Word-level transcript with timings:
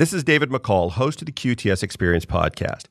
This 0.00 0.14
is 0.14 0.24
David 0.24 0.48
McCall, 0.48 0.92
host 0.92 1.20
of 1.20 1.26
the 1.26 1.32
QTS 1.32 1.82
Experience 1.82 2.24
podcast. 2.24 2.84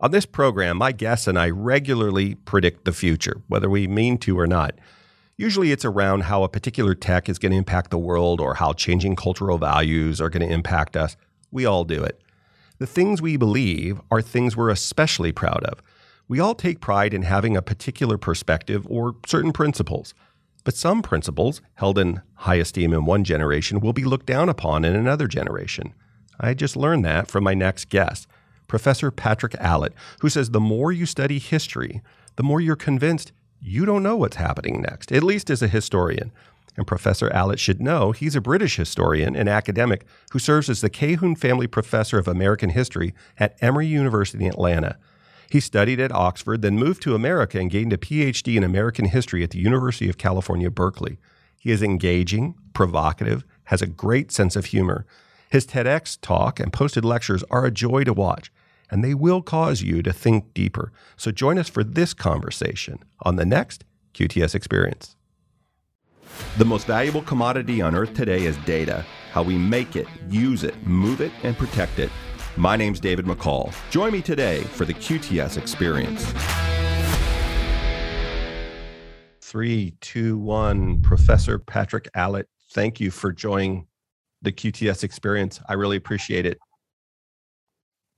On 0.00 0.10
this 0.10 0.26
program, 0.26 0.78
my 0.78 0.90
guests 0.90 1.28
and 1.28 1.38
I 1.38 1.48
regularly 1.48 2.34
predict 2.34 2.84
the 2.84 2.92
future, 2.92 3.40
whether 3.46 3.70
we 3.70 3.86
mean 3.86 4.18
to 4.18 4.36
or 4.36 4.48
not. 4.48 4.76
Usually 5.36 5.70
it's 5.70 5.84
around 5.84 6.24
how 6.24 6.42
a 6.42 6.48
particular 6.48 6.96
tech 6.96 7.28
is 7.28 7.38
going 7.38 7.52
to 7.52 7.58
impact 7.58 7.92
the 7.92 7.98
world 7.98 8.40
or 8.40 8.54
how 8.54 8.72
changing 8.72 9.14
cultural 9.14 9.58
values 9.58 10.20
are 10.20 10.28
going 10.28 10.44
to 10.44 10.52
impact 10.52 10.96
us. 10.96 11.16
We 11.52 11.64
all 11.64 11.84
do 11.84 12.02
it. 12.02 12.20
The 12.78 12.86
things 12.88 13.22
we 13.22 13.36
believe 13.36 14.00
are 14.10 14.20
things 14.20 14.56
we're 14.56 14.70
especially 14.70 15.30
proud 15.30 15.62
of. 15.62 15.80
We 16.26 16.40
all 16.40 16.56
take 16.56 16.80
pride 16.80 17.14
in 17.14 17.22
having 17.22 17.56
a 17.56 17.62
particular 17.62 18.18
perspective 18.18 18.84
or 18.90 19.14
certain 19.24 19.52
principles. 19.52 20.14
But 20.64 20.74
some 20.74 21.00
principles, 21.00 21.62
held 21.74 21.96
in 21.96 22.22
high 22.34 22.56
esteem 22.56 22.92
in 22.92 23.04
one 23.04 23.22
generation, 23.22 23.78
will 23.78 23.92
be 23.92 24.02
looked 24.02 24.26
down 24.26 24.48
upon 24.48 24.84
in 24.84 24.96
another 24.96 25.28
generation. 25.28 25.94
I 26.38 26.54
just 26.54 26.76
learned 26.76 27.04
that 27.04 27.28
from 27.28 27.44
my 27.44 27.54
next 27.54 27.88
guest. 27.88 28.26
Professor 28.68 29.10
Patrick 29.10 29.52
Allitt, 29.54 29.92
who 30.20 30.28
says 30.28 30.50
the 30.50 30.60
more 30.60 30.92
you 30.92 31.06
study 31.06 31.38
history, 31.38 32.02
the 32.36 32.42
more 32.42 32.60
you're 32.60 32.76
convinced 32.76 33.32
you 33.60 33.84
don't 33.84 34.02
know 34.02 34.16
what's 34.16 34.36
happening 34.36 34.82
next, 34.82 35.10
at 35.12 35.22
least 35.22 35.50
as 35.50 35.62
a 35.62 35.68
historian. 35.68 36.32
And 36.76 36.86
Professor 36.86 37.30
Allitt 37.30 37.58
should 37.58 37.80
know 37.80 38.12
he's 38.12 38.36
a 38.36 38.40
British 38.40 38.76
historian 38.76 39.34
and 39.34 39.48
academic 39.48 40.04
who 40.32 40.38
serves 40.38 40.68
as 40.68 40.82
the 40.82 40.90
Cahoon 40.90 41.38
Family 41.38 41.66
Professor 41.66 42.18
of 42.18 42.28
American 42.28 42.70
History 42.70 43.14
at 43.38 43.56
Emory 43.62 43.86
University 43.86 44.44
in 44.44 44.50
Atlanta. 44.50 44.98
He 45.48 45.60
studied 45.60 46.00
at 46.00 46.12
Oxford, 46.12 46.60
then 46.60 46.78
moved 46.78 47.00
to 47.02 47.14
America 47.14 47.58
and 47.58 47.70
gained 47.70 47.92
a 47.92 47.96
PhD 47.96 48.56
in 48.56 48.64
American 48.64 49.06
history 49.06 49.42
at 49.42 49.50
the 49.50 49.58
University 49.58 50.08
of 50.10 50.18
California, 50.18 50.70
Berkeley. 50.70 51.18
He 51.58 51.70
is 51.70 51.82
engaging, 51.82 52.56
provocative, 52.74 53.44
has 53.64 53.80
a 53.80 53.86
great 53.86 54.30
sense 54.30 54.54
of 54.54 54.66
humor. 54.66 55.06
His 55.50 55.66
TEDx 55.66 56.18
talk 56.20 56.58
and 56.58 56.72
posted 56.72 57.04
lectures 57.04 57.44
are 57.50 57.64
a 57.64 57.70
joy 57.70 58.04
to 58.04 58.12
watch 58.12 58.50
and 58.90 59.02
they 59.02 59.14
will 59.14 59.42
cause 59.42 59.82
you 59.82 60.02
to 60.02 60.12
think 60.12 60.54
deeper. 60.54 60.92
So 61.16 61.30
join 61.30 61.58
us 61.58 61.68
for 61.68 61.82
this 61.84 62.14
conversation 62.14 63.02
on 63.22 63.36
the 63.36 63.44
next 63.44 63.84
QTS 64.14 64.54
Experience. 64.54 65.16
The 66.58 66.64
most 66.64 66.86
valuable 66.86 67.22
commodity 67.22 67.80
on 67.80 67.94
earth 67.94 68.14
today 68.14 68.44
is 68.44 68.56
data 68.58 69.04
how 69.32 69.42
we 69.42 69.58
make 69.58 69.96
it, 69.96 70.06
use 70.30 70.64
it, 70.64 70.86
move 70.86 71.20
it, 71.20 71.30
and 71.42 71.56
protect 71.58 71.98
it. 71.98 72.10
My 72.56 72.74
name's 72.74 73.00
David 73.00 73.26
McCall. 73.26 73.74
Join 73.90 74.12
me 74.12 74.22
today 74.22 74.62
for 74.62 74.86
the 74.86 74.94
QTS 74.94 75.58
Experience. 75.58 76.32
Three, 79.42 79.94
two, 80.00 80.38
one. 80.38 81.02
Professor 81.02 81.58
Patrick 81.58 82.08
Allitt, 82.14 82.46
thank 82.70 82.98
you 82.98 83.10
for 83.10 83.30
joining 83.30 83.85
the 84.46 84.52
QTS 84.52 85.02
Experience. 85.02 85.60
I 85.68 85.74
really 85.74 85.96
appreciate 85.96 86.46
it. 86.46 86.58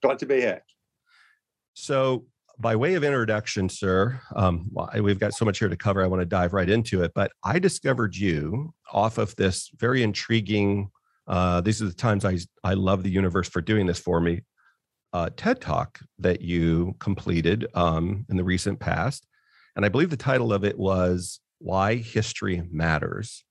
Glad 0.02 0.18
to 0.18 0.26
be 0.26 0.36
here. 0.36 0.62
So, 1.72 2.26
by 2.60 2.76
way 2.76 2.94
of 2.94 3.04
introduction, 3.04 3.68
sir, 3.68 4.20
um, 4.36 4.70
we've 5.00 5.18
got 5.18 5.32
so 5.32 5.44
much 5.44 5.58
here 5.58 5.68
to 5.68 5.76
cover. 5.76 6.02
I 6.02 6.06
want 6.06 6.20
to 6.20 6.26
dive 6.26 6.52
right 6.52 6.68
into 6.68 7.02
it. 7.02 7.12
But 7.14 7.32
I 7.42 7.58
discovered 7.58 8.14
you 8.14 8.74
off 8.92 9.16
of 9.16 9.34
this 9.36 9.70
very 9.78 10.02
intriguing. 10.02 10.90
Uh, 11.26 11.60
these 11.62 11.80
are 11.80 11.86
the 11.86 11.94
times 11.94 12.24
I 12.24 12.38
I 12.62 12.74
love 12.74 13.02
the 13.02 13.10
universe 13.10 13.48
for 13.48 13.62
doing 13.62 13.86
this 13.86 13.98
for 13.98 14.20
me. 14.20 14.42
Uh, 15.12 15.30
TED 15.34 15.60
Talk 15.60 16.00
that 16.18 16.42
you 16.42 16.94
completed 16.98 17.66
um, 17.74 18.26
in 18.28 18.36
the 18.36 18.44
recent 18.44 18.80
past, 18.80 19.26
and 19.76 19.86
I 19.86 19.88
believe 19.88 20.10
the 20.10 20.16
title 20.16 20.52
of 20.52 20.64
it 20.64 20.78
was 20.78 21.40
"Why 21.58 21.94
History 21.94 22.68
Matters." 22.70 23.44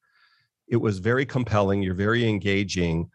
It 0.67 0.77
was 0.77 0.99
very 0.99 1.25
compelling. 1.25 1.81
You're 1.81 1.93
very 1.93 2.27
engaging 2.27 3.09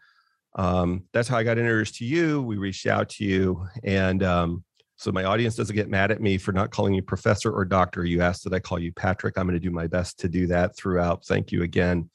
um, 0.55 1.03
that's 1.13 1.27
how 1.27 1.37
I 1.37 1.43
got 1.43 1.57
introduced 1.57 1.95
to 1.95 2.05
you. 2.05 2.41
We 2.41 2.57
reached 2.57 2.85
out 2.85 3.09
to 3.09 3.25
you, 3.25 3.65
and 3.83 4.21
um, 4.23 4.63
so 4.97 5.11
my 5.11 5.23
audience 5.23 5.55
doesn't 5.55 5.75
get 5.75 5.89
mad 5.89 6.11
at 6.11 6.21
me 6.21 6.37
for 6.37 6.51
not 6.51 6.69
calling 6.69 6.93
you 6.93 7.01
professor 7.01 7.51
or 7.51 7.65
doctor. 7.65 8.05
You 8.05 8.21
asked 8.21 8.43
that 8.43 8.53
I 8.53 8.59
call 8.59 8.79
you 8.79 8.91
Patrick. 8.91 9.37
I'm 9.37 9.47
going 9.47 9.59
to 9.59 9.59
do 9.59 9.71
my 9.71 9.87
best 9.87 10.19
to 10.19 10.29
do 10.29 10.47
that 10.47 10.75
throughout. 10.77 11.25
Thank 11.25 11.51
you 11.51 11.63
again. 11.63 12.09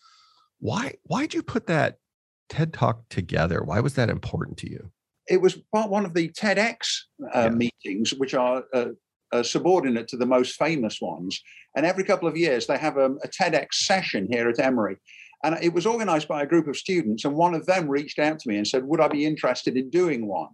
Why 0.60 0.94
why 1.04 1.22
did 1.22 1.34
you 1.34 1.43
put 1.43 1.66
that 1.66 1.97
TED 2.49 2.72
talk 2.72 3.09
together? 3.09 3.62
Why 3.62 3.81
was 3.81 3.94
that 3.94 4.09
important 4.09 4.56
to 4.59 4.70
you? 4.70 4.91
It 5.28 5.43
was 5.43 5.56
part 5.75 5.91
one 5.91 6.06
of 6.06 6.15
the 6.15 6.28
TEDx 6.28 6.76
uh, 7.34 7.43
yeah. 7.43 7.49
meetings, 7.50 8.15
which 8.15 8.34
are 8.34 8.65
uh, 8.72 8.87
uh, 9.32 9.43
subordinate 9.43 10.09
to 10.09 10.16
the 10.16 10.26
most 10.26 10.56
famous 10.56 11.00
ones. 11.00 11.43
And 11.76 11.84
every 11.84 12.05
couple 12.05 12.28
of 12.28 12.37
years, 12.37 12.66
they 12.66 12.78
have 12.78 12.97
a, 12.97 13.10
a 13.10 13.28
TEDx 13.28 13.75
session 13.75 14.26
here 14.31 14.49
at 14.49 14.59
Emory. 14.59 14.97
And 15.44 15.56
it 15.62 15.72
was 15.72 15.87
organized 15.87 16.28
by 16.28 16.43
a 16.43 16.47
group 16.47 16.66
of 16.66 16.76
students, 16.76 17.25
and 17.25 17.34
one 17.34 17.54
of 17.54 17.66
them 17.66 17.88
reached 17.88 18.19
out 18.19 18.38
to 18.41 18.49
me 18.49 18.56
and 18.56 18.66
said, 18.66 18.84
Would 18.84 19.00
I 19.00 19.09
be 19.09 19.25
interested 19.25 19.76
in 19.76 19.91
doing 19.91 20.26
one? 20.26 20.49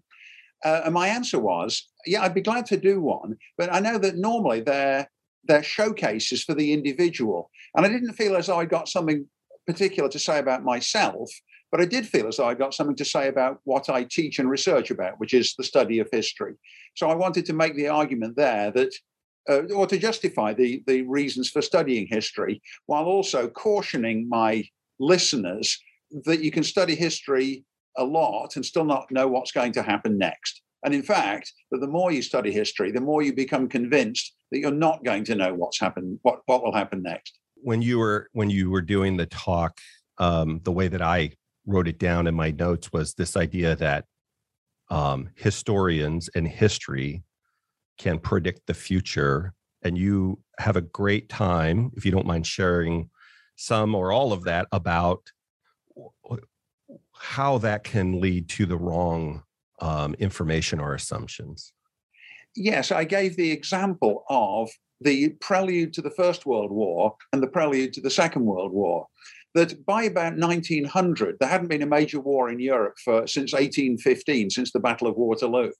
Uh, 0.65 0.83
and 0.85 0.95
my 0.95 1.09
answer 1.09 1.39
was, 1.39 1.89
Yeah, 2.07 2.23
I'd 2.23 2.35
be 2.35 2.43
glad 2.43 2.67
to 2.67 2.77
do 2.77 3.01
one. 3.01 3.37
But 3.57 3.73
I 3.73 3.81
know 3.81 3.99
that 3.99 4.17
normally 4.17 4.61
they're, 4.61 5.09
they're 5.45 5.63
showcases 5.63 6.45
for 6.45 6.55
the 6.55 6.73
individual. 6.73 7.51
And 7.75 7.85
I 7.85 7.89
didn't 7.89 8.13
feel 8.15 8.37
as 8.37 8.47
though 8.47 8.59
I 8.59 8.67
got 8.67 8.89
something 8.89 9.27
particular 9.67 10.09
to 10.11 10.19
say 10.19 10.39
about 10.39 10.65
myself, 10.65 11.31
but 11.71 11.81
I 11.81 11.87
did 11.87 12.07
feel 12.07 12.29
as 12.29 12.37
though 12.37 12.47
I 12.47 12.55
got 12.55 12.75
something 12.75 12.97
to 12.97 13.05
say 13.05 13.29
about 13.29 13.61
what 13.65 13.89
I 13.89 14.05
teach 14.05 14.39
and 14.39 14.49
research 14.49 14.91
about, 14.91 15.19
which 15.19 15.35
is 15.35 15.55
the 15.57 15.65
study 15.65 15.99
of 15.99 16.09
history. 16.13 16.55
So 16.95 17.09
I 17.09 17.15
wanted 17.15 17.47
to 17.47 17.53
make 17.53 17.75
the 17.75 17.89
argument 17.89 18.37
there 18.37 18.71
that 18.73 18.95
uh, 19.49 19.63
or 19.75 19.87
to 19.87 19.99
justify 19.99 20.53
the, 20.53 20.83
the 20.87 21.03
reasons 21.03 21.51
for 21.51 21.63
studying 21.63 22.07
history, 22.07 22.63
while 22.87 23.05
also 23.05 23.49
cautioning 23.49 24.29
my 24.29 24.65
listeners 24.99 25.79
that 26.25 26.43
you 26.43 26.51
can 26.51 26.63
study 26.63 26.95
history 26.95 27.65
a 27.97 28.05
lot 28.05 28.57
and 28.57 28.65
still 28.65 28.85
not 28.85 29.11
know 29.11 29.29
what's 29.29 29.53
going 29.53 29.73
to 29.73 29.83
happen 29.83 30.19
next. 30.19 30.63
And 30.85 30.95
in 30.95 31.03
fact, 31.03 31.53
that 31.71 31.81
the 31.81 31.87
more 31.87 32.13
you 32.13 32.23
study 32.23 32.53
history, 32.53 32.93
the 32.93 33.01
more 33.01 33.23
you 33.23 33.33
become 33.35 33.69
convinced 33.69 34.35
that 34.51 34.59
you're 34.59 34.71
not 34.71 35.03
going 35.03 35.25
to 35.25 35.35
know 35.35 35.55
what's 35.55 35.81
happened, 35.81 36.19
what, 36.23 36.41
what 36.47 36.63
will 36.63 36.75
happen 36.75 37.03
next. 37.03 37.39
When 37.57 37.81
you 37.81 37.99
were 37.99 38.29
when 38.33 38.51
you 38.51 38.71
were 38.71 38.83
doing 38.83 39.17
the 39.17 39.27
talk, 39.27 39.79
um, 40.19 40.61
the 40.65 40.73
way 40.73 40.89
that 40.89 41.01
I 41.01 41.31
wrote 41.67 41.89
it 41.89 41.99
down 41.99 42.27
in 42.27 42.35
my 42.35 42.51
notes 42.51 42.93
was 42.93 43.15
this 43.15 43.37
idea 43.37 43.75
that 43.77 44.05
um, 44.91 45.31
historians 45.37 46.29
and 46.35 46.47
history 46.47 47.23
can 47.99 48.19
predict 48.19 48.67
the 48.67 48.75
future 48.75 49.55
and 49.83 49.99
you 49.99 50.39
have 50.59 50.77
a 50.77 50.81
great 50.81 51.29
time 51.29 51.91
if 51.97 52.05
you 52.05 52.11
don't 52.11 52.27
mind 52.27 52.47
sharing 52.47 53.11
some 53.57 53.95
or 53.95 54.13
all 54.13 54.33
of 54.33 54.45
that 54.45 54.67
about 54.73 55.31
how 57.17 57.59
that 57.59 57.85
can 57.85 58.21
lead 58.21 58.49
to 58.49 58.67
the 58.67 58.77
wrong 58.77 59.43
um, 59.81 60.15
information 60.15 60.81
or 60.81 60.95
assumptions 60.95 61.73
yes 62.57 62.91
i 62.91 63.05
gave 63.05 63.37
the 63.37 63.51
example 63.51 64.25
of 64.29 64.71
the 65.01 65.31
prelude 65.41 65.93
to 65.93 66.03
the 66.03 66.11
first 66.11 66.47
world 66.47 66.71
war 66.71 67.15
and 67.33 67.43
the 67.43 67.49
prelude 67.49 67.93
to 67.93 68.01
the 68.01 68.11
second 68.11 68.45
world 68.45 68.73
war 68.73 69.07
that 69.55 69.85
by 69.87 70.05
about 70.05 70.37
1900 70.37 71.37
there 71.39 71.49
hadn't 71.49 71.69
been 71.69 71.83
a 71.83 71.87
major 71.87 72.21
war 72.21 72.49
in 72.51 72.59
europe 72.59 72.95
for 73.05 73.27
since 73.27 73.53
1815 73.53 74.51
since 74.51 74.73
the 74.73 74.81
battle 74.81 75.09
of 75.09 75.17
waterloo. 75.17 75.71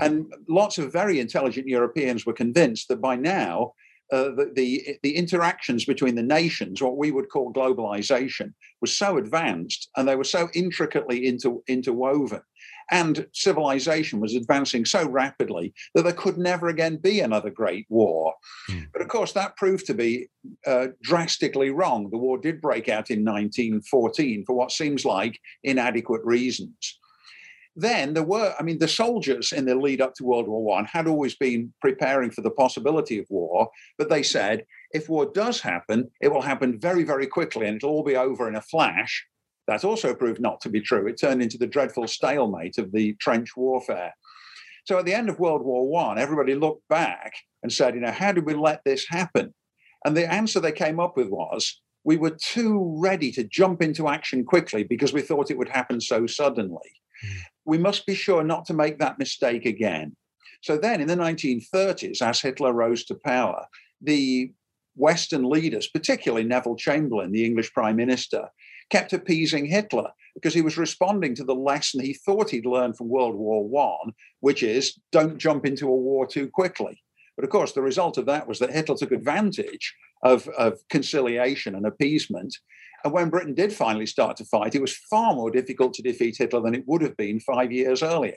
And 0.00 0.32
lots 0.48 0.78
of 0.78 0.92
very 0.92 1.20
intelligent 1.20 1.66
Europeans 1.66 2.26
were 2.26 2.32
convinced 2.32 2.88
that 2.88 3.00
by 3.00 3.16
now, 3.16 3.72
uh, 4.12 4.24
the, 4.24 4.52
the, 4.54 4.98
the 5.02 5.16
interactions 5.16 5.86
between 5.86 6.14
the 6.14 6.22
nations, 6.22 6.82
what 6.82 6.98
we 6.98 7.10
would 7.10 7.30
call 7.30 7.52
globalization, 7.52 8.52
was 8.82 8.94
so 8.94 9.16
advanced 9.16 9.88
and 9.96 10.06
they 10.06 10.16
were 10.16 10.24
so 10.24 10.50
intricately 10.54 11.26
inter, 11.26 11.56
interwoven, 11.66 12.42
and 12.90 13.26
civilization 13.32 14.20
was 14.20 14.34
advancing 14.34 14.84
so 14.84 15.08
rapidly 15.08 15.72
that 15.94 16.02
there 16.02 16.12
could 16.12 16.36
never 16.36 16.68
again 16.68 16.96
be 16.96 17.20
another 17.20 17.48
great 17.48 17.86
war. 17.88 18.34
Mm. 18.70 18.88
But 18.92 19.00
of 19.00 19.08
course, 19.08 19.32
that 19.32 19.56
proved 19.56 19.86
to 19.86 19.94
be 19.94 20.28
uh, 20.66 20.88
drastically 21.02 21.70
wrong. 21.70 22.10
The 22.10 22.18
war 22.18 22.36
did 22.36 22.60
break 22.60 22.90
out 22.90 23.10
in 23.10 23.24
1914 23.24 24.44
for 24.46 24.54
what 24.54 24.72
seems 24.72 25.06
like 25.06 25.40
inadequate 25.64 26.20
reasons. 26.22 26.98
Then 27.74 28.12
there 28.12 28.22
were, 28.22 28.54
I 28.58 28.62
mean, 28.62 28.78
the 28.78 28.88
soldiers 28.88 29.52
in 29.52 29.64
the 29.64 29.74
lead 29.74 30.02
up 30.02 30.14
to 30.14 30.24
World 30.24 30.46
War 30.46 30.62
One 30.62 30.84
had 30.84 31.06
always 31.06 31.34
been 31.34 31.72
preparing 31.80 32.30
for 32.30 32.42
the 32.42 32.50
possibility 32.50 33.18
of 33.18 33.26
war, 33.30 33.70
but 33.96 34.10
they 34.10 34.22
said 34.22 34.66
if 34.92 35.08
war 35.08 35.30
does 35.32 35.60
happen, 35.60 36.10
it 36.20 36.28
will 36.28 36.42
happen 36.42 36.78
very, 36.78 37.02
very 37.02 37.26
quickly 37.26 37.66
and 37.66 37.76
it'll 37.76 37.90
all 37.90 38.04
be 38.04 38.16
over 38.16 38.46
in 38.46 38.56
a 38.56 38.60
flash. 38.60 39.26
That 39.68 39.84
also 39.84 40.14
proved 40.14 40.40
not 40.40 40.60
to 40.62 40.68
be 40.68 40.80
true. 40.80 41.06
It 41.06 41.18
turned 41.18 41.40
into 41.40 41.56
the 41.56 41.66
dreadful 41.66 42.06
stalemate 42.08 42.78
of 42.78 42.92
the 42.92 43.14
trench 43.14 43.56
warfare. 43.56 44.12
So 44.84 44.98
at 44.98 45.06
the 45.06 45.14
end 45.14 45.30
of 45.30 45.38
World 45.38 45.62
War 45.64 45.88
One, 45.88 46.18
everybody 46.18 46.54
looked 46.54 46.86
back 46.88 47.32
and 47.62 47.72
said, 47.72 47.94
you 47.94 48.00
know, 48.00 48.10
how 48.10 48.32
did 48.32 48.44
we 48.44 48.54
let 48.54 48.82
this 48.84 49.06
happen? 49.08 49.54
And 50.04 50.16
the 50.16 50.30
answer 50.30 50.60
they 50.60 50.72
came 50.72 51.00
up 51.00 51.16
with 51.16 51.28
was 51.28 51.80
we 52.04 52.16
were 52.16 52.36
too 52.36 52.96
ready 52.98 53.30
to 53.32 53.44
jump 53.44 53.80
into 53.80 54.08
action 54.08 54.44
quickly 54.44 54.82
because 54.82 55.12
we 55.12 55.22
thought 55.22 55.50
it 55.50 55.58
would 55.58 55.68
happen 55.68 56.00
so 56.00 56.26
suddenly. 56.26 57.00
Hmm. 57.22 57.38
We 57.64 57.78
must 57.78 58.06
be 58.06 58.14
sure 58.14 58.42
not 58.42 58.64
to 58.66 58.74
make 58.74 58.98
that 58.98 59.18
mistake 59.18 59.66
again. 59.66 60.16
So 60.62 60.76
then 60.76 61.00
in 61.00 61.08
the 61.08 61.16
1930s, 61.16 62.22
as 62.22 62.40
Hitler 62.40 62.72
rose 62.72 63.04
to 63.04 63.14
power, 63.14 63.66
the 64.00 64.52
Western 64.94 65.48
leaders, 65.48 65.88
particularly 65.88 66.44
Neville 66.44 66.76
Chamberlain, 66.76 67.32
the 67.32 67.44
English 67.44 67.72
Prime 67.72 67.96
Minister, 67.96 68.48
kept 68.90 69.12
appeasing 69.12 69.64
Hitler 69.66 70.10
because 70.34 70.54
he 70.54 70.62
was 70.62 70.78
responding 70.78 71.34
to 71.34 71.44
the 71.44 71.54
lesson 71.54 72.00
he 72.00 72.14
thought 72.14 72.50
he'd 72.50 72.66
learned 72.66 72.96
from 72.96 73.08
World 73.08 73.34
War 73.34 73.66
One, 73.66 74.12
which 74.40 74.62
is 74.62 74.98
don't 75.10 75.38
jump 75.38 75.66
into 75.66 75.88
a 75.88 75.96
war 75.96 76.26
too 76.26 76.48
quickly. 76.48 77.02
But 77.36 77.44
of 77.44 77.50
course, 77.50 77.72
the 77.72 77.82
result 77.82 78.18
of 78.18 78.26
that 78.26 78.46
was 78.46 78.58
that 78.58 78.72
Hitler 78.72 78.96
took 78.96 79.12
advantage 79.12 79.94
of, 80.22 80.48
of 80.48 80.78
conciliation 80.90 81.74
and 81.74 81.86
appeasement. 81.86 82.56
And 83.04 83.12
when 83.12 83.30
Britain 83.30 83.54
did 83.54 83.72
finally 83.72 84.06
start 84.06 84.36
to 84.36 84.44
fight, 84.44 84.74
it 84.74 84.80
was 84.80 84.96
far 84.96 85.34
more 85.34 85.50
difficult 85.50 85.94
to 85.94 86.02
defeat 86.02 86.36
Hitler 86.38 86.60
than 86.60 86.74
it 86.74 86.84
would 86.86 87.02
have 87.02 87.16
been 87.16 87.40
five 87.40 87.72
years 87.72 88.02
earlier. 88.02 88.36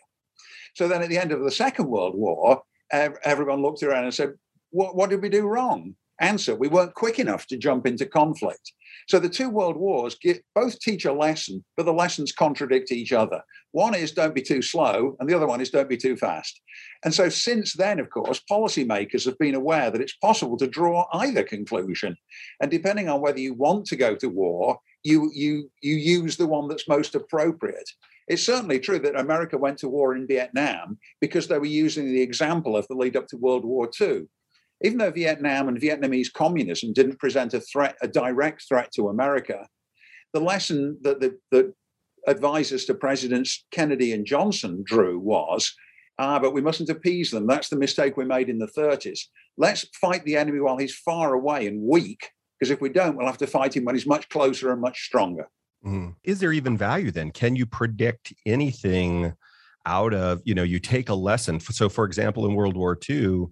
So 0.75 0.87
then 0.87 1.01
at 1.01 1.09
the 1.09 1.17
end 1.17 1.31
of 1.31 1.43
the 1.43 1.51
Second 1.51 1.87
World 1.87 2.15
War, 2.15 2.61
everyone 2.91 3.61
looked 3.61 3.83
around 3.83 4.05
and 4.05 4.13
said, 4.13 4.33
what, 4.71 4.95
what 4.95 5.09
did 5.09 5.21
we 5.21 5.29
do 5.29 5.47
wrong? 5.47 5.95
Answer, 6.21 6.55
we 6.55 6.69
weren't 6.69 6.93
quick 6.93 7.19
enough 7.19 7.45
to 7.47 7.57
jump 7.57 7.85
into 7.85 8.05
conflict. 8.05 8.71
So 9.07 9.19
the 9.19 9.29
two 9.29 9.49
world 9.49 9.75
wars 9.75 10.15
get, 10.15 10.43
both 10.55 10.79
teach 10.79 11.05
a 11.05 11.11
lesson, 11.13 11.63
but 11.75 11.85
the 11.85 11.93
lessons 11.93 12.31
contradict 12.31 12.91
each 12.91 13.11
other. 13.11 13.41
One 13.71 13.93
is 13.93 14.11
don't 14.11 14.33
be 14.33 14.41
too 14.41 14.61
slow, 14.61 15.17
and 15.19 15.29
the 15.29 15.35
other 15.35 15.45
one 15.45 15.59
is 15.59 15.69
don't 15.69 15.89
be 15.89 15.97
too 15.97 16.15
fast. 16.15 16.61
And 17.03 17.13
so 17.13 17.27
since 17.27 17.73
then, 17.73 17.99
of 17.99 18.09
course, 18.09 18.41
policymakers 18.49 19.25
have 19.25 19.37
been 19.37 19.55
aware 19.55 19.91
that 19.91 20.01
it's 20.01 20.15
possible 20.15 20.57
to 20.57 20.67
draw 20.67 21.05
either 21.13 21.43
conclusion. 21.43 22.15
And 22.61 22.71
depending 22.71 23.09
on 23.09 23.21
whether 23.21 23.39
you 23.39 23.53
want 23.53 23.85
to 23.87 23.95
go 23.97 24.15
to 24.15 24.29
war, 24.29 24.79
you 25.03 25.29
you 25.33 25.69
you 25.81 25.95
use 25.95 26.37
the 26.37 26.47
one 26.47 26.67
that's 26.67 26.87
most 26.87 27.13
appropriate. 27.13 27.89
It's 28.27 28.43
certainly 28.43 28.79
true 28.79 28.97
that 28.99 29.19
America 29.19 29.57
went 29.57 29.77
to 29.79 29.89
war 29.89 30.15
in 30.15 30.25
Vietnam 30.25 30.97
because 31.21 31.47
they 31.47 31.59
were 31.59 31.65
using 31.65 32.05
the 32.05 32.21
example 32.21 32.75
of 32.75 32.87
the 32.87 32.95
lead 32.95 33.15
up 33.15 33.27
to 33.27 33.37
World 33.37 33.65
War 33.65 33.89
II 34.01 34.27
even 34.85 34.99
though 34.99 35.11
Vietnam 35.11 35.67
and 35.67 35.81
Vietnamese 35.81 36.31
communism 36.31 36.93
didn't 36.93 37.19
present 37.19 37.55
a 37.55 37.59
threat, 37.59 37.95
a 38.01 38.07
direct 38.07 38.63
threat 38.67 38.91
to 38.93 39.09
America, 39.09 39.67
the 40.33 40.39
lesson 40.39 40.97
that 41.01 41.19
the, 41.19 41.37
the 41.51 41.73
advisors 42.27 42.85
to 42.85 42.93
Presidents 42.93 43.65
Kennedy 43.71 44.13
and 44.13 44.25
Johnson 44.25 44.83
drew 44.85 45.17
was, 45.17 45.73
ah, 46.19 46.37
but 46.39 46.53
we 46.53 46.61
mustn't 46.61 46.89
appease 46.89 47.31
them. 47.31 47.47
That's 47.47 47.69
the 47.69 47.77
mistake 47.77 48.15
we 48.15 48.25
made 48.25 48.47
in 48.47 48.59
the 48.59 48.67
30s. 48.67 49.21
Let's 49.57 49.87
fight 49.99 50.23
the 50.23 50.37
enemy 50.37 50.59
while 50.59 50.77
he's 50.77 50.95
far 50.95 51.33
away 51.33 51.65
and 51.65 51.81
weak, 51.81 52.29
because 52.59 52.71
if 52.71 52.79
we 52.79 52.89
don't, 52.89 53.17
we'll 53.17 53.25
have 53.25 53.39
to 53.39 53.47
fight 53.47 53.75
him 53.75 53.85
when 53.85 53.95
he's 53.95 54.05
much 54.05 54.29
closer 54.29 54.71
and 54.71 54.81
much 54.81 55.01
stronger. 55.01 55.49
Mm. 55.83 56.15
Is 56.23 56.39
there 56.39 56.53
even 56.53 56.77
value 56.77 57.09
then? 57.09 57.31
Can 57.31 57.55
you 57.55 57.65
predict 57.65 58.33
anything 58.45 59.33
out 59.87 60.13
of, 60.13 60.41
you 60.45 60.53
know, 60.53 60.63
you 60.63 60.79
take 60.79 61.09
a 61.09 61.15
lesson? 61.15 61.59
So, 61.59 61.89
for 61.89 62.05
example, 62.05 62.45
in 62.45 62.53
World 62.53 62.77
War 62.77 62.97
II, 63.09 63.47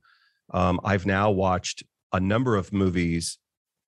um, 0.52 0.80
I've 0.84 1.06
now 1.06 1.32
watched 1.32 1.84
a 2.12 2.20
number 2.20 2.56
of 2.56 2.74
movies 2.74 3.38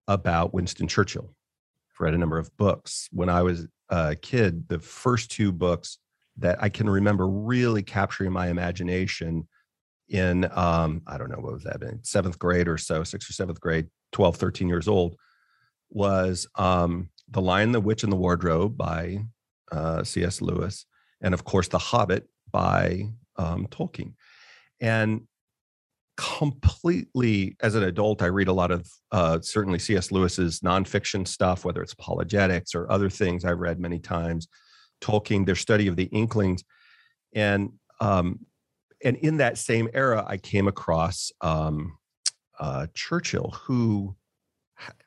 about 0.07 0.53
Winston 0.53 0.87
Churchill. 0.87 1.29
I've 1.29 1.99
read 1.99 2.13
a 2.13 2.17
number 2.17 2.37
of 2.37 2.55
books. 2.57 3.07
When 3.11 3.29
I 3.29 3.43
was 3.43 3.67
a 3.89 4.15
kid, 4.15 4.67
the 4.67 4.79
first 4.79 5.31
two 5.31 5.51
books 5.51 5.97
that 6.37 6.61
I 6.61 6.69
can 6.69 6.89
remember 6.89 7.27
really 7.27 7.83
capturing 7.83 8.31
my 8.31 8.49
imagination 8.49 9.47
in, 10.09 10.49
um, 10.51 11.01
I 11.07 11.17
don't 11.17 11.29
know, 11.29 11.39
what 11.39 11.53
was 11.53 11.63
that, 11.63 11.81
in 11.81 12.03
seventh 12.03 12.37
grade 12.37 12.67
or 12.67 12.77
so, 12.77 13.03
sixth 13.03 13.29
or 13.29 13.33
seventh 13.33 13.59
grade, 13.59 13.87
12, 14.11 14.35
13 14.35 14.67
years 14.67 14.87
old, 14.87 15.15
was 15.89 16.47
um, 16.55 17.09
The 17.29 17.41
Lion, 17.41 17.71
the 17.71 17.79
Witch, 17.79 18.03
and 18.03 18.11
the 18.11 18.17
Wardrobe 18.17 18.77
by 18.77 19.19
uh, 19.71 20.03
C.S. 20.03 20.41
Lewis. 20.41 20.85
And 21.21 21.33
of 21.33 21.43
course, 21.43 21.67
The 21.67 21.79
Hobbit 21.79 22.27
by 22.51 23.09
um, 23.37 23.67
Tolkien. 23.67 24.13
And 24.79 25.27
completely 26.17 27.57
as 27.61 27.75
an 27.75 27.83
adult 27.83 28.21
i 28.21 28.25
read 28.25 28.47
a 28.47 28.53
lot 28.53 28.71
of 28.71 28.89
uh, 29.11 29.39
certainly 29.41 29.77
cs 29.77 30.11
lewis's 30.11 30.61
nonfiction 30.61 31.27
stuff 31.27 31.65
whether 31.65 31.81
it's 31.81 31.93
apologetics 31.93 32.73
or 32.73 32.89
other 32.89 33.09
things 33.09 33.43
i've 33.43 33.59
read 33.59 33.79
many 33.79 33.99
times 33.99 34.47
tolkien 35.01 35.45
their 35.45 35.55
study 35.55 35.87
of 35.87 35.95
the 35.95 36.05
inklings. 36.05 36.63
And 37.33 37.73
um, 38.01 38.39
and 39.03 39.17
in 39.17 39.37
that 39.37 39.57
same 39.57 39.89
era 39.93 40.25
i 40.27 40.37
came 40.37 40.67
across 40.67 41.31
um, 41.41 41.97
uh, 42.59 42.87
churchill 42.93 43.55
who 43.63 44.15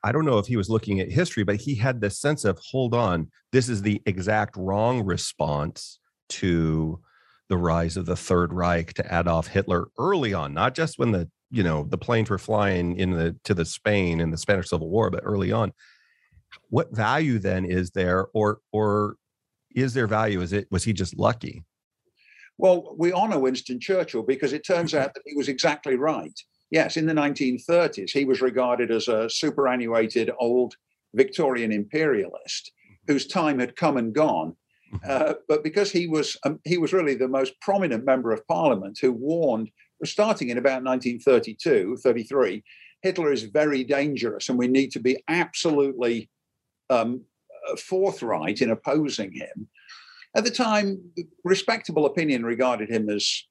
i 0.02 0.12
don't 0.12 0.24
know 0.24 0.38
if 0.38 0.46
he 0.46 0.56
was 0.56 0.70
looking 0.70 1.00
at 1.00 1.10
history 1.10 1.42
but 1.42 1.56
he 1.56 1.74
had 1.74 2.00
this 2.00 2.18
sense 2.18 2.44
of 2.44 2.58
hold 2.58 2.94
on 2.94 3.30
this 3.52 3.68
is 3.68 3.82
the 3.82 4.00
exact 4.06 4.56
wrong 4.56 5.04
response 5.04 5.98
to 6.28 7.00
the 7.48 7.56
rise 7.56 7.96
of 7.96 8.06
the 8.06 8.16
Third 8.16 8.52
Reich 8.52 8.92
to 8.94 9.04
Adolf 9.10 9.48
Hitler 9.48 9.88
early 9.98 10.34
on, 10.34 10.52
not 10.54 10.74
just 10.74 10.98
when 10.98 11.12
the 11.12 11.28
you 11.50 11.62
know 11.62 11.84
the 11.84 11.98
planes 11.98 12.28
were 12.28 12.38
flying 12.38 12.96
in 12.96 13.12
the 13.12 13.36
to 13.44 13.54
the 13.54 13.64
Spain 13.64 14.20
in 14.20 14.30
the 14.30 14.36
Spanish 14.36 14.68
Civil 14.68 14.90
War, 14.90 15.10
but 15.10 15.22
early 15.24 15.52
on. 15.52 15.72
What 16.70 16.94
value 16.94 17.38
then 17.38 17.64
is 17.64 17.90
there, 17.90 18.28
or 18.32 18.60
or 18.72 19.16
is 19.74 19.94
there 19.94 20.06
value? 20.06 20.40
Is 20.40 20.52
it 20.52 20.68
was 20.70 20.84
he 20.84 20.92
just 20.92 21.18
lucky? 21.18 21.64
Well, 22.58 22.94
we 22.98 23.12
honor 23.12 23.38
Winston 23.38 23.80
Churchill 23.80 24.22
because 24.22 24.52
it 24.52 24.66
turns 24.66 24.94
out 24.94 25.14
that 25.14 25.22
he 25.24 25.36
was 25.36 25.48
exactly 25.48 25.96
right. 25.96 26.38
Yes, 26.70 26.96
in 26.96 27.06
the 27.06 27.14
1930s, 27.14 28.10
he 28.10 28.24
was 28.24 28.42
regarded 28.42 28.90
as 28.90 29.08
a 29.08 29.30
superannuated 29.30 30.30
old 30.38 30.74
Victorian 31.14 31.72
imperialist 31.72 32.72
whose 33.06 33.26
time 33.26 33.58
had 33.58 33.76
come 33.76 33.96
and 33.96 34.12
gone 34.12 34.48
Mm-hmm. 34.48 34.67
Uh, 35.06 35.34
but 35.48 35.62
because 35.62 35.90
he 35.90 36.06
was 36.06 36.36
um, 36.44 36.60
he 36.64 36.78
was 36.78 36.92
really 36.92 37.14
the 37.14 37.28
most 37.28 37.60
prominent 37.60 38.04
member 38.04 38.32
of 38.32 38.46
parliament 38.46 38.98
who 39.00 39.12
warned, 39.12 39.70
starting 40.04 40.48
in 40.48 40.58
about 40.58 40.82
1932, 40.82 41.98
33, 42.02 42.62
Hitler 43.02 43.32
is 43.32 43.44
very 43.44 43.84
dangerous 43.84 44.48
and 44.48 44.58
we 44.58 44.68
need 44.68 44.90
to 44.92 45.00
be 45.00 45.22
absolutely 45.28 46.30
um, 46.90 47.22
uh, 47.68 47.76
forthright 47.76 48.62
in 48.62 48.70
opposing 48.70 49.32
him. 49.32 49.68
At 50.36 50.44
the 50.44 50.50
time, 50.50 51.00
respectable 51.44 52.06
opinion 52.06 52.44
regarded 52.44 52.90
him 52.90 53.08
as 53.08 53.44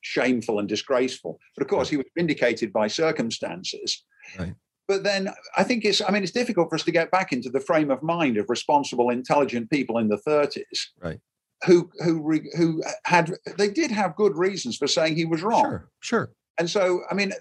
shameful 0.00 0.58
and 0.58 0.68
disgraceful. 0.68 1.38
But 1.56 1.62
of 1.62 1.68
course, 1.68 1.88
he 1.88 1.96
was 1.96 2.06
vindicated 2.16 2.72
by 2.72 2.88
circumstances. 2.88 4.04
Right 4.38 4.54
but 4.92 5.04
then 5.04 5.30
I 5.56 5.64
think 5.64 5.86
it's, 5.86 6.02
I 6.06 6.10
mean, 6.10 6.22
it's 6.22 6.32
difficult 6.32 6.68
for 6.68 6.74
us 6.74 6.84
to 6.84 6.92
get 6.92 7.10
back 7.10 7.32
into 7.32 7.48
the 7.48 7.60
frame 7.60 7.90
of 7.90 8.02
mind 8.02 8.36
of 8.36 8.50
responsible, 8.50 9.08
intelligent 9.08 9.70
people 9.70 9.96
in 9.96 10.08
the 10.08 10.18
30s. 10.18 10.88
Right. 11.00 11.18
Who, 11.64 11.90
who, 12.04 12.42
who 12.58 12.82
had, 13.06 13.32
they 13.56 13.70
did 13.70 13.90
have 13.90 14.16
good 14.16 14.36
reasons 14.36 14.76
for 14.76 14.86
saying 14.86 15.16
he 15.16 15.24
was 15.24 15.42
wrong. 15.42 15.62
Sure, 15.62 15.88
sure. 16.00 16.30
And 16.58 16.68
so, 16.68 17.04
I 17.10 17.14
mean, 17.14 17.32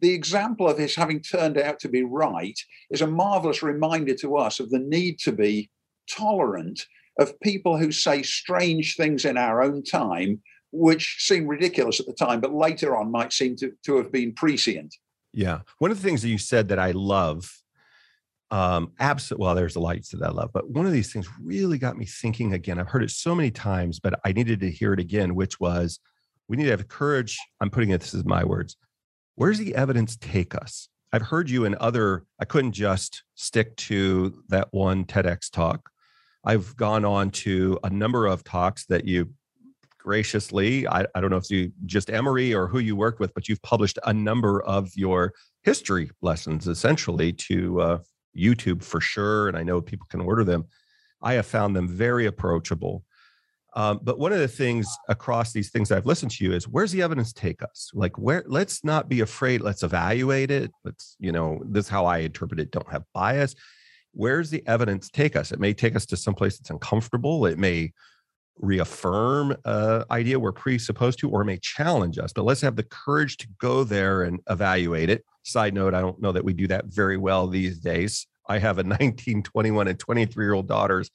the 0.00 0.14
example 0.14 0.66
of 0.66 0.78
his 0.78 0.94
having 0.94 1.20
turned 1.20 1.58
out 1.58 1.80
to 1.80 1.88
be 1.90 2.02
right 2.02 2.58
is 2.88 3.02
a 3.02 3.06
marvelous 3.06 3.62
reminder 3.62 4.14
to 4.14 4.38
us 4.38 4.58
of 4.58 4.70
the 4.70 4.78
need 4.78 5.18
to 5.18 5.32
be 5.32 5.68
tolerant 6.10 6.86
of 7.20 7.38
people 7.40 7.76
who 7.76 7.92
say 7.92 8.22
strange 8.22 8.96
things 8.96 9.26
in 9.26 9.36
our 9.36 9.60
own 9.62 9.82
time, 9.82 10.40
which 10.72 11.16
seem 11.18 11.46
ridiculous 11.46 12.00
at 12.00 12.06
the 12.06 12.14
time, 12.14 12.40
but 12.40 12.54
later 12.54 12.96
on 12.96 13.10
might 13.10 13.34
seem 13.34 13.54
to, 13.56 13.70
to 13.84 13.98
have 13.98 14.10
been 14.10 14.32
prescient. 14.32 14.94
Yeah. 15.38 15.60
One 15.78 15.92
of 15.92 15.96
the 15.96 16.02
things 16.02 16.22
that 16.22 16.30
you 16.30 16.36
said 16.36 16.70
that 16.70 16.80
I 16.80 16.90
love, 16.90 17.48
um, 18.50 18.90
absolutely, 18.98 19.44
well, 19.44 19.54
there's 19.54 19.74
the 19.74 19.80
lights 19.80 20.08
that 20.08 20.20
I 20.20 20.30
love, 20.30 20.50
but 20.52 20.68
one 20.68 20.84
of 20.84 20.90
these 20.90 21.12
things 21.12 21.28
really 21.40 21.78
got 21.78 21.96
me 21.96 22.06
thinking 22.06 22.54
again. 22.54 22.80
I've 22.80 22.88
heard 22.88 23.04
it 23.04 23.12
so 23.12 23.36
many 23.36 23.52
times, 23.52 24.00
but 24.00 24.18
I 24.24 24.32
needed 24.32 24.58
to 24.58 24.70
hear 24.70 24.92
it 24.92 24.98
again, 24.98 25.36
which 25.36 25.60
was 25.60 26.00
we 26.48 26.56
need 26.56 26.64
to 26.64 26.72
have 26.72 26.88
courage. 26.88 27.38
I'm 27.60 27.70
putting 27.70 27.90
it, 27.90 28.00
this 28.00 28.14
is 28.14 28.24
my 28.24 28.42
words. 28.42 28.74
Where's 29.36 29.60
the 29.60 29.76
evidence 29.76 30.16
take 30.16 30.56
us? 30.56 30.88
I've 31.12 31.22
heard 31.22 31.48
you 31.48 31.66
in 31.66 31.76
other, 31.78 32.24
I 32.40 32.44
couldn't 32.44 32.72
just 32.72 33.22
stick 33.36 33.76
to 33.76 34.42
that 34.48 34.66
one 34.72 35.04
TEDx 35.04 35.52
talk. 35.52 35.88
I've 36.44 36.74
gone 36.74 37.04
on 37.04 37.30
to 37.30 37.78
a 37.84 37.90
number 37.90 38.26
of 38.26 38.42
talks 38.42 38.86
that 38.86 39.04
you 39.04 39.30
graciously. 40.08 40.88
I, 40.88 41.04
I 41.14 41.20
don't 41.20 41.28
know 41.28 41.36
if 41.36 41.50
you 41.50 41.70
just 41.84 42.08
Emory 42.08 42.54
or 42.54 42.66
who 42.66 42.78
you 42.78 42.96
worked 42.96 43.20
with, 43.20 43.34
but 43.34 43.46
you've 43.46 43.60
published 43.60 43.98
a 44.06 44.14
number 44.14 44.62
of 44.62 44.90
your 44.96 45.34
history 45.64 46.10
lessons 46.22 46.66
essentially 46.66 47.30
to 47.48 47.80
uh, 47.82 47.98
YouTube 48.34 48.82
for 48.82 49.02
sure. 49.02 49.48
And 49.48 49.56
I 49.58 49.64
know 49.64 49.82
people 49.82 50.06
can 50.08 50.22
order 50.22 50.44
them. 50.44 50.64
I 51.20 51.34
have 51.34 51.44
found 51.44 51.76
them 51.76 51.86
very 51.86 52.24
approachable. 52.24 53.04
Um, 53.76 54.00
but 54.02 54.18
one 54.18 54.32
of 54.32 54.38
the 54.38 54.48
things 54.48 54.88
across 55.10 55.52
these 55.52 55.68
things 55.68 55.92
I've 55.92 56.06
listened 56.06 56.30
to 56.32 56.44
you 56.44 56.54
is 56.54 56.66
where's 56.66 56.92
the 56.92 57.02
evidence 57.02 57.34
take 57.34 57.62
us? 57.62 57.90
Like 57.92 58.16
where 58.16 58.44
let's 58.46 58.82
not 58.84 59.10
be 59.10 59.20
afraid, 59.20 59.60
let's 59.60 59.82
evaluate 59.82 60.50
it. 60.50 60.70
Let's, 60.86 61.16
you 61.18 61.32
know, 61.32 61.60
this 61.66 61.84
is 61.84 61.90
how 61.90 62.06
I 62.06 62.18
interpret 62.20 62.60
it, 62.60 62.70
don't 62.70 62.90
have 62.90 63.04
bias. 63.12 63.54
Where's 64.12 64.48
the 64.48 64.66
evidence 64.66 65.10
take 65.10 65.36
us? 65.36 65.52
It 65.52 65.60
may 65.60 65.74
take 65.74 65.96
us 65.96 66.06
to 66.06 66.16
some 66.16 66.34
place 66.34 66.56
that's 66.56 66.70
uncomfortable. 66.70 67.44
It 67.44 67.58
may 67.58 67.92
reaffirm 68.58 69.56
uh, 69.64 70.04
idea 70.10 70.38
we're 70.38 70.52
presupposed 70.52 71.18
to 71.18 71.30
or 71.30 71.44
may 71.44 71.58
challenge 71.58 72.18
us 72.18 72.32
but 72.32 72.44
let's 72.44 72.60
have 72.60 72.76
the 72.76 72.82
courage 72.84 73.36
to 73.36 73.48
go 73.60 73.84
there 73.84 74.22
and 74.22 74.40
evaluate 74.50 75.10
it. 75.10 75.24
Side 75.44 75.74
note 75.74 75.94
i 75.94 76.00
don't 76.00 76.20
know 76.20 76.32
that 76.32 76.44
we 76.44 76.52
do 76.52 76.66
that 76.68 76.86
very 76.86 77.16
well 77.16 77.46
these 77.46 77.78
days. 77.78 78.26
I 78.48 78.58
have 78.58 78.78
a 78.78 78.82
19 78.98 79.42
21 79.42 79.88
and 79.88 79.98
23 79.98 80.44
year 80.44 80.54
old 80.54 80.68
daughters 80.68 81.10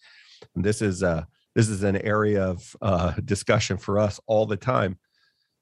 and 0.56 0.64
this 0.64 0.82
is 0.82 1.04
uh 1.04 1.24
this 1.56 1.70
is 1.70 1.84
an 1.84 1.98
area 1.98 2.44
of 2.44 2.76
uh, 2.82 3.12
discussion 3.24 3.78
for 3.78 4.00
us 4.00 4.20
all 4.26 4.46
the 4.46 4.58
time. 4.58 4.98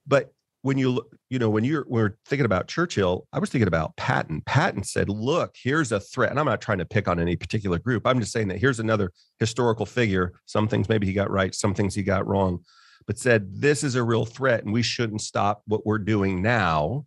But 0.07 0.33
when 0.63 0.77
you 0.77 1.01
you 1.29 1.39
know 1.39 1.49
when 1.49 1.63
you're 1.63 1.85
we're 1.87 2.17
thinking 2.25 2.45
about 2.45 2.67
Churchill, 2.67 3.27
I 3.33 3.39
was 3.39 3.49
thinking 3.49 3.67
about 3.67 3.95
Patton. 3.97 4.41
Patton 4.45 4.83
said, 4.83 5.09
"Look, 5.09 5.55
here's 5.61 5.91
a 5.91 5.99
threat." 5.99 6.29
And 6.29 6.39
I'm 6.39 6.45
not 6.45 6.61
trying 6.61 6.77
to 6.77 6.85
pick 6.85 7.07
on 7.07 7.19
any 7.19 7.35
particular 7.35 7.79
group. 7.79 8.05
I'm 8.05 8.19
just 8.19 8.31
saying 8.31 8.49
that 8.49 8.59
here's 8.59 8.79
another 8.79 9.11
historical 9.39 9.85
figure. 9.85 10.33
Some 10.45 10.67
things 10.67 10.89
maybe 10.89 11.07
he 11.07 11.13
got 11.13 11.31
right, 11.31 11.53
some 11.55 11.73
things 11.73 11.95
he 11.95 12.03
got 12.03 12.27
wrong, 12.27 12.63
but 13.07 13.17
said 13.17 13.61
this 13.61 13.83
is 13.83 13.95
a 13.95 14.03
real 14.03 14.25
threat, 14.25 14.63
and 14.63 14.73
we 14.73 14.83
shouldn't 14.83 15.21
stop 15.21 15.63
what 15.65 15.85
we're 15.85 15.97
doing 15.97 16.41
now. 16.41 17.05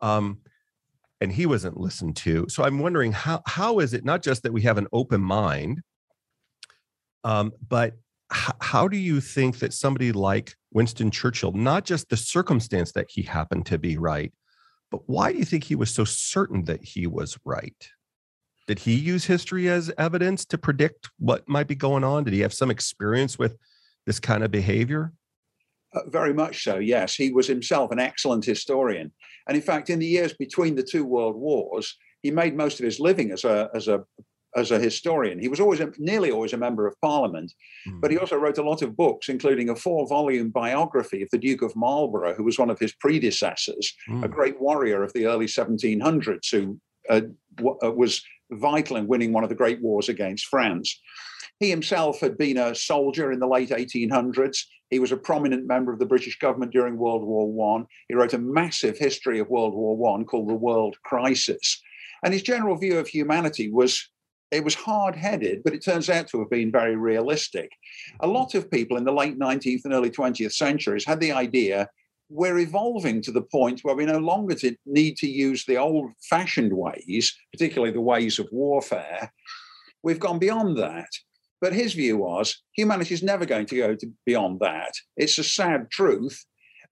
Um, 0.00 0.38
and 1.20 1.32
he 1.32 1.46
wasn't 1.46 1.80
listened 1.80 2.14
to. 2.16 2.46
So 2.48 2.62
I'm 2.62 2.78
wondering 2.78 3.12
how 3.12 3.42
how 3.46 3.80
is 3.80 3.94
it 3.94 4.04
not 4.04 4.22
just 4.22 4.44
that 4.44 4.52
we 4.52 4.62
have 4.62 4.78
an 4.78 4.86
open 4.92 5.20
mind, 5.20 5.82
um, 7.24 7.52
but 7.68 7.94
how 8.30 8.88
do 8.88 8.96
you 8.96 9.20
think 9.20 9.58
that 9.60 9.72
somebody 9.72 10.12
like 10.12 10.56
Winston 10.76 11.10
Churchill, 11.10 11.52
not 11.52 11.86
just 11.86 12.10
the 12.10 12.18
circumstance 12.18 12.92
that 12.92 13.06
he 13.08 13.22
happened 13.22 13.64
to 13.64 13.78
be 13.78 13.96
right, 13.96 14.30
but 14.90 15.00
why 15.06 15.32
do 15.32 15.38
you 15.38 15.44
think 15.46 15.64
he 15.64 15.74
was 15.74 15.90
so 15.90 16.04
certain 16.04 16.64
that 16.64 16.84
he 16.84 17.06
was 17.06 17.38
right? 17.46 17.88
Did 18.66 18.80
he 18.80 18.94
use 18.94 19.24
history 19.24 19.70
as 19.70 19.90
evidence 19.96 20.44
to 20.44 20.58
predict 20.58 21.08
what 21.18 21.48
might 21.48 21.66
be 21.66 21.74
going 21.74 22.04
on? 22.04 22.24
Did 22.24 22.34
he 22.34 22.40
have 22.40 22.52
some 22.52 22.70
experience 22.70 23.38
with 23.38 23.56
this 24.04 24.20
kind 24.20 24.44
of 24.44 24.50
behavior? 24.50 25.14
Uh, 25.94 26.00
very 26.08 26.34
much 26.34 26.62
so, 26.62 26.76
yes. 26.76 27.14
He 27.14 27.32
was 27.32 27.46
himself 27.46 27.90
an 27.90 27.98
excellent 27.98 28.44
historian. 28.44 29.12
And 29.48 29.56
in 29.56 29.62
fact, 29.62 29.88
in 29.88 29.98
the 29.98 30.06
years 30.06 30.34
between 30.34 30.74
the 30.74 30.82
two 30.82 31.06
world 31.06 31.36
wars, 31.36 31.96
he 32.20 32.30
made 32.30 32.54
most 32.54 32.80
of 32.80 32.84
his 32.84 33.00
living 33.00 33.30
as 33.30 33.44
a, 33.44 33.70
as 33.74 33.88
a 33.88 34.04
as 34.56 34.70
a 34.70 34.78
historian. 34.78 35.38
He 35.38 35.48
was 35.48 35.60
always 35.60 35.80
a, 35.80 35.92
nearly 35.98 36.30
always 36.30 36.54
a 36.54 36.56
member 36.56 36.86
of 36.86 36.98
parliament, 37.00 37.52
mm. 37.86 38.00
but 38.00 38.10
he 38.10 38.18
also 38.18 38.36
wrote 38.36 38.58
a 38.58 38.68
lot 38.68 38.82
of 38.82 38.96
books, 38.96 39.28
including 39.28 39.68
a 39.68 39.76
four 39.76 40.08
volume 40.08 40.48
biography 40.50 41.22
of 41.22 41.28
the 41.30 41.38
Duke 41.38 41.62
of 41.62 41.76
Marlborough, 41.76 42.34
who 42.34 42.44
was 42.44 42.58
one 42.58 42.70
of 42.70 42.78
his 42.78 42.94
predecessors, 42.94 43.94
mm. 44.08 44.24
a 44.24 44.28
great 44.28 44.58
warrior 44.60 45.02
of 45.02 45.12
the 45.12 45.26
early 45.26 45.46
1700s 45.46 46.50
who 46.50 46.80
uh, 47.10 47.20
w- 47.56 47.78
uh, 47.84 47.90
was 47.90 48.24
vital 48.50 48.96
in 48.96 49.06
winning 49.06 49.32
one 49.32 49.44
of 49.44 49.50
the 49.50 49.54
great 49.54 49.80
wars 49.82 50.08
against 50.08 50.46
France. 50.46 51.00
He 51.60 51.70
himself 51.70 52.20
had 52.20 52.36
been 52.36 52.56
a 52.56 52.74
soldier 52.74 53.32
in 53.32 53.38
the 53.38 53.46
late 53.46 53.70
1800s. 53.70 54.58
He 54.90 54.98
was 54.98 55.12
a 55.12 55.16
prominent 55.16 55.66
member 55.66 55.92
of 55.92 55.98
the 55.98 56.06
British 56.06 56.38
government 56.38 56.72
during 56.72 56.96
World 56.96 57.24
War 57.24 57.50
One. 57.50 57.86
He 58.08 58.14
wrote 58.14 58.34
a 58.34 58.38
massive 58.38 58.98
history 58.98 59.38
of 59.38 59.48
World 59.48 59.74
War 59.74 59.96
One 59.96 60.24
called 60.24 60.48
The 60.48 60.54
World 60.54 60.96
Crisis. 61.02 61.82
And 62.22 62.32
his 62.32 62.42
general 62.42 62.76
view 62.76 62.98
of 62.98 63.08
humanity 63.08 63.70
was 63.70 64.08
it 64.56 64.64
was 64.64 64.74
hard 64.74 65.14
headed, 65.14 65.62
but 65.62 65.74
it 65.74 65.84
turns 65.84 66.08
out 66.08 66.28
to 66.28 66.38
have 66.38 66.50
been 66.50 66.72
very 66.72 66.96
realistic. 66.96 67.70
A 68.20 68.26
lot 68.26 68.54
of 68.54 68.70
people 68.70 68.96
in 68.96 69.04
the 69.04 69.12
late 69.12 69.38
19th 69.38 69.84
and 69.84 69.92
early 69.92 70.10
20th 70.10 70.52
centuries 70.52 71.04
had 71.04 71.20
the 71.20 71.32
idea 71.32 71.88
we're 72.28 72.58
evolving 72.58 73.22
to 73.22 73.30
the 73.30 73.42
point 73.42 73.80
where 73.82 73.94
we 73.94 74.04
no 74.04 74.18
longer 74.18 74.56
need 74.84 75.16
to 75.18 75.28
use 75.28 75.64
the 75.64 75.76
old 75.76 76.10
fashioned 76.28 76.72
ways, 76.72 77.36
particularly 77.52 77.92
the 77.92 78.00
ways 78.00 78.38
of 78.38 78.48
warfare. 78.50 79.32
We've 80.02 80.18
gone 80.18 80.38
beyond 80.38 80.76
that. 80.78 81.08
But 81.60 81.72
his 81.72 81.94
view 81.94 82.18
was 82.18 82.62
humanity 82.72 83.14
is 83.14 83.22
never 83.22 83.46
going 83.46 83.66
to 83.66 83.76
go 83.76 83.94
to 83.94 84.12
beyond 84.26 84.60
that. 84.60 84.92
It's 85.16 85.38
a 85.38 85.44
sad 85.44 85.90
truth. 85.90 86.44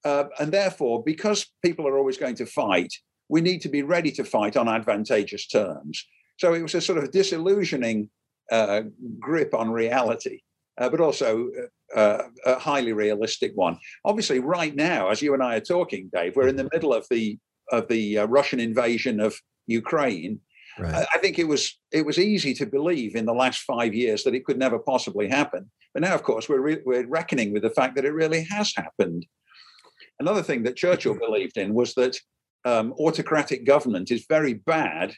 Uh, 0.05 0.25
and 0.39 0.53
therefore, 0.53 1.03
because 1.03 1.51
people 1.63 1.87
are 1.87 1.99
always 1.99 2.17
going 2.17 2.35
to 2.37 2.47
fight, 2.47 2.93
we 3.29 3.41
need 3.41 3.61
to 3.63 3.69
be 3.69 3.83
ready 3.83 4.11
to 4.13 4.25
fight 4.25 4.57
on 4.57 4.69
advantageous 4.69 5.47
terms. 5.47 6.07
So 6.37 6.55
it 6.55 6.63
was 6.63 6.75
a 6.75 6.81
sort 6.81 6.99
of 6.99 7.11
disillusioning 7.11 8.11
uh, 8.51 8.83
grip 9.19 9.55
on 9.55 9.71
reality, 9.71 10.41
uh, 10.79 10.89
but 10.89 11.01
also 11.01 11.51
uh, 11.95 12.23
a 12.45 12.59
highly 12.59 12.93
realistic 12.93 13.53
one. 13.55 13.79
Obviously, 14.05 14.41
right 14.41 14.75
now, 14.75 15.09
as 15.09 15.23
you 15.23 15.35
and 15.35 15.43
I 15.43 15.57
are 15.57 15.61
talking, 15.61 16.11
Dave, 16.13 16.37
we're 16.37 16.49
in 16.49 16.57
the 16.57 16.69
middle 16.73 16.93
of 16.93 17.07
the 17.11 17.39
of 17.73 17.89
the 17.89 18.19
uh, 18.19 18.27
Russian 18.27 18.61
invasion 18.61 19.21
of 19.21 19.35
Ukraine. 19.67 20.41
Right. 20.79 21.07
I 21.15 21.19
think 21.19 21.39
it 21.39 21.47
was 21.49 21.79
it 21.93 22.05
was 22.05 22.19
easy 22.19 22.53
to 22.55 22.67
believe 22.67 23.15
in 23.15 23.27
the 23.27 23.33
last 23.33 23.63
five 23.63 23.95
years 23.95 24.25
that 24.25 24.35
it 24.35 24.45
could 24.45 24.59
never 24.59 24.79
possibly 24.79 25.29
happen. 25.29 25.71
But 25.93 26.03
now, 26.03 26.15
of 26.15 26.25
course, 26.25 26.49
we're 26.49 26.61
re- 26.61 26.83
we're 26.85 27.07
reckoning 27.07 27.53
with 27.53 27.63
the 27.63 27.71
fact 27.71 27.95
that 27.95 28.05
it 28.05 28.13
really 28.13 28.45
has 28.51 28.73
happened. 28.77 29.25
Another 30.19 30.43
thing 30.43 30.65
that 30.65 30.77
Churchill 30.77 31.15
believed 31.15 31.57
in 31.57 31.75
was 31.75 31.95
that 31.95 32.19
um, 32.65 32.93
autocratic 32.99 33.65
government 33.65 34.11
is 34.11 34.27
very 34.29 34.55
bad 34.55 35.15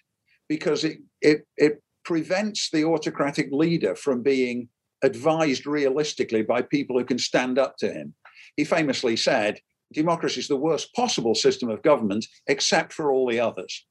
because 0.49 0.85
it, 0.85 0.99
it, 1.21 1.47
it 1.57 1.83
prevents 2.05 2.71
the 2.71 2.85
autocratic 2.85 3.49
leader 3.51 3.95
from 3.95 4.23
being 4.23 4.69
advised 5.03 5.67
realistically 5.67 6.43
by 6.43 6.63
people 6.63 6.99
who 6.99 7.05
can 7.05 7.19
stand 7.19 7.59
up 7.59 7.77
to 7.79 7.93
him. 7.93 8.15
He 8.57 8.65
famously 8.65 9.17
said, 9.17 9.61
democracy 9.93 10.41
is 10.41 10.49
the 10.49 10.57
worst 10.57 10.95
possible 10.95 11.35
system 11.35 11.69
of 11.69 11.83
government 11.83 12.27
except 12.47 12.93
for 12.93 13.13
all 13.13 13.29
the 13.29 13.41
others. 13.41 13.85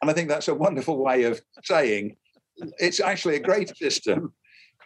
And 0.00 0.10
I 0.10 0.14
think 0.14 0.28
that's 0.28 0.48
a 0.48 0.54
wonderful 0.54 1.02
way 1.02 1.24
of 1.24 1.40
saying 1.64 2.16
it's 2.78 3.00
actually 3.00 3.36
a 3.36 3.40
great 3.40 3.74
system 3.76 4.32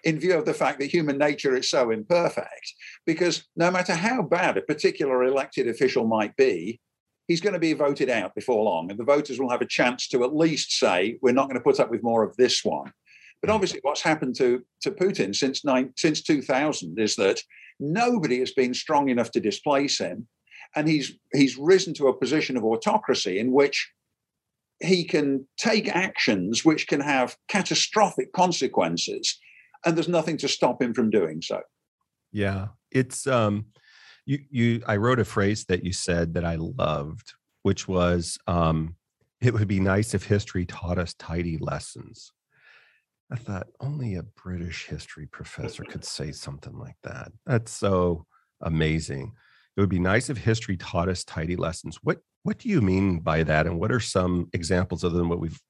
in 0.05 0.21
view 0.21 0.35
of 0.35 0.45
the 0.45 0.55
fact 0.55 0.79
that 0.79 0.87
human 0.87 1.19
nature 1.19 1.57
is 1.57 1.71
so 1.71 1.91
imperfect. 1.91 2.73
Because 3.07 3.45
no 3.57 3.71
matter 3.71 3.95
how 3.95 4.23
bad 4.23 4.57
a 4.57 4.63
particular 4.63 5.25
elected 5.25 5.67
official 5.69 6.07
might 6.07 6.37
be, 6.37 6.81
he's 7.27 7.41
going 7.41 7.53
to 7.53 7.59
be 7.59 7.73
voted 7.73 8.11
out 8.11 8.35
before 8.35 8.63
long, 8.63 8.91
and 8.91 8.99
the 8.99 9.05
voters 9.05 9.41
will 9.41 9.51
have 9.51 9.63
a 9.63 9.67
chance 9.67 10.09
to 10.09 10.25
at 10.25 10.35
least 10.35 10.79
say, 10.79 11.19
we're 11.23 11.33
not 11.33 11.49
going 11.49 11.59
to 11.59 11.65
put 11.65 11.81
up 11.81 11.91
with 11.91 12.03
more 12.03 12.23
of 12.23 12.37
this 12.37 12.65
one. 12.65 12.93
But 13.41 13.51
obviously, 13.51 13.81
what's 13.83 14.03
happened 14.03 14.35
to, 14.37 14.65
to 14.83 14.91
Putin 14.91 15.35
since, 15.35 15.65
nine, 15.65 15.93
since 15.97 16.23
2000 16.23 16.99
is 16.99 17.17
that 17.17 17.41
nobody 17.79 18.39
has 18.39 18.53
been 18.53 18.75
strong 18.75 19.09
enough 19.09 19.31
to 19.33 19.41
displace 19.41 19.99
him. 19.99 20.27
And 20.75 20.89
he's, 20.89 21.17
he's 21.33 21.57
risen 21.57 21.95
to 21.95 22.09
a 22.09 22.17
position 22.17 22.57
of 22.57 22.65
autocracy 22.65 23.39
in 23.39 23.53
which 23.53 23.91
he 24.81 25.05
can 25.05 25.47
take 25.59 25.89
actions 25.89 26.65
which 26.65 26.87
can 26.87 27.01
have 27.01 27.37
catastrophic 27.49 28.33
consequences. 28.33 29.39
And 29.85 29.97
there's 29.97 30.09
nothing 30.09 30.37
to 30.39 30.49
stop 30.49 30.83
him 30.83 30.93
from 30.93 31.11
doing 31.11 31.41
so. 31.41 31.61
Yeah. 32.33 32.69
It's, 32.91 33.27
um, 33.27 33.67
you 34.27 34.39
you 34.51 34.83
I 34.87 34.97
wrote 34.97 35.21
a 35.21 35.25
phrase 35.25 35.65
that 35.67 35.85
you 35.85 35.93
said 35.93 36.35
that 36.35 36.45
I 36.45 36.57
loved, 36.57 37.33
which 37.63 37.89
was 37.89 38.39
um, 38.47 38.97
it 39.41 39.55
would 39.55 39.69
be 39.69 39.81
nice 39.81 40.13
if 40.13 40.25
history 40.25 40.67
taught 40.67 40.99
us 40.99 41.15
tidy 41.15 41.57
lessons. 41.59 42.33
I 43.31 43.37
thought 43.37 43.69
only 43.81 44.15
a 44.15 44.23
British 44.23 44.87
history 44.87 45.27
professor 45.27 45.83
could 45.83 46.05
say 46.05 46.31
something 46.31 46.79
like 46.79 46.97
that. 47.03 47.33
That's 47.45 47.73
so 47.73 48.27
amazing. 48.61 49.33
It 49.77 49.81
would 49.81 49.91
be 49.91 49.99
nice 49.99 50.31
if 50.31 50.39
history 50.39 50.77
taught 50.77 51.09
us 51.09 51.25
tidy 51.25 51.57
lessons. 51.57 51.99
What 52.03 52.19
what 52.43 52.59
do 52.59 52.69
you 52.69 52.81
mean 52.81 53.21
by 53.21 53.43
that? 53.45 53.67
And 53.67 53.79
what 53.79 53.93
are 53.93 54.01
some 54.01 54.49
examples 54.53 55.05
other 55.05 55.17
than 55.17 55.29
what 55.29 55.41
we've 55.41 55.61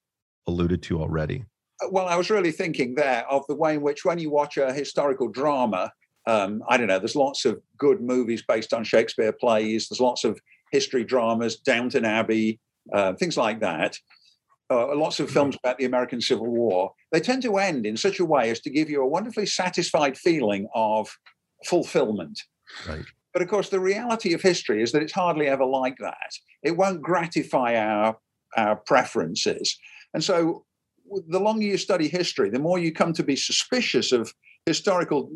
alluded 0.47 0.81
to 0.83 1.01
already? 1.01 1.45
Uh, 1.83 1.89
well, 1.91 2.07
I 2.07 2.15
was 2.15 2.29
really 2.29 2.51
thinking 2.51 2.95
there 2.95 3.25
of 3.29 3.45
the 3.47 3.55
way 3.55 3.75
in 3.75 3.81
which 3.81 4.05
when 4.05 4.19
you 4.19 4.29
watch 4.29 4.57
a 4.57 4.71
historical 4.71 5.27
drama, 5.27 5.91
um, 6.27 6.61
I 6.67 6.77
don't 6.77 6.87
know, 6.87 6.99
there's 6.99 7.15
lots 7.15 7.45
of 7.45 7.59
good 7.77 8.01
movies 8.01 8.43
based 8.47 8.73
on 8.73 8.83
Shakespeare 8.83 9.31
plays, 9.31 9.87
there's 9.87 10.01
lots 10.01 10.23
of 10.23 10.39
history 10.71 11.05
dramas, 11.05 11.55
Downton 11.55 12.05
Abbey, 12.05 12.59
uh, 12.93 13.13
things 13.13 13.37
like 13.37 13.61
that. 13.61 13.97
Uh, 14.69 14.93
lots 14.95 15.21
of 15.21 15.31
films 15.31 15.55
about 15.63 15.77
the 15.77 15.85
American 15.85 16.19
Civil 16.19 16.47
War. 16.47 16.91
They 17.13 17.21
tend 17.21 17.41
to 17.43 17.57
end 17.57 17.85
in 17.85 17.95
such 17.95 18.19
a 18.19 18.25
way 18.25 18.49
as 18.49 18.59
to 18.61 18.69
give 18.69 18.89
you 18.89 19.01
a 19.01 19.07
wonderfully 19.07 19.45
satisfied 19.45 20.17
feeling 20.17 20.67
of 20.75 21.09
fulfillment. 21.65 22.41
Right. 22.85 23.05
But 23.31 23.41
of 23.41 23.47
course, 23.47 23.69
the 23.69 23.79
reality 23.79 24.33
of 24.33 24.41
history 24.41 24.81
is 24.83 24.91
that 24.91 25.01
it's 25.01 25.13
hardly 25.13 25.47
ever 25.47 25.63
like 25.63 25.97
that. 25.99 26.31
It 26.63 26.75
won't 26.75 27.01
gratify 27.01 27.77
our, 27.77 28.17
our 28.57 28.75
preferences. 28.75 29.77
And 30.13 30.21
so, 30.21 30.65
the 31.29 31.39
longer 31.39 31.63
you 31.63 31.77
study 31.77 32.09
history, 32.09 32.49
the 32.49 32.59
more 32.59 32.77
you 32.77 32.91
come 32.91 33.13
to 33.13 33.23
be 33.23 33.37
suspicious 33.37 34.11
of 34.11 34.33
historical 34.65 35.29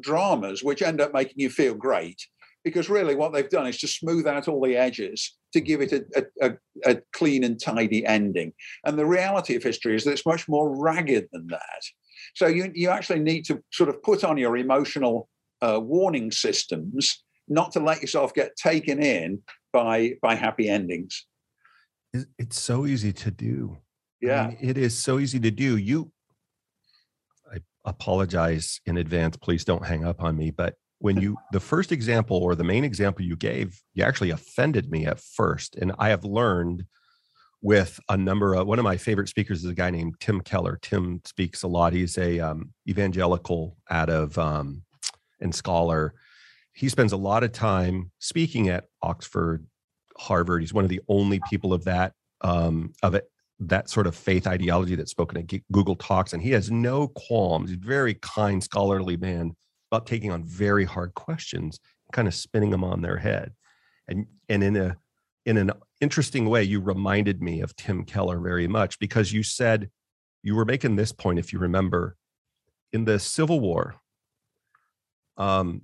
dramas 0.00 0.62
which 0.62 0.82
end 0.82 1.00
up 1.00 1.12
making 1.12 1.36
you 1.36 1.50
feel 1.50 1.74
great 1.74 2.20
because 2.64 2.90
really 2.90 3.14
what 3.14 3.32
they've 3.32 3.48
done 3.48 3.66
is 3.66 3.78
to 3.78 3.88
smooth 3.88 4.26
out 4.26 4.48
all 4.48 4.60
the 4.60 4.76
edges 4.76 5.36
to 5.52 5.60
give 5.60 5.80
it 5.80 5.92
a, 5.92 6.24
a, 6.42 6.52
a, 6.84 6.98
clean 7.12 7.42
and 7.42 7.60
tidy 7.60 8.04
ending. 8.06 8.52
And 8.84 8.98
the 8.98 9.06
reality 9.06 9.56
of 9.56 9.62
history 9.62 9.96
is 9.96 10.04
that 10.04 10.12
it's 10.12 10.26
much 10.26 10.48
more 10.48 10.76
ragged 10.76 11.28
than 11.32 11.46
that. 11.48 11.82
So 12.34 12.46
you, 12.46 12.70
you 12.74 12.90
actually 12.90 13.20
need 13.20 13.44
to 13.46 13.62
sort 13.72 13.88
of 13.88 14.02
put 14.02 14.24
on 14.24 14.36
your 14.36 14.56
emotional 14.56 15.28
uh, 15.62 15.80
warning 15.82 16.30
systems 16.30 17.22
not 17.48 17.72
to 17.72 17.80
let 17.80 18.00
yourself 18.00 18.32
get 18.32 18.56
taken 18.56 19.02
in 19.02 19.42
by 19.72 20.14
by 20.22 20.34
happy 20.34 20.68
endings. 20.68 21.26
It's 22.38 22.60
so 22.60 22.86
easy 22.86 23.12
to 23.12 23.30
do. 23.30 23.78
Yeah, 24.20 24.44
I 24.44 24.48
mean, 24.48 24.58
it 24.60 24.78
is 24.78 24.98
so 24.98 25.18
easy 25.18 25.40
to 25.40 25.50
do. 25.50 25.76
You 25.76 26.12
apologize 27.84 28.80
in 28.86 28.96
advance. 28.96 29.36
Please 29.36 29.64
don't 29.64 29.84
hang 29.84 30.04
up 30.04 30.22
on 30.22 30.36
me. 30.36 30.50
But 30.50 30.74
when 30.98 31.16
you, 31.20 31.36
the 31.52 31.60
first 31.60 31.92
example 31.92 32.36
or 32.36 32.54
the 32.54 32.64
main 32.64 32.84
example 32.84 33.24
you 33.24 33.36
gave, 33.36 33.80
you 33.94 34.04
actually 34.04 34.30
offended 34.30 34.90
me 34.90 35.06
at 35.06 35.20
first. 35.20 35.76
And 35.76 35.92
I 35.98 36.10
have 36.10 36.24
learned 36.24 36.84
with 37.62 38.00
a 38.08 38.16
number 38.16 38.54
of, 38.54 38.66
one 38.66 38.78
of 38.78 38.84
my 38.84 38.96
favorite 38.96 39.28
speakers 39.28 39.64
is 39.64 39.70
a 39.70 39.74
guy 39.74 39.90
named 39.90 40.14
Tim 40.18 40.40
Keller. 40.40 40.78
Tim 40.80 41.20
speaks 41.26 41.62
a 41.62 41.68
lot. 41.68 41.92
He's 41.92 42.16
a 42.16 42.40
um, 42.40 42.72
evangelical 42.88 43.76
out 43.90 44.08
of, 44.08 44.38
um, 44.38 44.82
and 45.40 45.54
scholar. 45.54 46.14
he 46.72 46.88
spends 46.88 47.12
a 47.12 47.16
lot 47.16 47.42
of 47.42 47.52
time 47.52 48.10
speaking 48.18 48.68
at 48.68 48.84
Oxford, 49.02 49.66
Harvard. 50.18 50.62
He's 50.62 50.74
one 50.74 50.84
of 50.84 50.90
the 50.90 51.00
only 51.08 51.40
people 51.48 51.72
of 51.72 51.84
that 51.84 52.12
um, 52.42 52.92
of 53.02 53.14
it 53.14 53.30
that 53.60 53.90
sort 53.90 54.06
of 54.06 54.16
faith 54.16 54.46
ideology 54.46 54.94
that's 54.94 55.10
spoken 55.10 55.38
at 55.38 55.62
Google 55.70 55.96
Talks, 55.96 56.32
and 56.32 56.42
he 56.42 56.50
has 56.52 56.70
no 56.70 57.08
qualms. 57.08 57.70
He's 57.70 57.78
a 57.78 57.86
very 57.86 58.14
kind, 58.14 58.62
scholarly 58.62 59.16
man 59.16 59.54
about 59.92 60.06
taking 60.06 60.32
on 60.32 60.44
very 60.44 60.84
hard 60.84 61.14
questions, 61.14 61.78
kind 62.12 62.26
of 62.26 62.34
spinning 62.34 62.70
them 62.70 62.84
on 62.84 63.02
their 63.02 63.18
head, 63.18 63.52
and 64.08 64.26
and 64.48 64.64
in 64.64 64.76
a 64.76 64.96
in 65.46 65.56
an 65.56 65.72
interesting 66.00 66.48
way, 66.48 66.62
you 66.62 66.80
reminded 66.80 67.42
me 67.42 67.60
of 67.60 67.76
Tim 67.76 68.04
Keller 68.04 68.38
very 68.38 68.66
much 68.66 68.98
because 68.98 69.32
you 69.32 69.42
said 69.42 69.90
you 70.42 70.54
were 70.54 70.64
making 70.64 70.96
this 70.96 71.12
point, 71.12 71.38
if 71.38 71.52
you 71.52 71.58
remember, 71.58 72.16
in 72.92 73.04
the 73.04 73.18
Civil 73.18 73.60
War. 73.60 73.96
Um, 75.36 75.82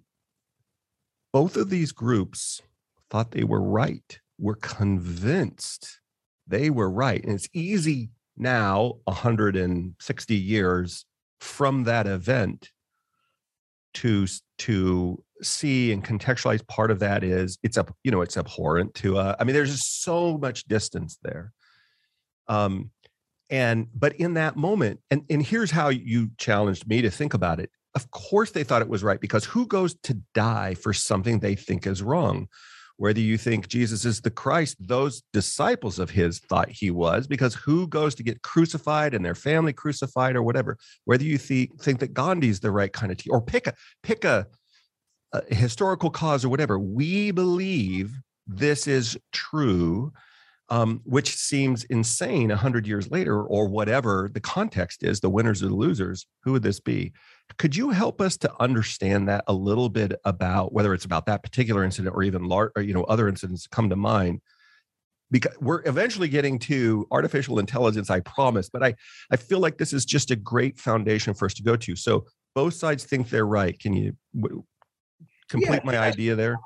both 1.32 1.56
of 1.56 1.70
these 1.70 1.92
groups 1.92 2.62
thought 3.10 3.30
they 3.30 3.44
were 3.44 3.62
right, 3.62 4.20
were 4.38 4.54
convinced 4.54 6.00
they 6.46 6.70
were 6.70 6.90
right. 6.90 7.22
And 7.22 7.32
it's 7.32 7.48
easy 7.52 8.10
now, 8.36 8.94
160 9.04 10.34
years 10.34 11.04
from 11.40 11.84
that 11.84 12.06
event, 12.06 12.70
to 13.96 14.26
to 14.58 15.22
see 15.42 15.90
and 15.90 16.04
contextualize 16.04 16.66
part 16.66 16.90
of 16.90 16.98
that 16.98 17.24
is 17.24 17.58
it's 17.62 17.78
up 17.78 17.94
you 18.04 18.10
know 18.10 18.20
it's 18.20 18.36
abhorrent 18.36 18.94
to 18.94 19.18
uh, 19.18 19.34
i 19.38 19.44
mean 19.44 19.54
there's 19.54 19.72
just 19.72 20.02
so 20.02 20.38
much 20.38 20.64
distance 20.64 21.18
there 21.22 21.52
um 22.48 22.90
and 23.50 23.86
but 23.94 24.14
in 24.16 24.34
that 24.34 24.56
moment 24.56 25.00
and 25.10 25.22
and 25.30 25.44
here's 25.44 25.70
how 25.70 25.88
you 25.88 26.30
challenged 26.38 26.86
me 26.86 27.02
to 27.02 27.10
think 27.10 27.34
about 27.34 27.58
it 27.58 27.70
of 27.94 28.10
course 28.10 28.50
they 28.50 28.64
thought 28.64 28.82
it 28.82 28.88
was 28.88 29.02
right 29.02 29.20
because 29.20 29.44
who 29.44 29.66
goes 29.66 29.94
to 30.02 30.14
die 30.34 30.74
for 30.74 30.92
something 30.92 31.38
they 31.38 31.54
think 31.54 31.86
is 31.86 32.02
wrong 32.02 32.48
whether 32.98 33.20
you 33.20 33.36
think 33.36 33.68
Jesus 33.68 34.04
is 34.04 34.20
the 34.20 34.30
Christ, 34.30 34.76
those 34.80 35.22
disciples 35.32 35.98
of 35.98 36.10
his 36.10 36.38
thought 36.38 36.70
he 36.70 36.90
was, 36.90 37.26
because 37.26 37.54
who 37.54 37.86
goes 37.88 38.14
to 38.14 38.22
get 38.22 38.42
crucified 38.42 39.14
and 39.14 39.24
their 39.24 39.34
family 39.34 39.72
crucified 39.72 40.36
or 40.36 40.42
whatever? 40.42 40.78
Whether 41.04 41.24
you 41.24 41.38
think 41.38 41.80
think 41.82 42.00
that 42.00 42.14
Gandhi's 42.14 42.60
the 42.60 42.70
right 42.70 42.92
kind 42.92 43.12
of 43.12 43.18
tea, 43.18 43.30
or 43.30 43.42
pick 43.42 43.66
a 43.66 43.74
pick 44.02 44.24
a, 44.24 44.46
a 45.32 45.54
historical 45.54 46.10
cause 46.10 46.44
or 46.44 46.48
whatever, 46.48 46.78
we 46.78 47.30
believe 47.30 48.12
this 48.46 48.86
is 48.86 49.18
true 49.32 50.12
um, 50.68 51.00
which 51.04 51.36
seems 51.36 51.84
insane 51.84 52.48
100 52.48 52.86
years 52.86 53.10
later 53.10 53.42
or 53.42 53.68
whatever 53.68 54.30
the 54.32 54.40
context 54.40 55.02
is 55.02 55.20
the 55.20 55.30
winners 55.30 55.62
or 55.62 55.68
the 55.68 55.74
losers 55.74 56.26
who 56.42 56.52
would 56.52 56.62
this 56.62 56.80
be 56.80 57.12
could 57.58 57.76
you 57.76 57.90
help 57.90 58.20
us 58.20 58.36
to 58.38 58.52
understand 58.60 59.28
that 59.28 59.44
a 59.46 59.52
little 59.52 59.88
bit 59.88 60.12
about 60.24 60.72
whether 60.72 60.92
it's 60.92 61.04
about 61.04 61.26
that 61.26 61.42
particular 61.42 61.84
incident 61.84 62.14
or 62.14 62.22
even 62.22 62.44
large 62.44 62.72
or, 62.76 62.82
you 62.82 62.92
know 62.94 63.04
other 63.04 63.28
incidents 63.28 63.66
come 63.66 63.88
to 63.90 63.96
mind? 63.96 64.40
Because 65.30 65.56
we're 65.60 65.82
eventually 65.86 66.28
getting 66.28 66.58
to 66.60 67.06
artificial 67.10 67.58
intelligence 67.58 68.10
i 68.10 68.20
promise 68.20 68.68
but 68.68 68.84
i 68.84 68.94
i 69.32 69.36
feel 69.36 69.58
like 69.58 69.76
this 69.76 69.92
is 69.92 70.04
just 70.04 70.30
a 70.30 70.36
great 70.36 70.78
foundation 70.78 71.34
for 71.34 71.46
us 71.46 71.54
to 71.54 71.62
go 71.62 71.76
to. 71.76 71.96
So 71.96 72.26
both 72.54 72.74
sides 72.74 73.04
think 73.04 73.28
they're 73.28 73.46
right. 73.46 73.78
Can 73.78 73.92
you 73.92 74.16
w- 74.38 74.64
complete 75.48 75.82
yeah, 75.84 75.92
my 75.92 75.98
idea 75.98 76.34
there 76.34 76.58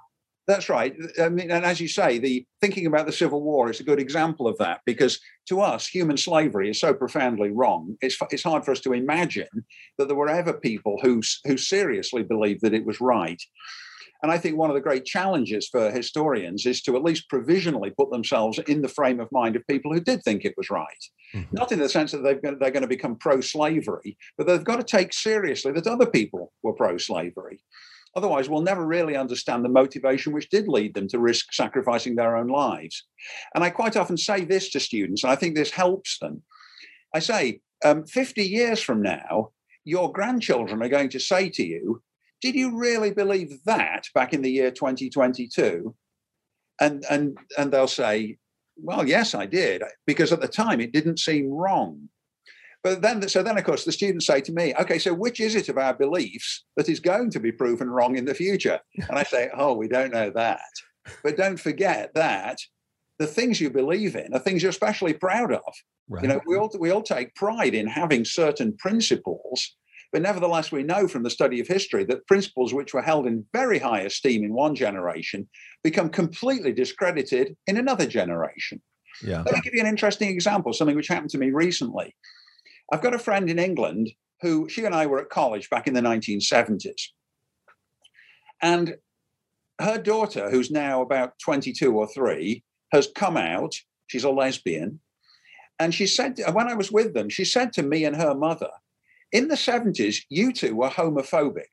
that's 0.50 0.68
right. 0.68 0.94
I 1.20 1.28
mean, 1.28 1.50
and 1.50 1.64
as 1.64 1.80
you 1.80 1.88
say, 1.88 2.18
the 2.18 2.44
thinking 2.60 2.86
about 2.86 3.06
the 3.06 3.12
Civil 3.12 3.42
War 3.42 3.70
is 3.70 3.80
a 3.80 3.84
good 3.84 4.00
example 4.00 4.46
of 4.46 4.58
that 4.58 4.80
because 4.84 5.20
to 5.48 5.60
us, 5.60 5.86
human 5.86 6.16
slavery 6.16 6.70
is 6.70 6.80
so 6.80 6.92
profoundly 6.92 7.50
wrong. 7.50 7.96
It's 8.00 8.16
it's 8.30 8.42
hard 8.42 8.64
for 8.64 8.72
us 8.72 8.80
to 8.80 8.92
imagine 8.92 9.64
that 9.98 10.08
there 10.08 10.16
were 10.16 10.28
ever 10.28 10.52
people 10.52 10.98
who 11.02 11.22
who 11.44 11.56
seriously 11.56 12.22
believed 12.22 12.62
that 12.62 12.74
it 12.74 12.84
was 12.84 13.00
right. 13.00 13.40
And 14.22 14.30
I 14.30 14.38
think 14.38 14.56
one 14.56 14.68
of 14.68 14.74
the 14.74 14.82
great 14.82 15.06
challenges 15.06 15.68
for 15.68 15.90
historians 15.90 16.66
is 16.66 16.82
to 16.82 16.94
at 16.94 17.02
least 17.02 17.30
provisionally 17.30 17.90
put 17.90 18.10
themselves 18.10 18.58
in 18.58 18.82
the 18.82 18.88
frame 18.88 19.18
of 19.18 19.32
mind 19.32 19.56
of 19.56 19.66
people 19.66 19.94
who 19.94 20.00
did 20.00 20.22
think 20.22 20.44
it 20.44 20.54
was 20.58 20.68
right. 20.68 21.04
Mm-hmm. 21.34 21.56
Not 21.56 21.72
in 21.72 21.78
the 21.78 21.88
sense 21.88 22.12
that 22.12 22.18
they've, 22.18 22.42
they're 22.42 22.70
going 22.70 22.82
to 22.82 22.86
become 22.86 23.16
pro 23.16 23.40
slavery, 23.40 24.18
but 24.36 24.46
they've 24.46 24.62
got 24.62 24.76
to 24.76 24.84
take 24.84 25.14
seriously 25.14 25.72
that 25.72 25.86
other 25.86 26.06
people 26.06 26.52
were 26.62 26.74
pro 26.74 26.98
slavery. 26.98 27.60
Otherwise, 28.16 28.48
we'll 28.48 28.62
never 28.62 28.86
really 28.86 29.16
understand 29.16 29.64
the 29.64 29.68
motivation 29.68 30.32
which 30.32 30.50
did 30.50 30.66
lead 30.66 30.94
them 30.94 31.06
to 31.08 31.18
risk 31.18 31.52
sacrificing 31.52 32.16
their 32.16 32.36
own 32.36 32.48
lives. 32.48 33.06
And 33.54 33.62
I 33.62 33.70
quite 33.70 33.96
often 33.96 34.16
say 34.16 34.44
this 34.44 34.70
to 34.70 34.80
students, 34.80 35.22
and 35.22 35.30
I 35.32 35.36
think 35.36 35.54
this 35.54 35.70
helps 35.70 36.18
them. 36.18 36.42
I 37.14 37.20
say, 37.20 37.60
um, 37.84 38.04
50 38.06 38.42
years 38.42 38.80
from 38.80 39.02
now, 39.02 39.50
your 39.84 40.12
grandchildren 40.12 40.82
are 40.82 40.88
going 40.88 41.08
to 41.10 41.20
say 41.20 41.48
to 41.50 41.64
you, 41.64 42.02
Did 42.40 42.54
you 42.54 42.76
really 42.76 43.12
believe 43.12 43.62
that 43.64 44.06
back 44.14 44.32
in 44.32 44.42
the 44.42 44.50
year 44.50 44.70
2022? 44.70 45.94
And, 46.80 47.04
and, 47.10 47.38
and 47.56 47.72
they'll 47.72 47.88
say, 47.88 48.38
Well, 48.76 49.08
yes, 49.08 49.34
I 49.34 49.46
did, 49.46 49.82
because 50.06 50.32
at 50.32 50.40
the 50.40 50.48
time 50.48 50.80
it 50.80 50.92
didn't 50.92 51.20
seem 51.20 51.48
wrong. 51.48 52.08
But 52.82 53.02
then, 53.02 53.28
so 53.28 53.42
then, 53.42 53.58
of 53.58 53.64
course, 53.64 53.84
the 53.84 53.92
students 53.92 54.26
say 54.26 54.40
to 54.40 54.52
me, 54.52 54.74
okay, 54.80 54.98
so 54.98 55.12
which 55.12 55.38
is 55.38 55.54
it 55.54 55.68
of 55.68 55.76
our 55.76 55.92
beliefs 55.92 56.64
that 56.76 56.88
is 56.88 56.98
going 56.98 57.30
to 57.32 57.40
be 57.40 57.52
proven 57.52 57.90
wrong 57.90 58.16
in 58.16 58.24
the 58.24 58.34
future? 58.34 58.80
And 59.08 59.18
I 59.18 59.22
say, 59.22 59.50
oh, 59.54 59.74
we 59.74 59.86
don't 59.86 60.12
know 60.12 60.30
that. 60.30 60.60
But 61.22 61.36
don't 61.36 61.60
forget 61.60 62.14
that 62.14 62.58
the 63.18 63.26
things 63.26 63.60
you 63.60 63.70
believe 63.70 64.16
in 64.16 64.32
are 64.32 64.38
things 64.38 64.62
you're 64.62 64.70
especially 64.70 65.12
proud 65.12 65.52
of. 65.52 65.74
Right. 66.08 66.22
You 66.22 66.28
know, 66.28 66.40
we 66.46 66.56
all, 66.56 66.70
we 66.78 66.90
all 66.90 67.02
take 67.02 67.34
pride 67.34 67.74
in 67.74 67.86
having 67.86 68.24
certain 68.24 68.74
principles, 68.78 69.76
but 70.10 70.22
nevertheless, 70.22 70.72
we 70.72 70.82
know 70.82 71.06
from 71.06 71.22
the 71.22 71.30
study 71.30 71.60
of 71.60 71.68
history 71.68 72.04
that 72.06 72.26
principles 72.26 72.72
which 72.72 72.94
were 72.94 73.02
held 73.02 73.26
in 73.26 73.44
very 73.52 73.78
high 73.78 74.00
esteem 74.00 74.42
in 74.42 74.54
one 74.54 74.74
generation 74.74 75.48
become 75.84 76.08
completely 76.08 76.72
discredited 76.72 77.56
in 77.66 77.76
another 77.76 78.06
generation. 78.06 78.80
Yeah. 79.22 79.42
Let 79.42 79.54
me 79.54 79.60
give 79.62 79.74
you 79.74 79.80
an 79.80 79.86
interesting 79.86 80.30
example, 80.30 80.72
something 80.72 80.96
which 80.96 81.08
happened 81.08 81.30
to 81.30 81.38
me 81.38 81.50
recently. 81.50 82.16
I've 82.92 83.02
got 83.02 83.14
a 83.14 83.18
friend 83.18 83.48
in 83.48 83.58
England 83.58 84.10
who 84.42 84.68
she 84.68 84.84
and 84.84 84.94
I 84.94 85.06
were 85.06 85.20
at 85.20 85.28
college 85.28 85.70
back 85.70 85.86
in 85.86 85.94
the 85.94 86.00
1970s. 86.00 87.08
And 88.62 88.96
her 89.80 89.98
daughter, 89.98 90.50
who's 90.50 90.70
now 90.70 91.02
about 91.02 91.38
22 91.42 91.92
or 91.92 92.06
3, 92.06 92.62
has 92.92 93.08
come 93.14 93.36
out. 93.36 93.74
She's 94.06 94.24
a 94.24 94.30
lesbian. 94.30 95.00
And 95.78 95.94
she 95.94 96.06
said, 96.06 96.38
when 96.52 96.68
I 96.68 96.74
was 96.74 96.92
with 96.92 97.14
them, 97.14 97.28
she 97.28 97.44
said 97.44 97.72
to 97.74 97.82
me 97.82 98.04
and 98.04 98.16
her 98.16 98.34
mother, 98.34 98.70
in 99.32 99.48
the 99.48 99.54
70s, 99.54 100.18
you 100.28 100.52
two 100.52 100.74
were 100.74 100.90
homophobic. 100.90 101.70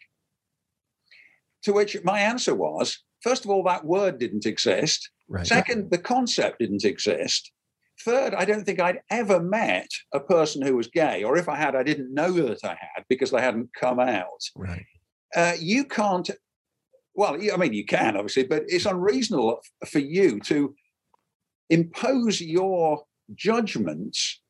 To 1.63 1.73
which 1.73 1.97
my 2.03 2.19
answer 2.19 2.55
was, 2.55 3.03
first 3.21 3.43
of 3.43 3.51
all, 3.51 3.63
that 3.63 3.83
word 3.83 4.19
didn't 4.19 4.45
exist. 4.45 5.09
Right. 5.27 5.45
Second, 5.45 5.91
the 5.91 5.97
concept 5.97 6.59
didn't 6.59 6.85
exist. 6.85 7.51
Third, 8.05 8.35
I 8.35 8.45
don't 8.45 8.63
think 8.63 8.79
I'd 8.79 9.01
ever 9.09 9.41
met 9.41 9.89
a 10.13 10.19
person 10.19 10.61
who 10.61 10.75
was 10.75 10.87
gay, 10.87 11.23
or 11.23 11.37
if 11.37 11.49
I 11.49 11.55
had, 11.55 11.75
I 11.75 11.83
didn't 11.83 12.13
know 12.13 12.31
that 12.31 12.63
I 12.63 12.77
had 12.79 13.05
because 13.09 13.31
they 13.31 13.41
hadn't 13.41 13.69
come 13.79 13.99
out. 13.99 14.43
Right. 14.55 14.85
Uh, 15.35 15.53
you 15.59 15.83
can't. 15.85 16.29
Well, 17.15 17.35
I 17.51 17.57
mean, 17.57 17.73
you 17.73 17.85
can 17.85 18.15
obviously, 18.15 18.43
but 18.43 18.63
it's 18.67 18.85
unreasonable 18.85 19.59
for 19.87 19.99
you 19.99 20.39
to 20.41 20.75
impose 21.69 22.39
your 22.39 23.03
judgments 23.35 24.41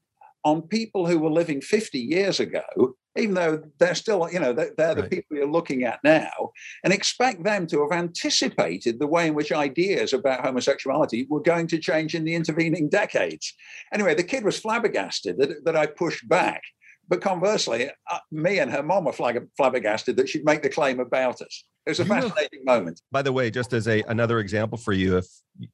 on 0.48 0.62
people 0.62 1.08
who 1.08 1.20
were 1.20 1.30
living 1.30 1.62
50 1.62 2.00
years 2.00 2.40
ago 2.40 2.96
even 3.18 3.34
though 3.34 3.64
they're 3.80 3.96
still, 3.96 4.30
you 4.32 4.40
know, 4.40 4.54
they're, 4.54 4.72
they're 4.78 4.96
the 4.96 5.04
people 5.04 5.36
you're 5.36 5.50
looking 5.50 5.84
at 5.84 6.00
now, 6.04 6.52
and 6.84 6.94
expect 6.94 7.44
them 7.44 7.68
to 7.68 7.82
have 7.82 7.98
anticipated 7.98 9.00
the 9.00 9.08
way 9.08 9.28
in 9.28 9.34
which 9.34 9.52
ideas 9.52 10.14
about 10.14 10.46
homosexuality 10.46 11.26
were 11.30 11.42
going 11.42 11.68
to 11.68 11.80
change 11.80 12.16
in 12.16 12.24
the 12.24 12.36
intervening 12.36 12.90
decades. 12.90 13.54
Anyway, 13.92 14.14
the 14.14 14.24
kid 14.24 14.44
was 14.44 14.60
flabbergasted 14.60 15.38
that, 15.38 15.66
that 15.66 15.76
I 15.76 15.88
pushed 15.88 16.28
back. 16.30 16.62
But 17.10 17.22
conversely, 17.22 17.90
uh, 18.12 18.20
me 18.32 18.60
and 18.60 18.70
her 18.70 18.84
mom 18.84 19.06
were 19.06 19.14
flabbergasted 19.58 20.18
that 20.18 20.28
she'd 20.30 20.46
make 20.46 20.62
the 20.62 20.70
claim 20.70 21.00
about 21.00 21.42
us. 21.42 21.64
It 21.88 21.92
was 21.92 22.00
a 22.02 22.06
fascinating 22.06 22.66
moment. 22.66 23.02
By 23.14 23.22
the 23.22 23.32
way, 23.32 23.50
just 23.50 23.72
as 23.72 23.88
a 23.88 24.02
another 24.10 24.40
example 24.40 24.78
for 24.78 24.92
you, 24.92 25.16
if 25.16 25.26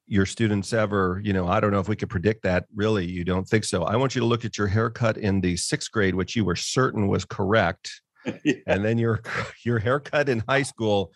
your 0.05 0.27
students 0.27 0.71
ever, 0.71 1.19
you 1.23 1.33
know, 1.33 1.47
I 1.47 1.59
don't 1.59 1.71
know 1.71 1.79
if 1.79 1.89
we 1.89 1.95
could 1.95 2.11
predict 2.11 2.43
that. 2.43 2.65
Really, 2.75 3.03
you 3.03 3.23
don't 3.23 3.47
think 3.47 3.63
so. 3.63 3.81
I 3.83 3.95
want 3.95 4.13
you 4.13 4.19
to 4.19 4.27
look 4.27 4.45
at 4.45 4.55
your 4.55 4.67
haircut 4.67 5.17
in 5.17 5.41
the 5.41 5.57
sixth 5.57 5.91
grade, 5.91 6.13
which 6.13 6.35
you 6.35 6.45
were 6.45 6.55
certain 6.55 7.07
was 7.07 7.25
correct, 7.25 7.99
yeah. 8.45 8.53
and 8.67 8.85
then 8.85 8.99
your 8.99 9.23
your 9.65 9.79
haircut 9.79 10.29
in 10.29 10.43
high 10.47 10.61
school, 10.61 11.11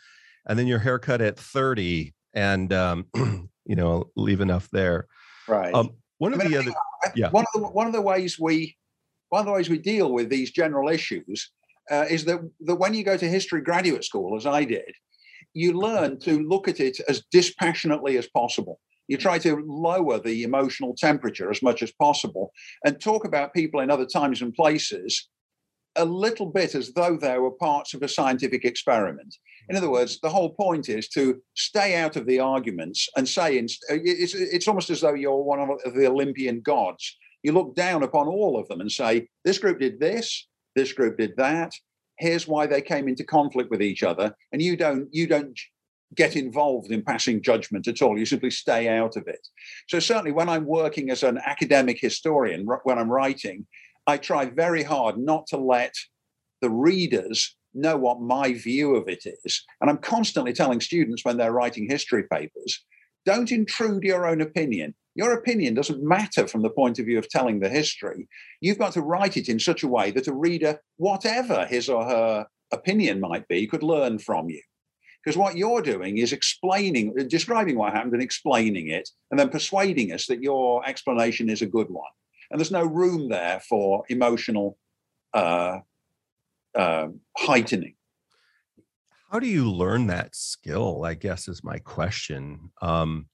and 0.47 0.57
then 0.57 0.65
your 0.65 0.79
haircut 0.79 1.21
at 1.21 1.37
thirty, 1.37 2.15
and 2.33 2.73
um, 2.73 3.05
you 3.65 3.75
know, 3.75 4.09
leave 4.15 4.41
enough 4.41 4.67
there. 4.71 5.05
Right. 5.47 5.75
Um, 5.75 5.91
one 6.17 6.33
of 6.33 6.39
I 6.39 6.45
mean, 6.45 6.53
the 6.53 6.57
other, 6.57 6.71
yeah. 7.15 7.29
One 7.29 7.45
of 7.53 7.61
the 7.61 7.67
one 7.67 7.85
of 7.85 7.93
the 7.93 8.01
ways 8.01 8.39
we 8.39 8.75
one 9.29 9.41
of 9.41 9.45
the 9.45 9.51
ways 9.51 9.69
we 9.69 9.77
deal 9.77 10.11
with 10.11 10.29
these 10.29 10.49
general 10.49 10.89
issues 10.89 11.51
uh, 11.91 12.05
is 12.09 12.25
that, 12.25 12.39
that 12.61 12.75
when 12.75 12.93
you 12.93 13.03
go 13.03 13.17
to 13.17 13.27
history 13.27 13.61
graduate 13.61 14.03
school, 14.03 14.35
as 14.35 14.45
I 14.45 14.63
did, 14.63 14.91
you 15.53 15.73
learn 15.73 16.19
to 16.19 16.47
look 16.47 16.67
at 16.67 16.79
it 16.79 16.99
as 17.07 17.23
dispassionately 17.31 18.17
as 18.17 18.27
possible. 18.27 18.79
You 19.07 19.17
try 19.17 19.39
to 19.39 19.63
lower 19.65 20.19
the 20.19 20.43
emotional 20.43 20.93
temperature 20.97 21.49
as 21.49 21.61
much 21.61 21.81
as 21.81 21.91
possible 21.93 22.51
and 22.83 22.99
talk 22.99 23.25
about 23.25 23.53
people 23.53 23.79
in 23.79 23.89
other 23.89 24.05
times 24.05 24.41
and 24.41 24.53
places 24.53 25.29
a 25.95 26.05
little 26.05 26.45
bit 26.45 26.75
as 26.75 26.93
though 26.93 27.17
they 27.17 27.37
were 27.39 27.51
parts 27.51 27.93
of 27.93 28.03
a 28.03 28.07
scientific 28.07 28.63
experiment. 28.65 29.35
In 29.69 29.75
other 29.75 29.89
words, 29.89 30.19
the 30.19 30.29
whole 30.29 30.53
point 30.53 30.89
is 30.89 31.07
to 31.09 31.41
stay 31.55 31.95
out 31.95 32.15
of 32.15 32.25
the 32.27 32.39
arguments 32.39 33.09
and 33.17 33.27
say 33.27 33.57
it's, 33.57 33.79
it's 33.89 34.67
almost 34.67 34.89
as 34.89 35.01
though 35.01 35.15
you're 35.15 35.41
one 35.41 35.59
of 35.59 35.93
the 35.95 36.07
Olympian 36.07 36.61
gods. 36.61 37.17
You 37.43 37.53
look 37.53 37.75
down 37.75 38.03
upon 38.03 38.27
all 38.27 38.59
of 38.59 38.67
them 38.67 38.81
and 38.81 38.91
say, 38.91 39.27
this 39.43 39.57
group 39.57 39.79
did 39.79 39.99
this, 39.99 40.47
this 40.77 40.93
group 40.93 41.17
did 41.17 41.35
that. 41.37 41.73
Here's 42.17 42.47
why 42.47 42.65
they 42.67 42.81
came 42.81 43.07
into 43.07 43.23
conflict 43.23 43.69
with 43.69 43.81
each 43.81 44.03
other, 44.03 44.33
and 44.51 44.61
you 44.61 44.77
don't 44.77 45.07
you 45.11 45.27
don't 45.27 45.59
get 46.15 46.37
involved 46.37 46.91
in 46.91 47.01
passing 47.01 47.41
judgment 47.41 47.87
at 47.87 48.01
all. 48.01 48.17
You 48.17 48.25
simply 48.25 48.49
stay 48.49 48.87
out 48.87 49.17
of 49.17 49.27
it. 49.27 49.45
So 49.89 49.99
certainly, 49.99 50.31
when 50.31 50.47
I'm 50.47 50.65
working 50.65 51.09
as 51.09 51.23
an 51.23 51.39
academic 51.45 51.99
historian, 51.99 52.65
when 52.83 52.97
I'm 52.97 53.11
writing, 53.11 53.67
I 54.07 54.17
try 54.17 54.45
very 54.45 54.83
hard 54.83 55.17
not 55.17 55.47
to 55.47 55.57
let 55.57 55.93
the 56.61 56.69
readers 56.69 57.55
know 57.73 57.97
what 57.97 58.21
my 58.21 58.53
view 58.53 58.95
of 58.95 59.07
it 59.07 59.25
is. 59.25 59.63
And 59.81 59.89
I'm 59.89 59.97
constantly 59.97 60.53
telling 60.53 60.79
students 60.79 61.25
when 61.25 61.37
they're 61.37 61.51
writing 61.51 61.87
history 61.89 62.23
papers 62.23 62.83
don't 63.25 63.51
intrude 63.51 64.03
your 64.03 64.25
own 64.25 64.39
opinion. 64.39 64.95
Your 65.17 65.33
opinion 65.33 65.73
doesn't 65.73 66.01
matter 66.01 66.47
from 66.47 66.61
the 66.61 66.69
point 66.69 66.99
of 66.99 67.05
view 67.05 67.17
of 67.17 67.27
telling 67.27 67.59
the 67.59 67.67
history. 67.67 68.29
You've 68.61 68.79
got 68.79 68.93
to 68.93 69.01
write 69.01 69.35
it 69.35 69.49
in 69.49 69.59
such 69.59 69.83
a 69.83 69.87
way 69.87 70.11
that 70.11 70.27
a 70.27 70.33
reader, 70.33 70.79
whatever 70.95 71.65
his 71.65 71.89
or 71.89 72.05
her 72.05 72.47
opinion 72.71 73.19
might 73.19 73.45
be, 73.49 73.67
could 73.67 73.83
learn 73.83 74.19
from 74.19 74.49
you. 74.49 74.61
Because 75.21 75.35
what 75.35 75.57
you're 75.57 75.81
doing 75.81 76.19
is 76.19 76.31
explaining, 76.31 77.13
describing 77.27 77.77
what 77.77 77.91
happened 77.91 78.13
and 78.13 78.23
explaining 78.23 78.87
it, 78.87 79.09
and 79.29 79.37
then 79.37 79.49
persuading 79.49 80.13
us 80.13 80.27
that 80.27 80.41
your 80.41 80.87
explanation 80.87 81.49
is 81.49 81.61
a 81.61 81.65
good 81.65 81.89
one 81.89 82.11
and 82.49 82.59
there's 82.59 82.71
no 82.71 82.83
room 82.83 83.29
there 83.29 83.59
for 83.59 84.03
emotional 84.09 84.77
uh, 85.33 85.79
uh, 86.75 87.07
heightening. 87.37 87.95
How 89.31 89.39
do 89.39 89.47
you 89.47 89.69
learn 89.69 90.07
that 90.07 90.35
skill? 90.35 91.03
I 91.03 91.13
guess 91.13 91.47
is 91.47 91.63
my 91.63 91.79
question. 91.79 92.71
Um, 92.81 93.27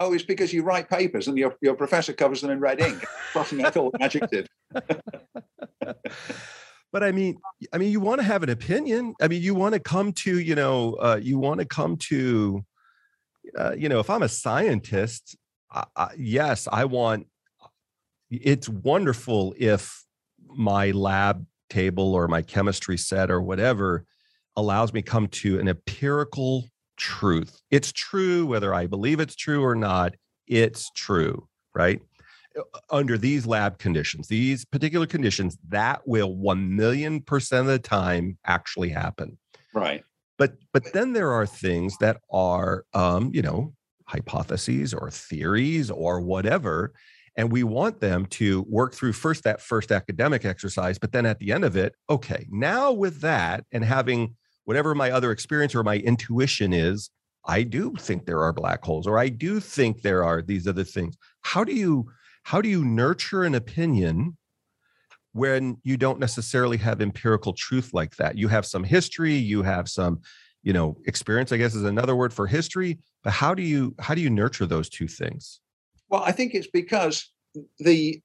oh, 0.00 0.12
it's 0.12 0.24
because 0.24 0.52
you 0.52 0.62
write 0.62 0.88
papers 0.88 1.28
and 1.28 1.38
your, 1.38 1.56
your 1.60 1.74
professor 1.74 2.12
covers 2.12 2.40
them 2.40 2.50
in 2.50 2.60
red 2.60 2.80
ink, 2.80 3.04
crossing 3.32 3.64
out 3.64 3.76
all 3.76 3.90
adjectives. 4.00 4.48
but 6.92 7.02
I 7.02 7.12
mean, 7.12 7.38
I 7.72 7.78
mean, 7.78 7.90
you 7.90 8.00
want 8.00 8.20
to 8.20 8.26
have 8.26 8.42
an 8.42 8.50
opinion. 8.50 9.14
I 9.20 9.28
mean, 9.28 9.42
you 9.42 9.54
want 9.54 9.74
to 9.74 9.80
come 9.80 10.12
to, 10.12 10.38
you 10.38 10.54
know, 10.54 10.94
uh, 10.94 11.18
you 11.20 11.38
want 11.38 11.60
to 11.60 11.66
come 11.66 11.96
to, 12.08 12.64
uh, 13.58 13.74
you 13.76 13.88
know, 13.88 14.00
if 14.00 14.10
I'm 14.10 14.22
a 14.22 14.28
scientist, 14.28 15.36
yes, 16.16 16.68
I 16.70 16.84
want 16.84 17.26
it's 18.30 18.68
wonderful 18.68 19.54
if 19.56 20.04
my 20.48 20.90
lab 20.90 21.46
table 21.70 22.14
or 22.14 22.28
my 22.28 22.42
chemistry 22.42 22.96
set 22.96 23.30
or 23.30 23.40
whatever 23.40 24.04
allows 24.56 24.92
me 24.92 25.02
come 25.02 25.28
to 25.28 25.60
an 25.60 25.68
empirical 25.68 26.64
truth. 26.96 27.60
It's 27.70 27.92
true 27.92 28.46
whether 28.46 28.74
I 28.74 28.86
believe 28.86 29.20
it's 29.20 29.36
true 29.36 29.64
or 29.64 29.74
not. 29.74 30.14
It's 30.46 30.90
true, 30.90 31.48
right? 31.74 32.00
Under 32.90 33.18
these 33.18 33.46
lab 33.46 33.78
conditions, 33.78 34.28
these 34.28 34.64
particular 34.64 35.06
conditions, 35.06 35.58
that 35.68 36.02
will 36.06 36.34
1 36.34 36.74
million 36.74 37.20
percent 37.20 37.62
of 37.62 37.66
the 37.66 37.78
time 37.78 38.38
actually 38.46 38.88
happen. 38.88 39.38
Right. 39.74 40.02
But 40.38 40.54
but 40.72 40.92
then 40.92 41.12
there 41.12 41.32
are 41.32 41.46
things 41.46 41.96
that 41.98 42.20
are 42.30 42.84
um, 42.94 43.30
you 43.32 43.42
know, 43.42 43.74
hypotheses 44.06 44.94
or 44.94 45.10
theories 45.10 45.90
or 45.90 46.20
whatever 46.20 46.92
and 47.36 47.52
we 47.52 47.62
want 47.62 48.00
them 48.00 48.26
to 48.26 48.62
work 48.62 48.94
through 48.94 49.12
first 49.12 49.44
that 49.44 49.60
first 49.60 49.92
academic 49.92 50.44
exercise 50.44 50.98
but 50.98 51.12
then 51.12 51.26
at 51.26 51.38
the 51.38 51.52
end 51.52 51.64
of 51.64 51.76
it 51.76 51.94
okay 52.08 52.46
now 52.50 52.92
with 52.92 53.20
that 53.20 53.64
and 53.72 53.84
having 53.84 54.34
whatever 54.66 54.94
my 54.94 55.10
other 55.10 55.32
experience 55.32 55.74
or 55.74 55.82
my 55.82 55.96
intuition 55.96 56.72
is 56.72 57.10
i 57.46 57.62
do 57.62 57.94
think 57.98 58.26
there 58.26 58.42
are 58.42 58.52
black 58.52 58.84
holes 58.84 59.06
or 59.06 59.18
i 59.18 59.28
do 59.28 59.58
think 59.58 60.02
there 60.02 60.22
are 60.22 60.42
these 60.42 60.68
other 60.68 60.84
things. 60.84 61.16
How 61.40 61.64
do 61.64 61.74
you 61.74 62.06
how 62.42 62.60
do 62.60 62.68
you 62.68 62.84
nurture 62.84 63.42
an 63.44 63.54
opinion 63.54 64.36
when 65.32 65.78
you 65.82 65.96
don't 65.96 66.20
necessarily 66.20 66.76
have 66.76 67.00
empirical 67.00 67.52
truth 67.52 67.92
like 67.92 68.16
that? 68.16 68.38
You 68.38 68.48
have 68.48 68.66
some 68.66 68.84
history 68.84 69.34
you 69.34 69.62
have 69.62 69.88
some 69.88 70.20
you 70.62 70.72
know 70.72 70.96
experience 71.06 71.52
i 71.52 71.56
guess 71.56 71.74
is 71.74 71.84
another 71.84 72.16
word 72.16 72.32
for 72.32 72.46
history 72.46 72.98
but 73.26 73.32
how 73.32 73.54
do 73.54 73.62
you 73.64 73.92
how 73.98 74.14
do 74.14 74.20
you 74.20 74.30
nurture 74.30 74.66
those 74.66 74.88
two 74.88 75.08
things? 75.08 75.58
Well, 76.08 76.22
I 76.22 76.30
think 76.30 76.54
it's 76.54 76.68
because 76.68 77.28
the 77.80 78.22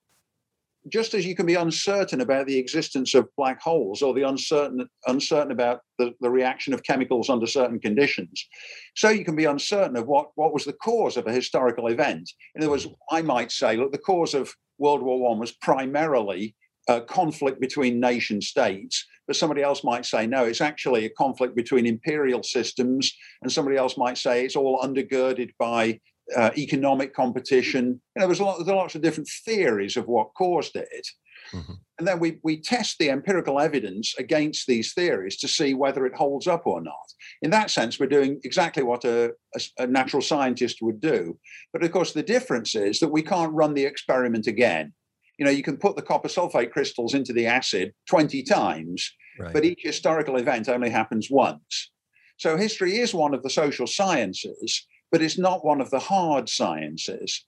just 0.90 1.14
as 1.14 1.26
you 1.26 1.36
can 1.36 1.46
be 1.46 1.56
uncertain 1.56 2.22
about 2.22 2.48
the 2.48 2.58
existence 2.58 3.14
of 3.14 3.30
black 3.38 3.62
holes 3.62 4.02
or 4.02 4.14
the 4.14 4.28
uncertain 4.28 4.88
uncertain 5.08 5.52
about 5.52 5.82
the, 6.00 6.14
the 6.22 6.30
reaction 6.30 6.74
of 6.74 6.84
chemicals 6.84 7.30
under 7.30 7.46
certain 7.46 7.80
conditions, 7.80 8.48
so 8.96 9.10
you 9.10 9.26
can 9.26 9.36
be 9.36 9.46
uncertain 9.46 9.96
of 9.96 10.08
what, 10.08 10.32
what 10.36 10.54
was 10.54 10.66
the 10.66 10.74
cause 10.74 11.18
of 11.18 11.28
a 11.28 11.32
historical 11.32 11.88
event. 11.88 12.30
In 12.56 12.62
other 12.62 12.72
words, 12.72 12.88
I 13.12 13.22
might 13.22 13.52
say, 13.52 13.78
look, 13.78 13.92
the 13.92 13.98
cause 13.98 14.34
of 14.34 14.54
World 14.78 15.04
War 15.04 15.20
One 15.20 15.40
was 15.40 15.52
primarily 15.52 16.56
a 16.88 17.02
conflict 17.02 17.62
between 17.62 18.00
nation 18.00 18.42
states, 18.42 19.06
but 19.28 19.36
somebody 19.36 19.62
else 19.62 19.84
might 19.84 20.06
say, 20.06 20.26
no, 20.26 20.46
it's 20.46 20.62
actually 20.62 21.06
a 21.06 21.10
conflict 21.12 21.56
between 21.56 21.86
imperial 21.86 22.42
systems, 22.42 23.14
and 23.44 23.52
somebody 23.52 23.78
else 23.78 23.98
might 23.98 24.18
say 24.18 24.44
it's 24.44 24.56
all 24.56 24.82
undergirded 24.82 25.52
by 25.60 26.00
uh, 26.36 26.52
economic 26.58 27.14
competition. 27.14 28.02
You 28.16 28.22
know, 28.22 28.28
there's, 28.28 28.40
a 28.40 28.46
lot, 28.46 28.58
there's 28.58 28.76
lots 28.76 28.96
of 28.96 29.02
different 29.02 29.30
theories 29.46 29.98
of 29.98 30.08
what 30.08 30.34
caused 30.36 30.76
it. 30.76 31.08
Mm-hmm. 31.54 31.74
And 32.00 32.08
then 32.08 32.20
we, 32.20 32.40
we 32.44 32.62
test 32.62 32.98
the 32.98 33.10
empirical 33.10 33.60
evidence 33.60 34.16
against 34.18 34.68
these 34.68 34.94
theories 34.94 35.38
to 35.38 35.48
see 35.48 35.74
whether 35.74 36.06
it 36.06 36.16
holds 36.16 36.48
up 36.48 36.66
or 36.66 36.82
not. 36.82 37.14
In 37.42 37.52
that 37.52 37.70
sense, 37.70 38.00
we're 38.00 38.08
doing 38.08 38.40
exactly 38.44 38.84
what 38.84 39.04
a, 39.06 39.34
a, 39.56 39.84
a 39.84 39.88
natural 39.88 40.22
scientist 40.22 40.78
would 40.82 41.02
do. 41.02 41.38
But 41.74 41.84
of 41.84 41.92
course, 41.92 42.14
the 42.14 42.24
difference 42.24 42.76
is 42.76 43.00
that 43.00 43.12
we 43.12 43.22
can't 43.22 43.54
run 43.54 43.74
the 43.74 43.86
experiment 43.86 44.48
again. 44.48 44.94
You 45.38 45.46
know, 45.46 45.52
you 45.52 45.64
can 45.64 45.78
put 45.78 45.96
the 45.96 46.02
copper 46.02 46.28
sulfate 46.28 46.72
crystals 46.72 47.14
into 47.14 47.34
the 47.34 47.48
acid 47.48 47.94
20 48.10 48.44
times, 48.44 49.12
right. 49.40 49.54
but 49.54 49.66
each 49.66 49.82
historical 49.82 50.38
event 50.38 50.70
only 50.70 50.90
happens 50.90 51.30
once. 51.30 51.92
So 52.38 52.58
history 52.58 52.98
is 52.98 53.14
one 53.14 53.34
of 53.34 53.44
the 53.44 53.50
social 53.50 53.88
sciences, 53.88 54.88
but 55.12 55.22
it's 55.22 55.38
not 55.38 55.66
one 55.66 55.82
of 55.82 55.90
the 55.90 56.00
hard 56.00 56.50
sciences. 56.50 57.46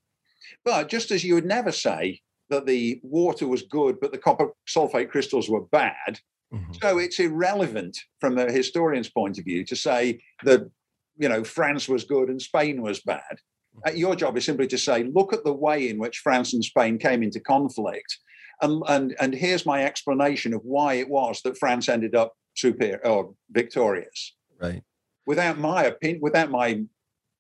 But 0.66 0.90
just 0.90 1.12
as 1.12 1.24
you 1.24 1.36
would 1.36 1.46
never 1.46 1.72
say 1.72 2.22
that 2.50 2.66
the 2.66 3.00
water 3.04 3.48
was 3.48 3.64
good, 3.64 4.00
but 4.00 4.12
the 4.12 4.18
copper 4.18 4.50
sulfate 4.68 5.10
crystals 5.10 5.50
were 5.50 5.62
bad, 5.62 6.20
mm-hmm. 6.54 6.74
so 6.82 6.98
it's 6.98 7.20
irrelevant 7.20 7.98
from 8.20 8.38
a 8.38 8.52
historian's 8.52 9.10
point 9.10 9.40
of 9.40 9.46
view 9.46 9.64
to 9.66 9.76
say 9.76 10.22
that 10.44 10.70
you 11.18 11.30
know 11.30 11.44
France 11.44 11.88
was 11.88 12.04
good 12.04 12.30
and 12.30 12.42
Spain 12.42 12.82
was 12.82 13.02
bad. 13.02 13.40
Uh, 13.88 13.92
your 13.92 14.16
job 14.16 14.38
is 14.38 14.46
simply 14.46 14.68
to 14.68 14.78
say, 14.78 15.04
look 15.04 15.34
at 15.34 15.44
the 15.44 15.54
way 15.54 15.90
in 15.90 15.98
which 15.98 16.20
France 16.20 16.54
and 16.54 16.64
Spain 16.64 17.00
came 17.00 17.24
into 17.24 17.40
conflict, 17.40 18.20
and 18.62 18.84
and 18.88 19.16
and 19.20 19.34
here's 19.34 19.66
my 19.66 19.84
explanation 19.84 20.54
of 20.54 20.62
why 20.64 20.96
it 20.96 21.10
was 21.10 21.42
that 21.42 21.58
France 21.58 21.90
ended 21.90 22.16
up 22.16 22.34
superior 22.56 23.06
or 23.06 23.34
victorious. 23.50 24.36
Right. 24.62 24.84
Without 25.26 25.58
my 25.58 25.86
opinion, 25.86 26.20
without 26.22 26.52
my 26.52 26.84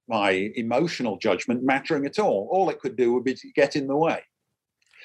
my 0.07 0.51
emotional 0.55 1.17
judgment 1.17 1.63
mattering 1.63 2.05
at 2.05 2.19
all. 2.19 2.49
All 2.51 2.69
it 2.69 2.79
could 2.79 2.95
do 2.95 3.13
would 3.13 3.23
be 3.23 3.33
to 3.33 3.51
get 3.55 3.75
in 3.75 3.87
the 3.87 3.95
way. 3.95 4.21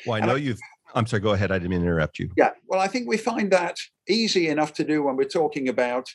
Well, 0.07 0.23
I 0.23 0.27
know 0.27 0.35
I, 0.35 0.39
you've. 0.39 0.59
I'm 0.95 1.07
sorry. 1.07 1.21
Go 1.21 1.33
ahead. 1.33 1.51
I 1.53 1.59
didn't 1.59 1.71
mean 1.71 1.81
to 1.81 1.87
interrupt 1.87 2.19
you. 2.19 2.31
Yeah. 2.37 2.51
Well, 2.67 2.81
I 2.81 2.89
think 2.89 3.09
we 3.09 3.17
find 3.17 3.51
that 3.53 3.77
easy 4.09 4.49
enough 4.49 4.73
to 4.75 4.85
do 4.85 5.03
when 5.03 5.17
we're 5.17 5.25
talking 5.25 5.69
about 5.69 6.09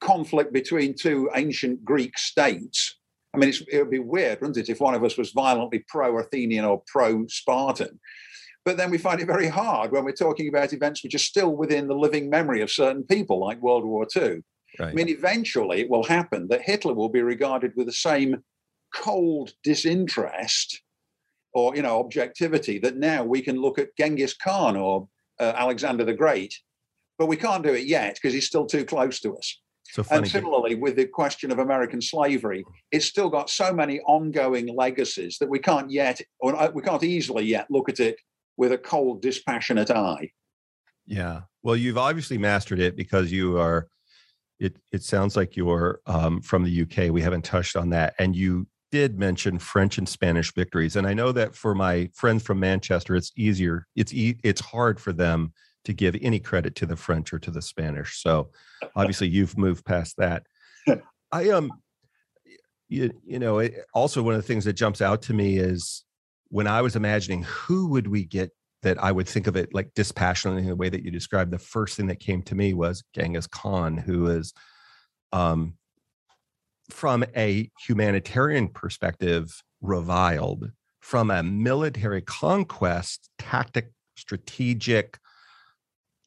conflict 0.00 0.52
between 0.52 0.94
two 0.94 1.30
ancient 1.34 1.84
Greek 1.84 2.18
states. 2.18 2.96
I 3.34 3.38
mean, 3.38 3.52
it 3.70 3.78
would 3.78 3.90
be 3.90 3.98
weird, 3.98 4.40
wouldn't 4.40 4.58
it, 4.58 4.68
if 4.68 4.80
one 4.80 4.94
of 4.94 5.02
us 5.02 5.16
was 5.16 5.32
violently 5.32 5.84
pro-Athenian 5.88 6.64
or 6.64 6.82
pro-Spartan. 6.86 7.98
But 8.64 8.76
then 8.76 8.90
we 8.90 8.98
find 8.98 9.20
it 9.20 9.26
very 9.26 9.48
hard 9.48 9.90
when 9.90 10.04
we're 10.04 10.12
talking 10.12 10.48
about 10.48 10.72
events 10.72 11.02
which 11.02 11.14
are 11.14 11.18
still 11.18 11.54
within 11.54 11.88
the 11.88 11.96
living 11.96 12.30
memory 12.30 12.62
of 12.62 12.70
certain 12.70 13.02
people, 13.02 13.40
like 13.40 13.60
World 13.60 13.84
War 13.84 14.06
II. 14.16 14.42
Right. 14.78 14.90
I 14.90 14.92
mean, 14.92 15.08
eventually 15.08 15.80
it 15.80 15.90
will 15.90 16.04
happen 16.04 16.48
that 16.48 16.62
Hitler 16.62 16.94
will 16.94 17.08
be 17.08 17.22
regarded 17.22 17.72
with 17.76 17.86
the 17.86 17.92
same 17.92 18.42
cold 18.94 19.52
disinterest 19.62 20.82
or 21.52 21.74
you 21.76 21.82
know 21.82 22.00
objectivity 22.00 22.78
that 22.78 22.96
now 22.96 23.24
we 23.24 23.40
can 23.40 23.56
look 23.60 23.78
at 23.78 23.96
Genghis 23.96 24.34
Khan 24.34 24.76
or 24.76 25.08
uh, 25.40 25.52
Alexander 25.56 26.04
the 26.04 26.14
Great, 26.14 26.54
but 27.18 27.26
we 27.26 27.36
can't 27.36 27.64
do 27.64 27.74
it 27.74 27.86
yet 27.86 28.14
because 28.14 28.34
he's 28.34 28.46
still 28.46 28.66
too 28.66 28.84
close 28.84 29.20
to 29.20 29.36
us. 29.36 29.60
So 29.92 30.04
and 30.10 30.26
similarly, 30.26 30.74
with 30.74 30.96
the 30.96 31.06
question 31.06 31.52
of 31.52 31.58
American 31.58 32.00
slavery, 32.00 32.64
it's 32.90 33.06
still 33.06 33.28
got 33.28 33.50
so 33.50 33.72
many 33.72 34.00
ongoing 34.00 34.74
legacies 34.74 35.36
that 35.38 35.48
we 35.48 35.58
can't 35.58 35.90
yet, 35.90 36.20
or 36.40 36.56
uh, 36.56 36.70
we 36.74 36.82
can't 36.82 37.04
easily 37.04 37.44
yet 37.44 37.70
look 37.70 37.88
at 37.88 38.00
it 38.00 38.16
with 38.56 38.72
a 38.72 38.78
cold, 38.78 39.22
dispassionate 39.22 39.90
eye. 39.90 40.30
Yeah. 41.06 41.42
Well, 41.62 41.76
you've 41.76 41.98
obviously 41.98 42.38
mastered 42.38 42.80
it 42.80 42.96
because 42.96 43.30
you 43.30 43.58
are 43.58 43.88
it 44.64 44.76
it 44.92 45.02
sounds 45.02 45.36
like 45.36 45.56
you're 45.56 46.00
um, 46.06 46.40
from 46.40 46.64
the 46.64 46.82
UK. 46.82 47.12
We 47.12 47.22
haven't 47.22 47.44
touched 47.44 47.76
on 47.76 47.90
that, 47.90 48.14
and 48.18 48.34
you 48.34 48.66
did 48.90 49.18
mention 49.18 49.58
French 49.58 49.98
and 49.98 50.08
Spanish 50.08 50.54
victories, 50.54 50.96
and 50.96 51.06
I 51.06 51.14
know 51.14 51.32
that 51.32 51.54
for 51.54 51.74
my 51.74 52.08
friends 52.14 52.42
from 52.42 52.60
Manchester, 52.60 53.14
it's 53.14 53.32
easier. 53.36 53.86
It's 53.94 54.14
e- 54.14 54.38
it's 54.42 54.60
hard 54.60 54.98
for 55.00 55.12
them 55.12 55.52
to 55.84 55.92
give 55.92 56.16
any 56.22 56.40
credit 56.40 56.74
to 56.76 56.86
the 56.86 56.96
French 56.96 57.32
or 57.32 57.38
to 57.38 57.50
the 57.50 57.62
Spanish. 57.62 58.22
So 58.22 58.50
obviously 58.96 59.28
you've 59.28 59.58
moved 59.58 59.84
past 59.84 60.16
that. 60.16 60.44
I 61.32 61.50
um 61.50 61.70
you, 62.88 63.10
you 63.24 63.38
know, 63.38 63.58
it, 63.58 63.74
also 63.92 64.22
one 64.22 64.34
of 64.34 64.40
the 64.40 64.46
things 64.46 64.64
that 64.64 64.74
jumps 64.74 65.02
out 65.02 65.22
to 65.22 65.34
me 65.34 65.58
is 65.58 66.04
when 66.48 66.66
I 66.66 66.82
was 66.82 66.96
imagining 66.96 67.42
who 67.42 67.88
would 67.88 68.06
we 68.06 68.24
get 68.24 68.50
that 68.84 69.02
I 69.02 69.12
would 69.12 69.28
think 69.28 69.46
of 69.46 69.56
it 69.56 69.74
like 69.74 69.92
dispassionately 69.94 70.62
in 70.62 70.68
the 70.68 70.76
way 70.76 70.88
that 70.88 71.02
you 71.02 71.10
described, 71.10 71.50
the 71.50 71.58
first 71.58 71.96
thing 71.96 72.06
that 72.06 72.20
came 72.20 72.42
to 72.42 72.54
me 72.54 72.72
was 72.72 73.02
Genghis 73.14 73.46
Khan, 73.46 73.96
who 73.96 74.28
is 74.28 74.54
um 75.32 75.74
from 76.90 77.24
a 77.36 77.70
humanitarian 77.86 78.68
perspective 78.68 79.62
reviled 79.80 80.70
from 81.00 81.30
a 81.30 81.42
military 81.42 82.22
conquest 82.22 83.28
tactic 83.38 83.90
strategic 84.16 85.18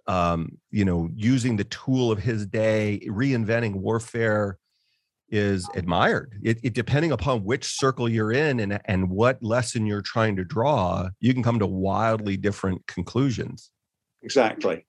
um, 0.07 0.57
you 0.71 0.85
know 0.85 1.09
using 1.15 1.57
the 1.57 1.63
tool 1.65 2.11
of 2.11 2.19
his 2.19 2.45
day 2.45 3.01
reinventing 3.07 3.75
warfare 3.75 4.57
is 5.29 5.67
admired. 5.75 6.39
It, 6.43 6.59
it, 6.63 6.73
depending 6.73 7.11
upon 7.11 7.43
which 7.43 7.65
circle 7.65 8.07
you're 8.07 8.31
in 8.31 8.59
and, 8.59 8.79
and 8.85 9.09
what 9.09 9.41
lesson 9.43 9.85
you're 9.85 10.01
trying 10.01 10.35
to 10.37 10.45
draw 10.45 11.09
you 11.19 11.33
can 11.33 11.43
come 11.43 11.59
to 11.59 11.67
wildly 11.67 12.37
different 12.37 12.85
conclusions. 12.87 13.71
Exactly. 14.23 14.85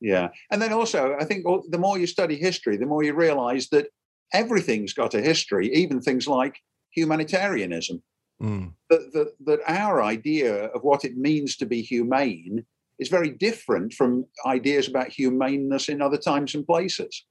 Yeah. 0.00 0.28
And 0.50 0.60
then 0.60 0.72
also 0.72 1.16
i 1.20 1.24
think 1.24 1.44
the 1.70 1.78
more 1.78 1.98
you 1.98 2.06
study 2.06 2.36
history 2.36 2.76
the 2.76 2.86
more 2.86 3.02
you 3.02 3.14
realize 3.14 3.68
that 3.68 3.88
everything's 4.32 4.92
got 4.92 5.14
a 5.14 5.20
history 5.20 5.72
even 5.74 6.00
things 6.00 6.26
like 6.26 6.56
humanitarianism. 6.90 8.02
Mm. 8.42 8.72
that, 8.90 9.12
that, 9.12 9.32
that 9.44 9.60
our 9.68 10.02
idea 10.02 10.64
of 10.66 10.82
what 10.82 11.04
it 11.04 11.16
means 11.16 11.56
to 11.56 11.66
be 11.66 11.80
humane 11.80 12.64
is 12.98 13.08
very 13.08 13.30
different 13.30 13.92
from 13.92 14.26
ideas 14.44 14.88
about 14.88 15.08
humaneness 15.08 15.88
in 15.88 16.02
other 16.02 16.16
times 16.16 16.54
and 16.56 16.66
places. 16.66 17.24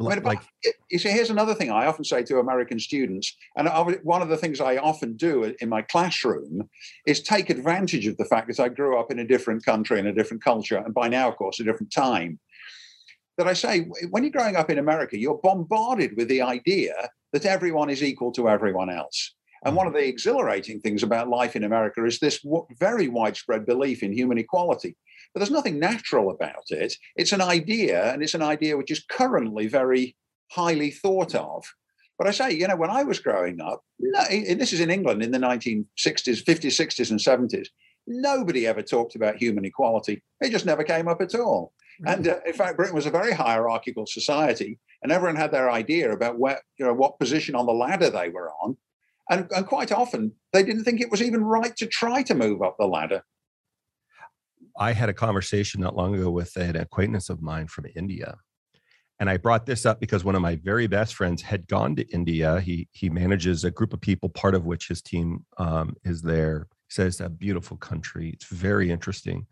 I 0.00 0.14
mean, 0.14 0.22
like, 0.22 0.42
you 0.90 0.98
see, 0.98 1.08
here's 1.08 1.30
another 1.30 1.54
thing 1.54 1.70
I 1.70 1.86
often 1.86 2.04
say 2.04 2.22
to 2.22 2.38
American 2.38 2.78
students, 2.78 3.36
and 3.56 3.68
one 4.04 4.22
of 4.22 4.28
the 4.28 4.36
things 4.36 4.60
I 4.60 4.76
often 4.76 5.16
do 5.16 5.54
in 5.60 5.68
my 5.68 5.82
classroom 5.82 6.68
is 7.04 7.20
take 7.20 7.50
advantage 7.50 8.06
of 8.06 8.16
the 8.16 8.24
fact 8.24 8.46
that 8.48 8.60
I 8.60 8.68
grew 8.68 8.98
up 8.98 9.10
in 9.10 9.18
a 9.18 9.26
different 9.26 9.64
country 9.64 9.98
and 9.98 10.06
a 10.06 10.12
different 10.12 10.44
culture, 10.44 10.76
and 10.76 10.94
by 10.94 11.08
now, 11.08 11.28
of 11.28 11.36
course, 11.36 11.58
a 11.58 11.64
different 11.64 11.92
time. 11.92 12.38
That 13.38 13.48
I 13.48 13.54
say, 13.54 13.88
when 14.10 14.22
you're 14.22 14.32
growing 14.32 14.56
up 14.56 14.70
in 14.70 14.78
America, 14.78 15.18
you're 15.18 15.40
bombarded 15.42 16.16
with 16.16 16.28
the 16.28 16.42
idea 16.42 16.94
that 17.32 17.44
everyone 17.44 17.90
is 17.90 18.02
equal 18.02 18.32
to 18.32 18.48
everyone 18.48 18.90
else. 18.90 19.34
And 19.64 19.74
one 19.74 19.86
of 19.86 19.92
mm-hmm. 19.92 20.02
the 20.02 20.08
exhilarating 20.08 20.80
things 20.80 21.02
about 21.02 21.28
life 21.28 21.56
in 21.56 21.64
America 21.64 22.04
is 22.04 22.18
this 22.18 22.44
very 22.78 23.08
widespread 23.08 23.66
belief 23.66 24.02
in 24.02 24.12
human 24.12 24.38
equality. 24.38 24.96
But 25.34 25.40
there's 25.40 25.50
nothing 25.50 25.78
natural 25.78 26.30
about 26.30 26.70
it. 26.70 26.94
It's 27.16 27.32
an 27.32 27.40
idea, 27.40 28.12
and 28.12 28.22
it's 28.22 28.34
an 28.34 28.42
idea 28.42 28.76
which 28.76 28.90
is 28.90 29.04
currently 29.10 29.66
very 29.66 30.16
highly 30.50 30.90
thought 30.90 31.34
of. 31.34 31.64
But 32.18 32.26
I 32.26 32.32
say, 32.32 32.50
you 32.52 32.66
know, 32.66 32.76
when 32.76 32.90
I 32.90 33.04
was 33.04 33.20
growing 33.20 33.60
up, 33.60 33.82
no, 34.00 34.24
this 34.28 34.72
is 34.72 34.80
in 34.80 34.90
England 34.90 35.22
in 35.22 35.30
the 35.30 35.38
1960s, 35.38 35.84
50s, 35.98 36.44
60s, 36.44 37.10
and 37.10 37.20
70s, 37.20 37.68
nobody 38.08 38.66
ever 38.66 38.82
talked 38.82 39.14
about 39.14 39.36
human 39.36 39.64
equality. 39.64 40.22
It 40.40 40.50
just 40.50 40.66
never 40.66 40.82
came 40.82 41.06
up 41.06 41.20
at 41.20 41.34
all. 41.34 41.72
And 42.06 42.28
uh, 42.28 42.38
in 42.46 42.52
fact, 42.52 42.76
Britain 42.76 42.94
was 42.94 43.06
a 43.06 43.10
very 43.10 43.32
hierarchical 43.32 44.06
society, 44.06 44.78
and 45.02 45.10
everyone 45.10 45.36
had 45.36 45.50
their 45.50 45.70
idea 45.70 46.12
about 46.12 46.38
where, 46.38 46.60
you 46.78 46.86
know, 46.86 46.94
what 46.94 47.18
position 47.18 47.54
on 47.54 47.66
the 47.66 47.72
ladder 47.72 48.10
they 48.10 48.28
were 48.28 48.50
on. 48.62 48.76
And, 49.30 49.50
and 49.54 49.66
quite 49.66 49.92
often, 49.92 50.32
they 50.52 50.62
didn't 50.62 50.84
think 50.84 51.00
it 51.00 51.10
was 51.10 51.22
even 51.22 51.44
right 51.44 51.74
to 51.76 51.86
try 51.86 52.22
to 52.22 52.34
move 52.34 52.62
up 52.62 52.76
the 52.78 52.86
ladder. 52.86 53.24
I 54.78 54.92
had 54.92 55.08
a 55.08 55.14
conversation 55.14 55.80
not 55.80 55.96
long 55.96 56.14
ago 56.14 56.30
with 56.30 56.56
an 56.56 56.76
acquaintance 56.76 57.28
of 57.28 57.42
mine 57.42 57.66
from 57.66 57.86
India. 57.96 58.38
And 59.20 59.28
I 59.28 59.36
brought 59.36 59.66
this 59.66 59.84
up 59.84 59.98
because 59.98 60.24
one 60.24 60.36
of 60.36 60.42
my 60.42 60.56
very 60.56 60.86
best 60.86 61.14
friends 61.14 61.42
had 61.42 61.66
gone 61.66 61.96
to 61.96 62.08
India. 62.10 62.60
He 62.60 62.88
he 62.92 63.10
manages 63.10 63.64
a 63.64 63.70
group 63.72 63.92
of 63.92 64.00
people, 64.00 64.28
part 64.28 64.54
of 64.54 64.64
which 64.64 64.86
his 64.86 65.02
team 65.02 65.44
um, 65.58 65.96
is 66.04 66.22
there. 66.22 66.68
He 66.88 66.92
says 66.94 67.20
a 67.20 67.28
beautiful 67.28 67.76
country. 67.76 68.30
It's 68.30 68.46
very 68.46 68.92
interesting. 68.92 69.46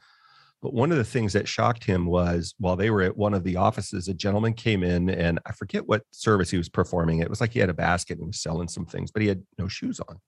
But 0.62 0.72
one 0.72 0.90
of 0.90 0.98
the 0.98 1.04
things 1.04 1.32
that 1.32 1.48
shocked 1.48 1.84
him 1.84 2.06
was 2.06 2.54
while 2.58 2.76
they 2.76 2.90
were 2.90 3.02
at 3.02 3.16
one 3.16 3.34
of 3.34 3.44
the 3.44 3.56
offices, 3.56 4.08
a 4.08 4.14
gentleman 4.14 4.54
came 4.54 4.82
in 4.82 5.10
and 5.10 5.38
I 5.44 5.52
forget 5.52 5.86
what 5.86 6.02
service 6.12 6.50
he 6.50 6.56
was 6.56 6.68
performing. 6.68 7.18
It 7.18 7.28
was 7.28 7.40
like 7.40 7.52
he 7.52 7.58
had 7.58 7.68
a 7.68 7.74
basket 7.74 8.14
and 8.14 8.22
he 8.22 8.28
was 8.28 8.40
selling 8.40 8.68
some 8.68 8.86
things, 8.86 9.10
but 9.10 9.20
he 9.20 9.28
had 9.28 9.42
no 9.58 9.68
shoes 9.68 10.00
on, 10.00 10.18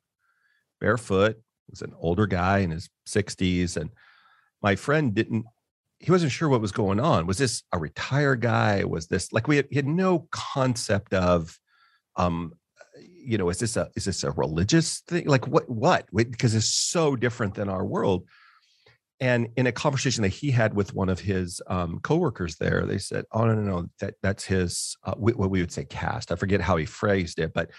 barefoot. 0.80 1.36
He 1.36 1.70
was 1.70 1.82
an 1.82 1.94
older 1.98 2.26
guy 2.26 2.58
in 2.58 2.70
his 2.70 2.90
60s. 3.08 3.76
And 3.76 3.90
my 4.62 4.76
friend 4.76 5.14
didn't, 5.14 5.44
he 6.00 6.10
wasn't 6.10 6.32
sure 6.32 6.48
what 6.48 6.60
was 6.60 6.72
going 6.72 7.00
on. 7.00 7.26
Was 7.26 7.38
this 7.38 7.62
a 7.72 7.78
retired 7.78 8.40
guy? 8.40 8.84
Was 8.84 9.08
this 9.08 9.32
like 9.32 9.48
we 9.48 9.56
had, 9.56 9.68
had 9.72 9.86
no 9.86 10.28
concept 10.30 11.12
of, 11.14 11.58
um, 12.16 12.52
you 13.00 13.36
know, 13.36 13.48
is 13.48 13.58
this 13.58 13.76
a 13.76 13.90
is 13.96 14.04
this 14.04 14.24
a 14.24 14.30
religious 14.30 15.00
thing? 15.00 15.26
Like 15.26 15.46
what 15.48 15.68
what? 15.68 16.06
Because 16.14 16.54
it's 16.54 16.72
so 16.72 17.16
different 17.16 17.54
than 17.54 17.68
our 17.68 17.84
world 17.84 18.24
and 19.20 19.48
in 19.56 19.66
a 19.66 19.72
conversation 19.72 20.22
that 20.22 20.28
he 20.28 20.50
had 20.50 20.74
with 20.74 20.94
one 20.94 21.08
of 21.08 21.18
his 21.18 21.60
um, 21.66 21.98
coworkers 22.00 22.56
there, 22.56 22.84
they 22.86 22.98
said, 22.98 23.24
"Oh 23.32 23.46
no, 23.46 23.54
no, 23.54 23.62
no, 23.62 23.88
that 24.00 24.14
that's 24.22 24.44
his 24.44 24.96
uh, 25.04 25.14
what 25.14 25.50
we 25.50 25.60
would 25.60 25.72
say 25.72 25.84
caste. 25.84 26.30
I 26.30 26.36
forget 26.36 26.60
how 26.60 26.76
he 26.76 26.84
phrased 26.84 27.40
it, 27.40 27.52
but 27.52 27.70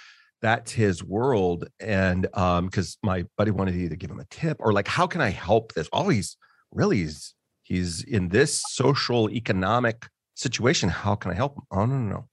that's 0.41 0.71
his 0.71 1.03
world." 1.03 1.69
And 1.79 2.23
because 2.23 2.97
um, 3.03 3.07
my 3.07 3.25
buddy 3.37 3.51
wanted 3.51 3.73
to 3.73 3.79
either 3.79 3.95
give 3.95 4.11
him 4.11 4.19
a 4.19 4.25
tip 4.25 4.57
or 4.59 4.73
like, 4.73 4.87
"How 4.87 5.07
can 5.07 5.21
I 5.21 5.29
help 5.29 5.73
this?" 5.73 5.87
Oh, 5.93 6.09
he's 6.09 6.35
really 6.71 6.97
he's 6.97 7.33
he's 7.63 8.03
in 8.03 8.29
this 8.29 8.63
social 8.67 9.29
economic 9.29 10.07
situation. 10.35 10.89
How 10.89 11.15
can 11.15 11.31
I 11.31 11.35
help 11.35 11.55
him? 11.55 11.63
Oh 11.71 11.85
no, 11.85 11.97
no, 11.97 12.09
no, 12.09 12.27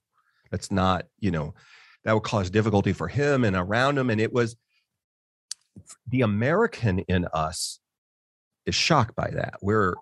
that's 0.51 0.71
not 0.71 1.05
you 1.19 1.31
know 1.31 1.53
that 2.03 2.13
would 2.13 2.23
cause 2.23 2.49
difficulty 2.49 2.93
for 2.93 3.07
him 3.07 3.43
and 3.43 3.55
around 3.55 3.97
him, 3.97 4.09
and 4.09 4.21
it 4.21 4.31
was 4.31 4.55
the 6.09 6.21
American 6.21 6.99
in 6.99 7.25
us 7.33 7.79
is 8.65 8.75
shocked 8.75 9.15
by 9.15 9.29
that. 9.31 9.55
We're, 9.61 9.95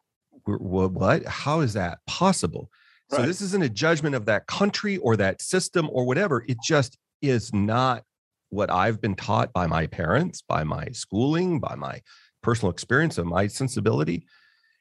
we're 0.45 0.87
what? 0.87 1.25
How 1.25 1.61
is 1.61 1.73
that 1.73 1.99
possible? 2.07 2.69
Right. 3.11 3.21
So 3.21 3.27
this 3.27 3.41
isn't 3.41 3.63
a 3.63 3.69
judgment 3.69 4.15
of 4.15 4.25
that 4.25 4.47
country 4.47 4.97
or 4.97 5.15
that 5.17 5.41
system 5.41 5.89
or 5.91 6.05
whatever. 6.05 6.43
It 6.47 6.57
just 6.63 6.97
is 7.21 7.53
not 7.53 8.03
what 8.49 8.71
I've 8.71 9.01
been 9.01 9.15
taught 9.15 9.53
by 9.53 9.67
my 9.67 9.87
parents, 9.87 10.41
by 10.47 10.63
my 10.63 10.87
schooling, 10.91 11.59
by 11.59 11.75
my 11.75 12.01
personal 12.45 12.71
experience 12.71 13.17
of 13.17 13.25
my 13.25 13.47
sensibility. 13.47 14.27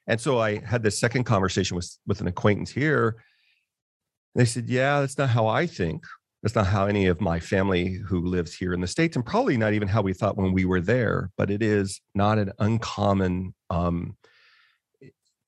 And 0.07 0.20
so 0.20 0.38
I 0.38 0.62
had 0.62 0.83
this 0.83 1.00
second 1.00 1.24
conversation 1.24 1.77
with, 1.77 1.90
with 2.07 2.20
an 2.20 2.27
acquaintance 2.27 2.70
here. 2.70 3.16
They 4.35 4.44
said, 4.44 4.68
Yeah, 4.68 5.00
that's 5.00 5.16
not 5.16 5.31
how 5.31 5.46
I 5.46 5.66
think. 5.66 6.05
That's 6.42 6.55
not 6.55 6.66
how 6.66 6.85
any 6.85 7.07
of 7.07 7.22
my 7.22 7.40
family 7.40 7.94
who 7.94 8.20
lives 8.20 8.55
here 8.55 8.74
in 8.74 8.83
the 8.83 8.87
States, 8.87 9.16
and 9.16 9.24
probably 9.24 9.57
not 9.57 9.72
even 9.72 9.88
how 9.88 10.03
we 10.03 10.12
thought 10.12 10.37
when 10.37 10.53
we 10.53 10.66
were 10.66 10.83
there, 10.83 11.31
but 11.38 11.50
it 11.50 11.62
is 11.62 12.03
not 12.14 12.37
an 12.37 12.53
uncommon 12.59 13.55
um, 13.70 14.18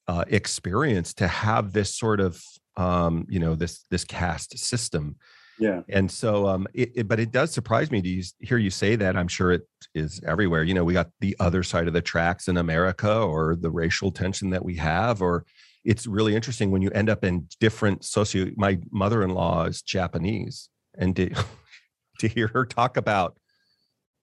uh, 0.08 0.24
experience 0.28 1.12
to 1.14 1.28
have 1.28 1.74
this 1.74 1.94
sort 1.94 2.18
of, 2.18 2.42
um, 2.78 3.26
you 3.28 3.38
know, 3.38 3.54
this 3.54 3.84
this 3.90 4.04
caste 4.04 4.58
system. 4.58 5.16
Yeah. 5.58 5.82
And 5.88 6.10
so, 6.10 6.46
um, 6.46 6.66
it, 6.74 6.92
it, 6.94 7.08
but 7.08 7.18
it 7.18 7.32
does 7.32 7.52
surprise 7.52 7.90
me 7.90 8.02
to 8.02 8.08
use, 8.08 8.34
hear 8.40 8.58
you 8.58 8.70
say 8.70 8.96
that. 8.96 9.16
I'm 9.16 9.28
sure 9.28 9.52
it 9.52 9.66
is 9.94 10.20
everywhere. 10.26 10.62
You 10.62 10.74
know, 10.74 10.84
we 10.84 10.92
got 10.92 11.10
the 11.20 11.36
other 11.40 11.62
side 11.62 11.86
of 11.86 11.94
the 11.94 12.02
tracks 12.02 12.48
in 12.48 12.56
America 12.56 13.20
or 13.20 13.56
the 13.56 13.70
racial 13.70 14.10
tension 14.10 14.50
that 14.50 14.64
we 14.64 14.76
have, 14.76 15.22
or 15.22 15.44
it's 15.84 16.06
really 16.06 16.34
interesting 16.34 16.70
when 16.70 16.82
you 16.82 16.90
end 16.90 17.08
up 17.08 17.24
in 17.24 17.48
different 17.60 18.04
socio. 18.04 18.50
My 18.56 18.78
mother 18.90 19.22
in 19.22 19.30
law 19.30 19.64
is 19.64 19.82
Japanese 19.82 20.68
and 20.98 21.16
to, 21.16 21.30
to 22.20 22.28
hear 22.28 22.48
her 22.48 22.66
talk 22.66 22.96
about 22.96 23.38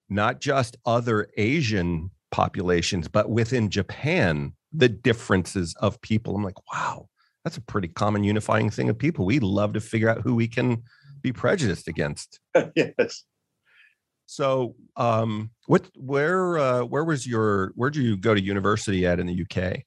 not 0.09 0.39
just 0.39 0.77
other 0.85 1.29
Asian 1.37 2.11
populations, 2.31 3.07
but 3.07 3.29
within 3.29 3.69
Japan, 3.69 4.53
the 4.71 4.89
differences 4.89 5.75
of 5.79 6.01
people. 6.01 6.35
I'm 6.35 6.43
like, 6.43 6.71
wow, 6.71 7.07
that's 7.43 7.57
a 7.57 7.61
pretty 7.61 7.87
common 7.87 8.23
unifying 8.23 8.69
thing 8.69 8.89
of 8.89 8.97
people. 8.97 9.25
We 9.25 9.39
love 9.39 9.73
to 9.73 9.81
figure 9.81 10.09
out 10.09 10.21
who 10.21 10.35
we 10.35 10.47
can 10.47 10.83
be 11.23 11.33
prejudiced 11.33 11.87
against. 11.87 12.39
yes. 12.75 13.23
So, 14.25 14.75
um, 14.95 15.51
what, 15.65 15.89
where, 15.95 16.57
uh, 16.57 16.83
where 16.83 17.03
was 17.03 17.25
your, 17.25 17.71
where'd 17.75 17.95
you 17.95 18.17
go 18.17 18.33
to 18.33 18.41
university 18.41 19.05
at 19.05 19.19
in 19.19 19.27
the 19.27 19.43
UK? 19.43 19.83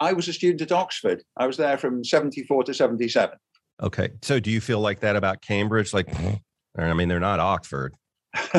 I 0.00 0.12
was 0.12 0.28
a 0.28 0.32
student 0.32 0.62
at 0.62 0.72
Oxford. 0.72 1.22
I 1.36 1.46
was 1.46 1.56
there 1.56 1.76
from 1.76 2.04
74 2.04 2.64
to 2.64 2.74
77. 2.74 3.36
Okay. 3.82 4.10
So 4.22 4.40
do 4.40 4.50
you 4.50 4.60
feel 4.60 4.80
like 4.80 5.00
that 5.00 5.16
about 5.16 5.42
Cambridge? 5.42 5.92
Like, 5.92 6.08
I 6.78 6.92
mean, 6.94 7.08
they're 7.08 7.20
not 7.20 7.40
Oxford. 7.40 7.94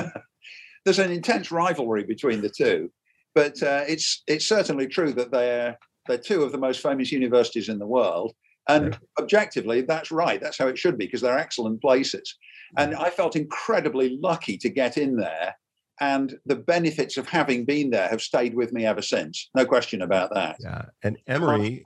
There's 0.86 1.00
an 1.00 1.12
intense 1.12 1.52
rivalry 1.52 2.04
between 2.04 2.42
the 2.42 2.50
two, 2.50 2.92
but 3.36 3.62
uh, 3.62 3.84
it's 3.88 4.24
it's 4.28 4.48
certainly 4.48 4.88
true 4.88 5.12
that 5.14 5.30
they're 5.30 5.78
they're 6.08 6.18
two 6.18 6.42
of 6.42 6.52
the 6.52 6.58
most 6.58 6.82
famous 6.82 7.12
universities 7.12 7.70
in 7.70 7.80
the 7.80 7.86
world. 7.86 8.34
And 8.70 8.98
objectively, 9.20 9.82
that's 9.82 10.12
right. 10.12 10.40
That's 10.40 10.58
how 10.58 10.68
it 10.68 10.78
should 10.78 10.98
be 10.98 11.06
because 11.06 11.22
they're 11.22 11.38
excellent 11.38 11.82
places. 11.82 12.36
And 12.78 12.96
I 12.96 13.10
felt 13.10 13.36
incredibly 13.36 14.18
lucky 14.22 14.58
to 14.60 14.70
get 14.70 14.98
in 14.98 15.18
there. 15.18 15.56
And 16.00 16.38
the 16.46 16.56
benefits 16.56 17.18
of 17.18 17.28
having 17.28 17.66
been 17.66 17.90
there 17.90 18.08
have 18.08 18.22
stayed 18.22 18.56
with 18.56 18.72
me 18.72 18.86
ever 18.86 19.02
since. 19.02 19.50
No 19.56 19.66
question 19.66 20.02
about 20.02 20.34
that. 20.34 20.56
Yeah. 20.60 20.84
And 21.04 21.18
Emory, 21.28 21.84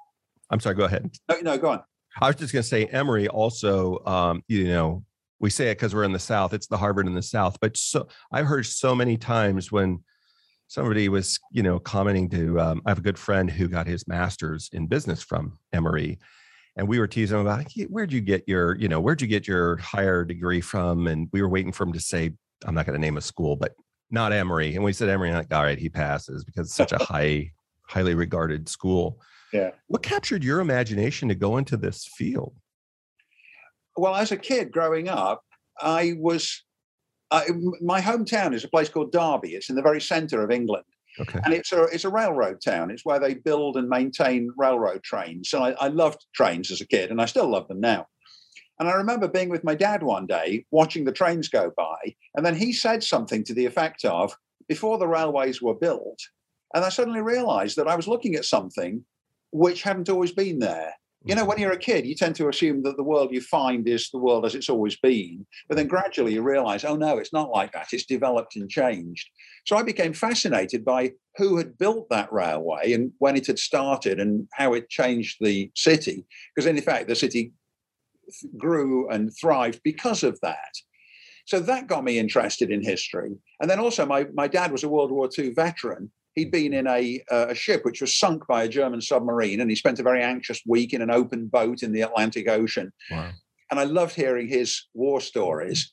I'm 0.49 0.59
sorry. 0.59 0.75
Go 0.75 0.83
ahead. 0.83 1.09
No, 1.29 1.39
no, 1.39 1.57
go 1.57 1.69
on. 1.69 1.83
I 2.21 2.27
was 2.27 2.35
just 2.35 2.53
going 2.53 2.61
to 2.61 2.69
say 2.69 2.85
Emory 2.85 3.27
also, 3.27 4.03
um, 4.05 4.43
you 4.47 4.65
know, 4.65 5.03
we 5.39 5.49
say 5.49 5.71
it 5.71 5.75
because 5.75 5.95
we're 5.95 6.03
in 6.03 6.11
the 6.11 6.19
South. 6.19 6.53
It's 6.53 6.67
the 6.67 6.77
Harvard 6.77 7.07
in 7.07 7.15
the 7.15 7.23
South. 7.23 7.57
But 7.59 7.75
so 7.75 8.07
I've 8.31 8.45
heard 8.45 8.65
so 8.65 8.93
many 8.93 9.17
times 9.17 9.71
when 9.71 10.03
somebody 10.67 11.09
was, 11.09 11.39
you 11.51 11.63
know, 11.63 11.79
commenting 11.79 12.29
to, 12.29 12.59
um, 12.59 12.81
I 12.85 12.91
have 12.91 12.99
a 12.99 13.03
good 13.03 13.17
friend 13.17 13.49
who 13.49 13.67
got 13.67 13.87
his 13.87 14.07
master's 14.07 14.69
in 14.73 14.87
business 14.87 15.23
from 15.23 15.57
Emory. 15.71 16.19
And 16.75 16.87
we 16.87 16.99
were 16.99 17.07
teasing 17.07 17.39
him 17.39 17.45
about 17.45 17.65
where'd 17.89 18.11
you 18.11 18.21
get 18.21 18.43
your, 18.47 18.75
you 18.75 18.87
know, 18.87 18.99
where'd 18.99 19.21
you 19.21 19.27
get 19.27 19.47
your 19.47 19.77
higher 19.77 20.25
degree 20.25 20.61
from? 20.61 21.07
And 21.07 21.29
we 21.31 21.41
were 21.41 21.49
waiting 21.49 21.71
for 21.71 21.83
him 21.83 21.93
to 21.93 21.99
say, 21.99 22.31
I'm 22.65 22.73
not 22.73 22.85
going 22.85 22.95
to 22.95 23.01
name 23.01 23.17
a 23.17 23.21
school, 23.21 23.55
but 23.55 23.73
not 24.09 24.33
Emory. 24.33 24.75
And 24.75 24.83
we 24.83 24.93
said 24.93 25.09
Emory, 25.09 25.31
like, 25.31 25.53
all 25.53 25.63
right, 25.63 25.77
he 25.77 25.89
passes 25.89 26.43
because 26.43 26.67
it's 26.67 26.75
such 26.75 26.91
a 26.91 27.03
high, 27.03 27.51
highly 27.87 28.15
regarded 28.15 28.67
school. 28.67 29.19
Yeah. 29.51 29.71
What 29.87 30.01
captured 30.01 30.43
your 30.43 30.61
imagination 30.61 31.29
to 31.29 31.35
go 31.35 31.57
into 31.57 31.77
this 31.77 32.05
field? 32.17 32.55
Well, 33.95 34.15
as 34.15 34.31
a 34.31 34.37
kid 34.37 34.71
growing 34.71 35.09
up, 35.09 35.43
I 35.79 36.15
was. 36.17 36.63
I, 37.29 37.47
my 37.81 37.99
hometown 37.99 38.53
is 38.53 38.63
a 38.63 38.67
place 38.67 38.89
called 38.89 39.11
Derby. 39.11 39.55
It's 39.55 39.69
in 39.69 39.75
the 39.75 39.81
very 39.81 39.99
centre 39.99 40.43
of 40.43 40.51
England, 40.51 40.83
Okay. 41.19 41.39
and 41.45 41.53
it's 41.53 41.71
a 41.71 41.83
it's 41.83 42.05
a 42.05 42.09
railroad 42.09 42.59
town. 42.63 42.91
It's 42.91 43.05
where 43.05 43.19
they 43.19 43.35
build 43.35 43.77
and 43.77 43.87
maintain 43.87 44.49
railroad 44.57 45.03
trains. 45.03 45.49
So 45.49 45.63
I, 45.63 45.71
I 45.73 45.87
loved 45.89 46.25
trains 46.33 46.71
as 46.71 46.81
a 46.81 46.87
kid, 46.87 47.11
and 47.11 47.21
I 47.21 47.25
still 47.25 47.47
love 47.47 47.67
them 47.67 47.79
now. 47.79 48.07
And 48.79 48.89
I 48.89 48.93
remember 48.93 49.27
being 49.27 49.49
with 49.49 49.63
my 49.63 49.75
dad 49.75 50.01
one 50.01 50.25
day, 50.25 50.65
watching 50.71 51.05
the 51.05 51.11
trains 51.11 51.47
go 51.47 51.71
by, 51.77 52.15
and 52.35 52.45
then 52.45 52.55
he 52.55 52.73
said 52.73 53.03
something 53.03 53.43
to 53.43 53.53
the 53.53 53.65
effect 53.65 54.03
of, 54.05 54.35
"Before 54.67 54.97
the 54.97 55.07
railways 55.07 55.61
were 55.61 55.75
built," 55.75 56.19
and 56.73 56.83
I 56.83 56.89
suddenly 56.89 57.21
realised 57.21 57.77
that 57.77 57.87
I 57.87 57.95
was 57.95 58.07
looking 58.07 58.35
at 58.35 58.45
something 58.45 59.05
which 59.51 59.83
hadn't 59.83 60.09
always 60.09 60.31
been 60.31 60.59
there. 60.59 60.95
You 61.25 61.35
know, 61.35 61.43
mm. 61.43 61.47
when 61.47 61.59
you're 61.59 61.71
a 61.71 61.77
kid, 61.77 62.05
you 62.05 62.15
tend 62.15 62.35
to 62.35 62.49
assume 62.49 62.83
that 62.83 62.97
the 62.97 63.03
world 63.03 63.31
you 63.31 63.41
find 63.41 63.87
is 63.87 64.09
the 64.09 64.17
world 64.17 64.45
as 64.45 64.55
it's 64.55 64.69
always 64.69 64.97
been. 64.97 65.45
But 65.67 65.77
then 65.77 65.87
gradually 65.87 66.33
you 66.33 66.41
realize, 66.41 66.83
oh 66.83 66.95
no, 66.95 67.17
it's 67.17 67.33
not 67.33 67.49
like 67.49 67.71
that. 67.73 67.93
It's 67.93 68.05
developed 68.05 68.55
and 68.55 68.69
changed. 68.69 69.29
So 69.65 69.77
I 69.77 69.83
became 69.83 70.13
fascinated 70.13 70.83
by 70.83 71.13
who 71.37 71.57
had 71.57 71.77
built 71.77 72.09
that 72.09 72.31
railway 72.31 72.93
and 72.93 73.11
when 73.19 73.35
it 73.35 73.47
had 73.47 73.59
started 73.59 74.19
and 74.19 74.47
how 74.53 74.73
it 74.73 74.89
changed 74.89 75.37
the 75.39 75.71
city. 75.75 76.25
Because 76.53 76.67
in 76.67 76.79
fact, 76.81 77.07
the 77.07 77.15
city 77.15 77.53
grew 78.57 79.09
and 79.09 79.31
thrived 79.39 79.81
because 79.83 80.23
of 80.23 80.39
that. 80.41 80.73
So 81.45 81.59
that 81.59 81.87
got 81.87 82.03
me 82.03 82.19
interested 82.19 82.71
in 82.71 82.81
history. 82.81 83.31
And 83.59 83.69
then 83.69 83.79
also, 83.79 84.05
my, 84.05 84.27
my 84.33 84.47
dad 84.47 84.71
was 84.71 84.83
a 84.83 84.89
World 84.89 85.11
War 85.11 85.29
II 85.37 85.53
veteran 85.53 86.11
he'd 86.35 86.51
been 86.51 86.73
in 86.73 86.87
a, 86.87 87.21
uh, 87.31 87.47
a 87.49 87.55
ship 87.55 87.83
which 87.83 88.01
was 88.01 88.17
sunk 88.17 88.45
by 88.47 88.63
a 88.63 88.69
German 88.69 89.01
submarine, 89.01 89.61
and 89.61 89.69
he 89.69 89.75
spent 89.75 89.99
a 89.99 90.03
very 90.03 90.21
anxious 90.21 90.61
week 90.67 90.93
in 90.93 91.01
an 91.01 91.11
open 91.11 91.47
boat 91.47 91.83
in 91.83 91.91
the 91.91 92.01
Atlantic 92.01 92.47
Ocean. 92.49 92.91
Wow. 93.11 93.31
And 93.71 93.79
I 93.79 93.83
loved 93.83 94.15
hearing 94.15 94.47
his 94.47 94.87
war 94.93 95.21
stories. 95.21 95.91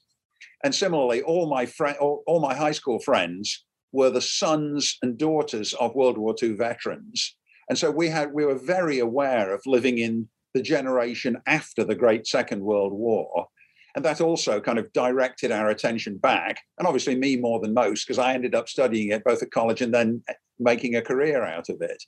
And 0.62 0.74
similarly, 0.74 1.22
all 1.22 1.48
my 1.48 1.66
friend, 1.66 1.96
all, 1.98 2.22
all 2.26 2.40
my 2.40 2.54
high 2.54 2.72
school 2.72 2.98
friends 2.98 3.64
were 3.92 4.10
the 4.10 4.20
sons 4.20 4.98
and 5.02 5.18
daughters 5.18 5.72
of 5.74 5.94
World 5.94 6.18
War 6.18 6.34
II 6.40 6.52
veterans, 6.52 7.36
and 7.68 7.78
so 7.78 7.90
we 7.90 8.08
had 8.08 8.32
we 8.32 8.44
were 8.44 8.58
very 8.58 8.98
aware 8.98 9.54
of 9.54 9.62
living 9.64 9.98
in 9.98 10.28
the 10.54 10.62
generation 10.62 11.40
after 11.46 11.84
the 11.84 11.94
Great 11.94 12.26
Second 12.26 12.62
World 12.62 12.92
War. 12.92 13.46
And 13.94 14.04
that 14.04 14.20
also 14.20 14.60
kind 14.60 14.78
of 14.78 14.92
directed 14.92 15.50
our 15.50 15.70
attention 15.70 16.18
back. 16.18 16.60
And 16.78 16.86
obviously, 16.86 17.16
me 17.16 17.36
more 17.36 17.60
than 17.60 17.74
most, 17.74 18.06
because 18.06 18.18
I 18.18 18.34
ended 18.34 18.54
up 18.54 18.68
studying 18.68 19.10
it 19.10 19.24
both 19.24 19.42
at 19.42 19.50
college 19.50 19.80
and 19.82 19.92
then 19.92 20.22
eh, 20.28 20.34
making 20.58 20.94
a 20.94 21.02
career 21.02 21.44
out 21.44 21.68
of 21.68 21.80
it. 21.80 22.02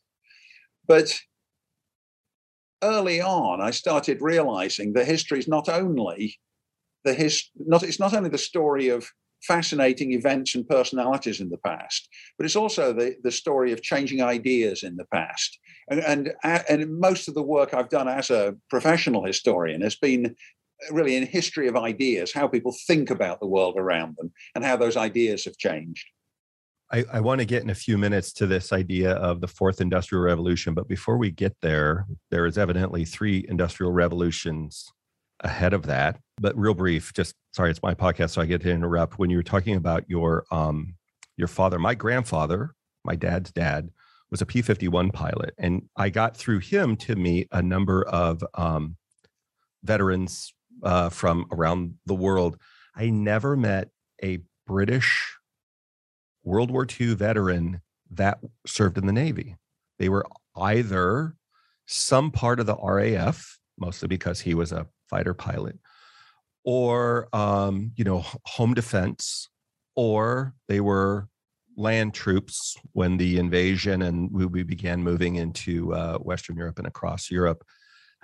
But 0.87 1.19
early 2.83 3.21
on, 3.21 3.61
I 3.61 3.71
started 3.71 4.21
realizing 4.21 4.93
that 4.93 5.07
history 5.07 5.39
is 5.39 5.49
not 5.49 5.69
only 5.69 6.39
the 7.05 7.15
his 7.15 7.51
not 7.57 7.83
it's 7.83 8.01
not 8.01 8.15
only 8.15 8.31
the 8.31 8.39
story 8.39 8.89
of 8.89 9.11
fascinating 9.43 10.13
events 10.13 10.55
and 10.55 10.69
personalities 10.69 11.41
in 11.41 11.51
the 11.51 11.59
past, 11.59 12.09
but 12.37 12.45
it's 12.45 12.57
also 12.57 12.93
the, 12.93 13.17
the 13.23 13.31
story 13.31 13.73
of 13.73 13.83
changing 13.83 14.23
ideas 14.23 14.83
in 14.83 14.97
the 14.97 15.05
past. 15.07 15.59
And, 15.91 16.01
and, 16.45 16.65
and 16.69 16.99
most 16.99 17.29
of 17.29 17.35
the 17.35 17.43
work 17.43 17.75
I've 17.75 17.89
done 17.89 18.09
as 18.09 18.31
a 18.31 18.55
professional 18.71 19.25
historian 19.25 19.81
has 19.81 19.97
been 19.97 20.37
really 20.91 21.17
in 21.17 21.27
history 21.27 21.69
of 21.69 21.77
ideas, 21.77 22.33
how 22.33 22.49
people 22.49 22.75
think 22.87 23.11
about 23.11 23.41
the 23.41 23.47
world 23.47 23.77
around 23.77 24.17
them 24.17 24.33
and 24.55 24.65
how 24.65 24.77
those 24.77 24.97
ideas 24.97 25.45
have 25.45 25.57
changed. 25.57 26.07
I, 26.93 27.05
I, 27.11 27.21
want 27.21 27.41
to 27.41 27.47
get 27.47 27.63
in 27.63 27.71
a 27.71 27.75
few 27.75 27.97
minutes 27.97 28.33
to 28.35 28.47
this 28.47 28.71
idea 28.73 29.13
of 29.13 29.41
the 29.41 29.49
fourth 29.49 29.81
industrial 29.81 30.23
revolution. 30.23 30.75
But 30.75 30.89
before 30.89 31.17
we 31.17 31.31
get 31.31 31.57
there, 31.63 32.07
there 32.31 32.45
is 32.45 32.59
evidently 32.59 33.07
three 33.07 33.47
industrial 33.49 33.93
revolutions 33.93 34.93
ahead 35.41 35.73
of 35.73 35.87
that. 35.87 36.21
But 36.39 36.57
real 36.57 36.75
brief, 36.75 37.13
just 37.15 37.35
sorry, 37.53 37.71
it's 37.71 37.83
my 37.83 37.95
podcast, 37.95 38.31
so 38.31 38.43
I 38.43 38.47
get 38.47 38.61
to 38.63 38.71
interrupt. 38.71 39.19
When 39.19 39.31
you 39.31 39.39
were 39.39 39.43
talking 39.43 39.77
about 39.77 40.05
your 40.09 40.45
um, 40.51 40.95
your 41.37 41.49
father, 41.49 41.79
my 41.79 41.95
grandfather, 41.95 42.75
my 43.05 43.17
dad's 43.17 43.51
dad, 43.51 43.89
was 44.31 44.43
a 44.43 44.47
P 44.47 44.61
fifty 44.61 44.89
one 44.89 45.11
pilot, 45.11 45.55
and 45.59 45.89
I 45.97 46.11
got 46.11 46.37
through 46.37 46.59
him 46.59 46.97
to 46.99 47.17
meet 47.17 47.49
a 47.53 47.63
number 47.63 48.03
of 48.05 48.45
um, 48.55 48.97
veterans 49.83 50.53
uh, 50.83 51.09
from 51.09 51.47
around 51.53 51.95
the 52.07 52.15
world. 52.15 52.59
I 52.95 53.11
never 53.11 53.57
met 53.57 53.89
a 54.23 54.41
British 54.67 55.37
World 56.45 56.71
War 56.71 56.87
II 57.01 57.15
veteran 57.15 57.81
that 58.11 58.39
served 58.67 58.99
in 58.99 59.07
the 59.07 59.13
Navy. 59.13 59.57
They 59.99 60.09
were 60.09 60.27
either 60.57 61.37
some 61.87 62.31
part 62.31 62.61
of 62.61 62.67
the 62.67 62.77
RAF, 62.77 63.59
mostly 63.79 64.09
because 64.09 64.41
he 64.41 64.55
was 64.55 64.73
a 64.73 64.87
fighter 65.09 65.35
pilot, 65.35 65.79
or 66.65 67.29
um, 67.33 67.93
you 67.97 68.05
know, 68.05 68.25
home 68.45 68.75
defense, 68.75 69.49
or 69.95 70.55
they 70.69 70.81
were 70.81 71.29
land 71.77 72.15
troops 72.15 72.77
when 72.93 73.17
the 73.17 73.39
invasion 73.39 74.03
and 74.03 74.31
we, 74.31 74.63
began 74.63 75.03
moving 75.03 75.37
into 75.37 75.95
uh, 75.95 76.19
Western 76.19 76.57
Europe 76.57 76.79
and 76.79 76.87
across 76.87 77.31
Europe. 77.31 77.65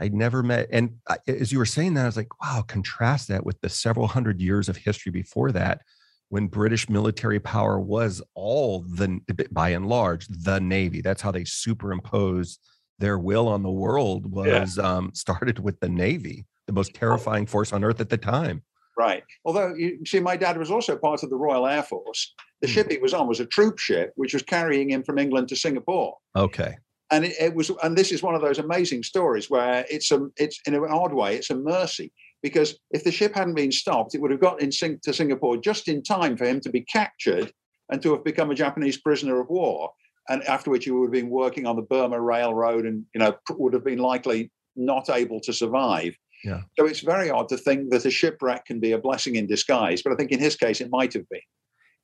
I'd 0.00 0.14
never 0.14 0.42
met, 0.42 0.68
and 0.70 0.96
as 1.26 1.50
you 1.50 1.58
were 1.58 1.66
saying 1.66 1.94
that, 1.94 2.02
I 2.02 2.06
was 2.06 2.16
like, 2.16 2.40
wow, 2.40 2.62
contrast 2.66 3.28
that 3.28 3.44
with 3.44 3.60
the 3.60 3.68
several 3.68 4.06
hundred 4.06 4.40
years 4.40 4.68
of 4.68 4.76
history 4.76 5.10
before 5.10 5.50
that, 5.52 5.82
when 6.28 6.46
British 6.46 6.88
military 6.88 7.40
power 7.40 7.80
was 7.80 8.22
all 8.34 8.82
the, 8.82 9.20
by 9.50 9.70
and 9.70 9.88
large, 9.88 10.26
the 10.28 10.60
Navy. 10.60 11.00
That's 11.00 11.22
how 11.22 11.32
they 11.32 11.44
superimposed 11.44 12.60
their 12.98 13.18
will 13.18 13.48
on 13.48 13.62
the 13.62 13.70
world 13.70 14.30
was 14.30 14.76
yeah. 14.76 14.84
um, 14.84 15.10
started 15.14 15.58
with 15.58 15.80
the 15.80 15.88
Navy, 15.88 16.46
the 16.66 16.72
most 16.72 16.94
terrifying 16.94 17.46
force 17.46 17.72
on 17.72 17.82
earth 17.82 18.00
at 18.00 18.10
the 18.10 18.18
time. 18.18 18.62
Right. 18.96 19.22
Although 19.44 19.74
you 19.74 20.00
see, 20.04 20.20
my 20.20 20.36
dad 20.36 20.58
was 20.58 20.70
also 20.70 20.96
part 20.96 21.22
of 21.22 21.30
the 21.30 21.36
Royal 21.36 21.66
Air 21.66 21.84
Force. 21.84 22.34
The 22.60 22.66
mm. 22.66 22.70
ship 22.70 22.90
he 22.90 22.98
was 22.98 23.14
on 23.14 23.28
was 23.28 23.38
a 23.38 23.46
troop 23.46 23.78
ship, 23.78 24.12
which 24.16 24.34
was 24.34 24.42
carrying 24.42 24.90
him 24.90 25.04
from 25.04 25.18
England 25.18 25.48
to 25.48 25.56
Singapore. 25.56 26.16
Okay 26.36 26.76
and 27.10 27.24
it, 27.24 27.34
it, 27.40 27.54
was 27.54 27.70
and 27.82 27.96
this 27.96 28.12
is 28.12 28.22
one 28.22 28.34
of 28.34 28.42
those 28.42 28.58
amazing 28.58 29.02
stories 29.02 29.48
where 29.48 29.84
it's 29.90 30.10
a 30.10 30.28
it's 30.36 30.60
in 30.66 30.74
an 30.74 30.84
odd 30.88 31.12
way 31.12 31.36
it's 31.36 31.50
a 31.50 31.56
mercy. 31.56 32.12
Because 32.40 32.78
if 32.92 33.02
the 33.02 33.10
ship 33.10 33.34
hadn't 33.34 33.54
been 33.54 33.72
stopped 33.72 34.14
it 34.14 34.20
would 34.20 34.30
have 34.30 34.40
got 34.40 34.60
in 34.60 34.70
sing, 34.70 34.98
to 35.02 35.12
singapore 35.12 35.56
just 35.56 35.88
in 35.88 36.02
time 36.02 36.36
for 36.36 36.44
him 36.44 36.60
to 36.60 36.70
be 36.70 36.82
captured 36.82 37.52
and 37.90 38.02
to 38.02 38.12
have 38.12 38.24
become 38.24 38.50
a 38.50 38.54
japanese 38.54 38.98
prisoner 38.98 39.40
of 39.40 39.48
war. 39.48 39.92
And 40.30 40.44
after 40.44 40.70
which 40.70 40.84
he 40.84 40.90
would 40.90 41.06
have 41.06 41.12
been 41.12 41.30
working 41.30 41.66
on 41.66 41.76
the 41.76 41.82
burma 41.82 42.20
railroad 42.20 42.84
and 42.84 43.04
you 43.14 43.20
know 43.20 43.34
would 43.50 43.72
have 43.72 43.84
been 43.84 43.98
likely 43.98 44.50
not 44.76 45.10
able 45.10 45.40
to 45.40 45.52
survive. 45.52 46.16
Yeah. 46.44 46.60
so 46.78 46.86
it's 46.86 47.00
very 47.00 47.30
odd 47.30 47.48
to 47.48 47.56
think 47.56 47.90
that 47.90 48.04
a 48.04 48.10
shipwreck 48.10 48.66
can 48.66 48.78
be 48.78 48.92
a 48.92 48.98
blessing 48.98 49.34
in 49.34 49.48
disguise 49.48 50.02
but 50.02 50.12
i 50.12 50.14
think 50.14 50.30
in 50.30 50.38
his 50.38 50.54
case 50.54 50.80
it 50.80 50.88
might 50.88 51.12
have 51.14 51.28
been 51.28 51.40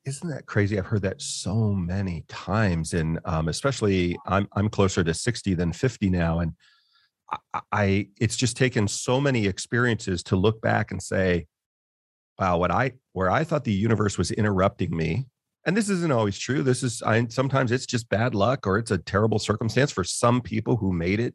isn't 0.05 0.29
that 0.29 0.45
crazy? 0.45 0.77
I've 0.77 0.85
heard 0.85 1.01
that 1.01 1.21
so 1.21 1.73
many 1.73 2.23
times, 2.27 2.93
and 2.93 3.19
um, 3.25 3.47
especially 3.47 4.17
I'm 4.27 4.47
I'm 4.53 4.69
closer 4.69 5.03
to 5.03 5.13
sixty 5.13 5.53
than 5.53 5.73
fifty 5.73 6.09
now, 6.09 6.39
and 6.39 6.53
I, 7.53 7.61
I 7.71 8.07
it's 8.19 8.37
just 8.37 8.55
taken 8.55 8.87
so 8.87 9.19
many 9.19 9.47
experiences 9.47 10.21
to 10.23 10.35
look 10.35 10.61
back 10.61 10.91
and 10.91 11.01
say, 11.01 11.47
wow, 12.39 12.57
what 12.57 12.71
I 12.71 12.93
where 13.13 13.31
I 13.31 13.43
thought 13.43 13.63
the 13.63 13.73
universe 13.73 14.17
was 14.17 14.31
interrupting 14.31 14.95
me, 14.95 15.25
and 15.65 15.75
this 15.75 15.89
isn't 15.89 16.11
always 16.11 16.37
true. 16.37 16.61
This 16.61 16.83
is 16.83 17.01
I 17.01 17.25
sometimes 17.29 17.71
it's 17.71 17.87
just 17.87 18.07
bad 18.09 18.35
luck 18.35 18.67
or 18.67 18.77
it's 18.77 18.91
a 18.91 18.99
terrible 18.99 19.39
circumstance 19.39 19.91
for 19.91 20.03
some 20.03 20.41
people 20.41 20.77
who 20.77 20.93
made 20.93 21.19
it 21.19 21.33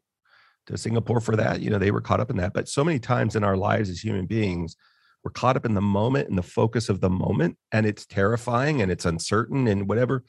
to 0.67 0.77
Singapore 0.77 1.19
for 1.19 1.35
that. 1.35 1.61
You 1.61 1.69
know, 1.69 1.77
they 1.79 1.91
were 1.91 2.01
caught 2.01 2.21
up 2.21 2.29
in 2.29 2.37
that. 2.37 2.53
But 2.53 2.69
so 2.69 2.83
many 2.83 2.99
times 2.99 3.35
in 3.35 3.43
our 3.43 3.57
lives 3.57 3.89
as 3.89 3.99
human 3.99 4.27
beings, 4.27 4.77
we're 5.23 5.31
caught 5.31 5.55
up 5.55 5.65
in 5.65 5.73
the 5.73 5.81
moment 5.81 6.29
and 6.29 6.37
the 6.37 6.43
focus 6.43 6.89
of 6.89 6.99
the 6.99 7.09
moment 7.09 7.57
and 7.71 7.85
it's 7.85 8.05
terrifying 8.05 8.81
and 8.81 8.91
it's 8.91 9.05
uncertain 9.05 9.67
and 9.67 9.87
whatever. 9.87 10.23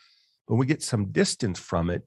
When 0.47 0.59
we 0.59 0.67
get 0.67 0.83
some 0.83 1.13
distance 1.13 1.59
from 1.59 1.91
it 1.91 2.03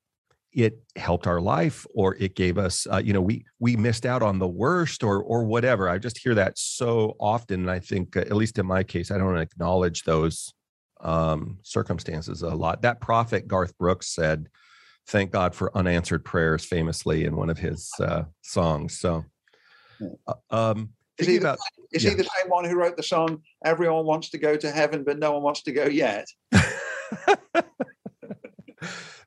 it 0.54 0.80
helped 0.96 1.28
our 1.28 1.42
life 1.42 1.86
or 1.94 2.16
it 2.16 2.34
gave 2.34 2.58
us 2.58 2.88
uh, 2.90 3.02
you 3.04 3.12
know 3.12 3.22
we 3.22 3.46
we 3.60 3.76
missed 3.76 4.06
out 4.06 4.24
on 4.24 4.40
the 4.40 4.48
worst 4.48 5.04
or 5.04 5.22
or 5.22 5.44
whatever. 5.44 5.90
I 5.90 5.98
just 5.98 6.18
hear 6.18 6.36
that 6.36 6.58
so 6.58 7.16
often 7.20 7.62
and 7.62 7.72
i 7.72 7.80
think 7.80 8.16
uh, 8.16 8.22
at 8.22 8.32
least 8.34 8.58
in 8.58 8.66
my 8.66 8.84
case 8.84 9.12
i 9.12 9.18
don't 9.18 9.38
acknowledge 9.38 10.04
those 10.04 10.54
um, 11.02 11.60
circumstances 11.62 12.42
a 12.42 12.50
lot. 12.50 12.82
That 12.82 13.02
prophet 13.02 13.48
garth 13.48 13.78
brooks 13.78 14.08
said 14.08 14.50
thank 15.08 15.32
God 15.32 15.54
for 15.54 15.76
unanswered 15.78 16.26
prayers 16.26 16.66
famously 16.66 17.26
in 17.26 17.36
one 17.36 17.50
of 17.50 17.60
his 17.60 17.92
uh, 18.00 18.24
songs. 18.42 19.00
So, 19.00 19.24
uh, 20.28 20.34
um, 20.50 20.90
is 21.18 21.28
he, 21.28 21.38
the, 21.38 21.52
about, 21.52 21.60
is 21.92 22.04
yeah. 22.04 22.12
he 22.12 22.16
the 22.18 22.24
same 22.24 22.50
one 22.50 22.66
who 22.66 22.76
wrote 22.76 22.98
the 22.98 23.04
song 23.04 23.42
"Everyone 23.64 24.06
Wants 24.06 24.30
to 24.30 24.38
Go 24.38 24.56
to 24.58 24.72
Heaven, 24.72 25.04
but 25.04 25.20
No 25.20 25.34
One 25.34 25.44
Wants 25.44 25.64
to 25.64 25.72
Go 25.72 25.86
Yet"? 25.86 26.26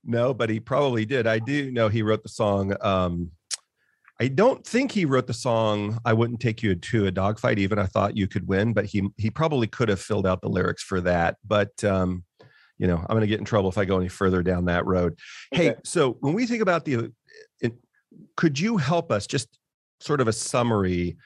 no, 0.04 0.34
but 0.34 0.50
he 0.50 0.60
probably 0.60 1.04
did. 1.04 1.26
I 1.26 1.38
do 1.38 1.70
know 1.70 1.88
he 1.88 2.02
wrote 2.02 2.22
the 2.22 2.28
song. 2.28 2.74
Um, 2.80 3.30
I 4.20 4.26
don't 4.28 4.66
think 4.66 4.90
he 4.90 5.04
wrote 5.04 5.26
the 5.26 5.34
song 5.34 5.98
"I 6.04 6.12
Wouldn't 6.12 6.40
Take 6.40 6.62
You 6.62 6.74
to 6.74 7.06
a 7.06 7.10
Dogfight." 7.10 7.58
Even 7.58 7.78
I 7.78 7.86
thought 7.86 8.16
you 8.16 8.26
could 8.26 8.48
win, 8.48 8.72
but 8.72 8.84
he 8.84 9.08
he 9.16 9.30
probably 9.30 9.66
could 9.66 9.88
have 9.88 10.00
filled 10.00 10.26
out 10.26 10.42
the 10.42 10.48
lyrics 10.48 10.82
for 10.82 11.00
that. 11.02 11.36
But 11.46 11.82
um, 11.84 12.24
you 12.78 12.86
know, 12.86 12.96
I'm 12.96 13.08
going 13.08 13.20
to 13.20 13.26
get 13.26 13.40
in 13.40 13.44
trouble 13.44 13.68
if 13.68 13.78
I 13.78 13.84
go 13.84 13.98
any 13.98 14.08
further 14.08 14.42
down 14.42 14.66
that 14.66 14.86
road. 14.86 15.18
Okay. 15.54 15.68
Hey, 15.68 15.74
so 15.84 16.16
when 16.20 16.32
we 16.32 16.46
think 16.46 16.62
about 16.62 16.84
the, 16.84 17.12
it, 17.60 17.74
could 18.36 18.58
you 18.58 18.76
help 18.76 19.10
us 19.10 19.26
just 19.26 19.58
sort 20.00 20.20
of 20.20 20.28
a 20.28 20.32
summary? 20.32 21.16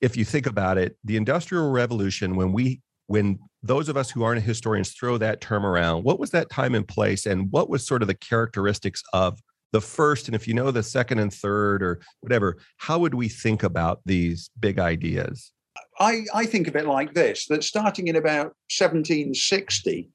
If 0.00 0.16
you 0.16 0.24
think 0.24 0.46
about 0.46 0.78
it, 0.78 0.96
the 1.04 1.16
Industrial 1.16 1.70
Revolution, 1.70 2.36
when 2.36 2.52
we 2.52 2.80
when 3.06 3.40
those 3.62 3.88
of 3.88 3.96
us 3.96 4.08
who 4.08 4.22
aren't 4.22 4.42
historians 4.42 4.92
throw 4.92 5.18
that 5.18 5.40
term 5.40 5.66
around, 5.66 6.04
what 6.04 6.20
was 6.20 6.30
that 6.30 6.48
time 6.48 6.74
and 6.74 6.86
place, 6.86 7.26
and 7.26 7.50
what 7.50 7.68
was 7.68 7.86
sort 7.86 8.02
of 8.02 8.08
the 8.08 8.14
characteristics 8.14 9.02
of 9.12 9.40
the 9.72 9.80
first? 9.80 10.28
And 10.28 10.34
if 10.34 10.46
you 10.46 10.54
know 10.54 10.70
the 10.70 10.82
second 10.82 11.18
and 11.18 11.32
third 11.32 11.82
or 11.82 12.00
whatever, 12.20 12.58
how 12.78 12.98
would 13.00 13.14
we 13.14 13.28
think 13.28 13.62
about 13.62 14.00
these 14.06 14.50
big 14.60 14.78
ideas? 14.78 15.52
I, 15.98 16.24
I 16.34 16.46
think 16.46 16.68
of 16.68 16.76
it 16.76 16.86
like 16.86 17.12
this 17.14 17.46
that 17.48 17.64
starting 17.64 18.08
in 18.08 18.16
about 18.16 18.54
1760, 18.78 20.08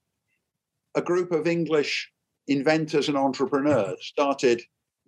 a 0.96 1.02
group 1.02 1.32
of 1.32 1.48
English 1.48 2.10
inventors 2.48 3.08
and 3.08 3.18
entrepreneurs 3.18 3.98
started 4.02 4.62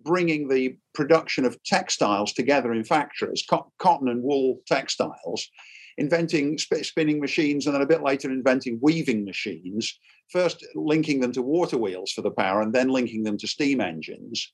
bringing 0.04 0.48
the 0.48 0.76
production 0.94 1.44
of 1.44 1.62
textiles 1.64 2.32
together 2.32 2.72
in 2.72 2.84
factories, 2.84 3.44
co- 3.48 3.72
cotton 3.78 4.08
and 4.08 4.22
wool 4.22 4.60
textiles, 4.66 5.48
inventing 5.96 6.58
sp- 6.60 6.82
spinning 6.84 7.20
machines 7.20 7.66
and 7.66 7.74
then 7.74 7.82
a 7.82 7.86
bit 7.86 8.02
later 8.02 8.30
inventing 8.30 8.78
weaving 8.80 9.24
machines, 9.24 9.98
first 10.30 10.64
linking 10.74 11.20
them 11.20 11.32
to 11.32 11.42
water 11.42 11.76
wheels 11.76 12.12
for 12.12 12.22
the 12.22 12.30
power 12.30 12.62
and 12.62 12.72
then 12.72 12.88
linking 12.88 13.22
them 13.24 13.36
to 13.38 13.48
steam 13.48 13.80
engines. 13.80 14.52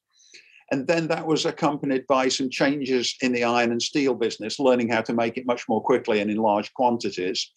And 0.70 0.86
then 0.86 1.08
that 1.08 1.26
was 1.26 1.44
accompanied 1.44 2.06
by 2.06 2.28
some 2.28 2.48
changes 2.48 3.14
in 3.20 3.32
the 3.32 3.44
iron 3.44 3.70
and 3.70 3.82
steel 3.82 4.14
business, 4.14 4.58
learning 4.58 4.88
how 4.88 5.02
to 5.02 5.12
make 5.12 5.36
it 5.36 5.46
much 5.46 5.68
more 5.68 5.82
quickly 5.82 6.20
and 6.20 6.30
in 6.30 6.38
large 6.38 6.72
quantities, 6.72 7.50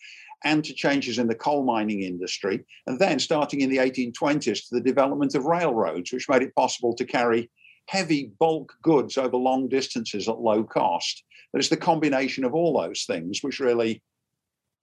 and 0.44 0.64
to 0.66 0.74
changes 0.74 1.18
in 1.18 1.28
the 1.28 1.36
coal 1.36 1.64
mining 1.64 2.04
industry. 2.04 2.66
And 2.86 3.00
then, 3.00 3.18
starting 3.20 3.62
in 3.62 3.70
the 3.70 3.78
1820s, 3.78 4.68
to 4.68 4.76
the 4.76 4.82
development 4.82 5.36
of 5.36 5.46
railroads, 5.46 6.12
which 6.12 6.30
made 6.30 6.42
it 6.42 6.56
possible 6.56 6.94
to 6.96 7.06
carry 7.06 7.50
heavy 7.88 8.32
bulk 8.40 8.74
goods 8.82 9.18
over 9.18 9.38
long 9.38 9.68
distances 9.68 10.28
at 10.28 10.40
low 10.40 10.64
cost. 10.64 11.24
But 11.52 11.60
it's 11.60 11.70
the 11.70 11.78
combination 11.78 12.44
of 12.44 12.54
all 12.54 12.80
those 12.80 13.06
things 13.06 13.40
which 13.42 13.60
really 13.60 14.04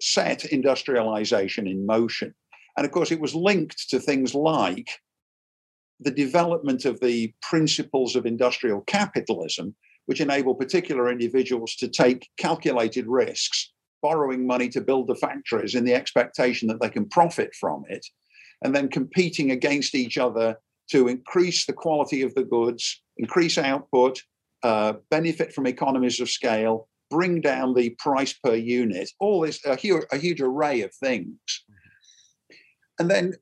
set 0.00 0.44
industrialization 0.46 1.66
in 1.66 1.86
motion. 1.86 2.34
And 2.76 2.84
of 2.84 2.92
course, 2.92 3.12
it 3.12 3.20
was 3.20 3.34
linked 3.34 3.88
to 3.90 4.00
things 4.00 4.34
like 4.34 4.88
the 6.00 6.10
development 6.10 6.84
of 6.84 6.98
the 7.00 7.32
principles 7.40 8.16
of 8.16 8.26
industrial 8.26 8.80
capitalism, 8.82 9.74
which 10.06 10.20
enable 10.20 10.54
particular 10.54 11.10
individuals 11.10 11.76
to 11.76 11.88
take 11.88 12.28
calculated 12.36 13.06
risks, 13.06 13.72
borrowing 14.02 14.46
money 14.46 14.68
to 14.70 14.80
build 14.80 15.06
the 15.06 15.14
factories 15.14 15.74
in 15.74 15.84
the 15.84 15.94
expectation 15.94 16.68
that 16.68 16.80
they 16.80 16.90
can 16.90 17.08
profit 17.08 17.54
from 17.54 17.84
it, 17.88 18.04
and 18.62 18.74
then 18.74 18.88
competing 18.88 19.50
against 19.50 19.94
each 19.94 20.18
other 20.18 20.56
to 20.90 21.08
increase 21.08 21.66
the 21.66 21.72
quality 21.72 22.22
of 22.22 22.34
the 22.34 22.44
goods, 22.44 23.02
increase 23.16 23.58
output, 23.58 24.20
uh, 24.62 24.94
benefit 25.10 25.52
from 25.52 25.66
economies 25.66 26.20
of 26.20 26.28
scale, 26.30 26.88
bring 27.10 27.40
down 27.40 27.74
the 27.74 27.90
price 27.98 28.32
per 28.32 28.54
unit, 28.54 29.10
all 29.20 29.40
this, 29.40 29.64
a 29.64 29.76
huge, 29.76 30.04
a 30.10 30.16
huge 30.16 30.40
array 30.40 30.82
of 30.82 30.92
things. 30.94 31.38
And 32.98 33.10
then 33.10 33.34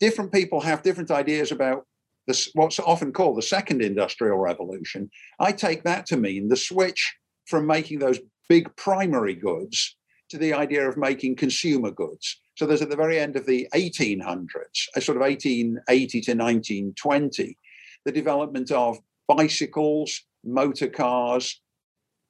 different 0.00 0.32
people 0.32 0.60
have 0.60 0.82
different 0.82 1.10
ideas 1.10 1.52
about 1.52 1.86
this, 2.26 2.50
what's 2.54 2.78
often 2.78 3.12
called 3.12 3.38
the 3.38 3.42
second 3.42 3.82
industrial 3.82 4.38
revolution. 4.38 5.10
I 5.40 5.52
take 5.52 5.84
that 5.84 6.06
to 6.06 6.16
mean 6.16 6.48
the 6.48 6.56
switch 6.56 7.16
from 7.46 7.66
making 7.66 7.98
those 7.98 8.20
big 8.48 8.74
primary 8.76 9.34
goods 9.34 9.96
to 10.30 10.38
the 10.38 10.52
idea 10.52 10.86
of 10.86 10.96
making 10.96 11.36
consumer 11.36 11.90
goods. 11.90 12.40
So 12.58 12.66
there's 12.66 12.82
at 12.82 12.90
the 12.90 12.96
very 12.96 13.20
end 13.20 13.36
of 13.36 13.46
the 13.46 13.68
1800s, 13.72 14.88
a 14.96 15.00
sort 15.00 15.16
of 15.16 15.22
1880 15.22 16.20
to 16.22 16.32
1920, 16.32 17.56
the 18.04 18.10
development 18.10 18.72
of 18.72 18.98
bicycles, 19.28 20.24
motor 20.42 20.88
cars, 20.88 21.60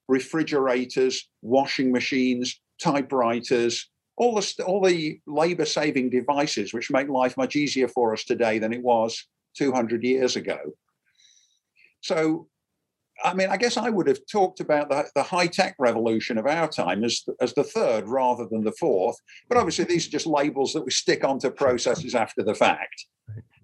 refrigerators, 0.07 1.31
washing 1.41 1.91
machines, 1.91 2.61
typewriters, 2.79 3.89
all 4.19 4.35
the, 4.35 4.65
all 4.67 4.85
the 4.85 5.19
labor 5.27 5.65
saving 5.65 6.11
devices 6.11 6.75
which 6.75 6.91
make 6.91 7.09
life 7.09 7.39
much 7.39 7.57
easier 7.57 7.89
for 7.89 8.13
us 8.13 8.25
today 8.25 8.59
than 8.59 8.75
it 8.75 8.83
was 8.83 9.27
200 9.57 10.05
years 10.05 10.37
ago. 10.37 10.59
So 12.03 12.49
I 13.25 13.35
mean, 13.35 13.49
I 13.49 13.57
guess 13.57 13.77
I 13.77 13.91
would 13.91 14.07
have 14.07 14.21
talked 14.31 14.61
about 14.61 14.91
the, 14.91 15.09
the 15.15 15.23
high 15.23 15.49
tech 15.49 15.75
revolution 15.79 16.39
of 16.39 16.47
our 16.47 16.69
time 16.69 17.03
as, 17.05 17.25
as 17.41 17.53
the 17.55 17.65
third 17.65 18.07
rather 18.07 18.47
than 18.51 18.63
the 18.63 18.73
fourth. 18.73 19.17
But 19.49 19.59
obviously, 19.59 19.85
these 19.85 20.07
are 20.07 20.11
just 20.11 20.27
labels 20.27 20.73
that 20.73 20.85
we 20.85 20.91
stick 20.91 21.25
onto 21.25 21.51
processes 21.51 22.15
after 22.15 22.43
the 22.43 22.55
fact. 22.55 23.07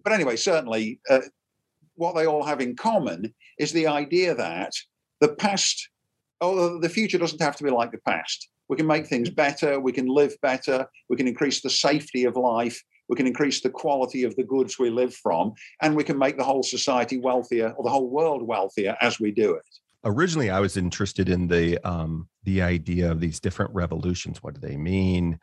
But 0.02 0.12
anyway, 0.12 0.36
certainly, 0.36 1.00
uh, 1.08 1.20
what 1.94 2.14
they 2.14 2.26
all 2.26 2.44
have 2.44 2.60
in 2.60 2.76
common 2.76 3.32
is 3.58 3.72
the 3.72 3.86
idea 3.86 4.34
that 4.34 4.72
the 5.20 5.34
past, 5.34 5.88
oh, 6.40 6.80
the 6.80 6.88
future 6.88 7.18
doesn't 7.18 7.40
have 7.40 7.56
to 7.56 7.64
be 7.64 7.70
like 7.70 7.92
the 7.92 7.98
past. 7.98 8.48
We 8.68 8.76
can 8.76 8.86
make 8.86 9.06
things 9.06 9.30
better, 9.30 9.78
we 9.78 9.92
can 9.92 10.06
live 10.06 10.34
better, 10.40 10.86
we 11.08 11.16
can 11.16 11.28
increase 11.28 11.60
the 11.60 11.70
safety 11.70 12.24
of 12.24 12.36
life, 12.36 12.82
we 13.08 13.16
can 13.16 13.26
increase 13.26 13.60
the 13.60 13.70
quality 13.70 14.24
of 14.24 14.34
the 14.36 14.44
goods 14.44 14.78
we 14.78 14.90
live 14.90 15.14
from, 15.14 15.52
and 15.82 15.94
we 15.94 16.04
can 16.04 16.18
make 16.18 16.36
the 16.36 16.44
whole 16.44 16.62
society 16.62 17.18
wealthier 17.18 17.70
or 17.70 17.84
the 17.84 17.90
whole 17.90 18.08
world 18.08 18.42
wealthier 18.42 18.96
as 19.00 19.20
we 19.20 19.30
do 19.30 19.54
it. 19.54 19.66
Originally, 20.04 20.50
I 20.50 20.60
was 20.60 20.76
interested 20.76 21.28
in 21.28 21.48
the 21.48 21.78
um, 21.86 22.28
the 22.44 22.62
idea 22.62 23.10
of 23.10 23.20
these 23.20 23.40
different 23.40 23.74
revolutions. 23.74 24.42
What 24.42 24.54
do 24.54 24.60
they 24.60 24.76
mean? 24.76 25.38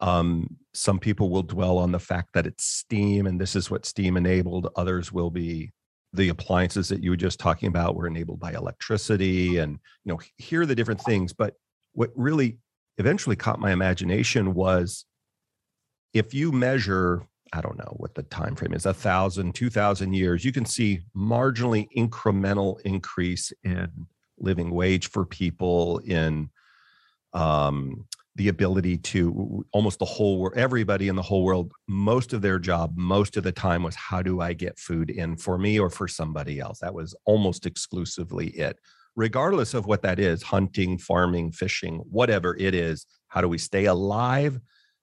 Um, 0.00 0.56
some 0.74 0.98
people 0.98 1.30
will 1.30 1.44
dwell 1.44 1.78
on 1.78 1.92
the 1.92 2.00
fact 2.00 2.30
that 2.34 2.46
it's 2.46 2.64
steam 2.64 3.26
and 3.26 3.40
this 3.40 3.54
is 3.54 3.70
what 3.70 3.86
steam 3.86 4.16
enabled. 4.16 4.68
Others 4.74 5.12
will 5.12 5.30
be 5.30 5.70
the 6.12 6.28
appliances 6.28 6.88
that 6.88 7.02
you 7.02 7.10
were 7.10 7.16
just 7.16 7.38
talking 7.38 7.68
about 7.68 7.94
were 7.94 8.06
enabled 8.06 8.40
by 8.40 8.52
electricity 8.52 9.58
and 9.58 9.78
you 10.04 10.12
know 10.12 10.20
hear 10.36 10.66
the 10.66 10.74
different 10.74 11.00
things 11.00 11.32
but 11.32 11.54
what 11.92 12.10
really 12.14 12.58
eventually 12.98 13.36
caught 13.36 13.58
my 13.58 13.72
imagination 13.72 14.52
was 14.54 15.06
if 16.14 16.34
you 16.34 16.52
measure 16.52 17.26
i 17.52 17.60
don't 17.60 17.78
know 17.78 17.94
what 17.96 18.14
the 18.14 18.22
time 18.24 18.54
frame 18.54 18.74
is 18.74 18.86
a 18.86 18.94
thousand 18.94 19.54
two 19.54 19.70
thousand 19.70 20.12
years 20.12 20.44
you 20.44 20.52
can 20.52 20.64
see 20.64 21.00
marginally 21.16 21.86
incremental 21.96 22.80
increase 22.82 23.52
in 23.64 23.88
living 24.38 24.70
wage 24.70 25.08
for 25.08 25.24
people 25.24 25.98
in 25.98 26.50
um, 27.34 28.04
the 28.34 28.48
ability 28.48 28.96
to 28.96 29.64
almost 29.72 29.98
the 29.98 30.04
whole 30.04 30.38
world 30.38 30.56
everybody 30.56 31.08
in 31.08 31.16
the 31.16 31.22
whole 31.22 31.44
world 31.44 31.72
most 31.86 32.32
of 32.32 32.40
their 32.40 32.58
job 32.58 32.92
most 32.96 33.36
of 33.36 33.44
the 33.44 33.52
time 33.52 33.82
was 33.82 33.94
how 33.94 34.22
do 34.22 34.40
i 34.40 34.52
get 34.52 34.78
food 34.78 35.10
in 35.10 35.36
for 35.36 35.58
me 35.58 35.78
or 35.78 35.90
for 35.90 36.08
somebody 36.08 36.58
else? 36.58 36.78
That 36.78 36.94
was 36.94 37.14
almost 37.26 37.66
exclusively 37.66 38.48
it. 38.48 38.78
Regardless 39.16 39.74
of 39.74 39.84
what 39.86 40.02
that 40.02 40.18
is 40.18 40.42
hunting 40.42 40.96
farming 40.96 41.52
fishing 41.52 41.96
whatever 42.10 42.56
it 42.56 42.74
is 42.74 43.06
how 43.28 43.42
do 43.42 43.48
we 43.48 43.58
stay 43.58 43.84
alive 43.84 44.58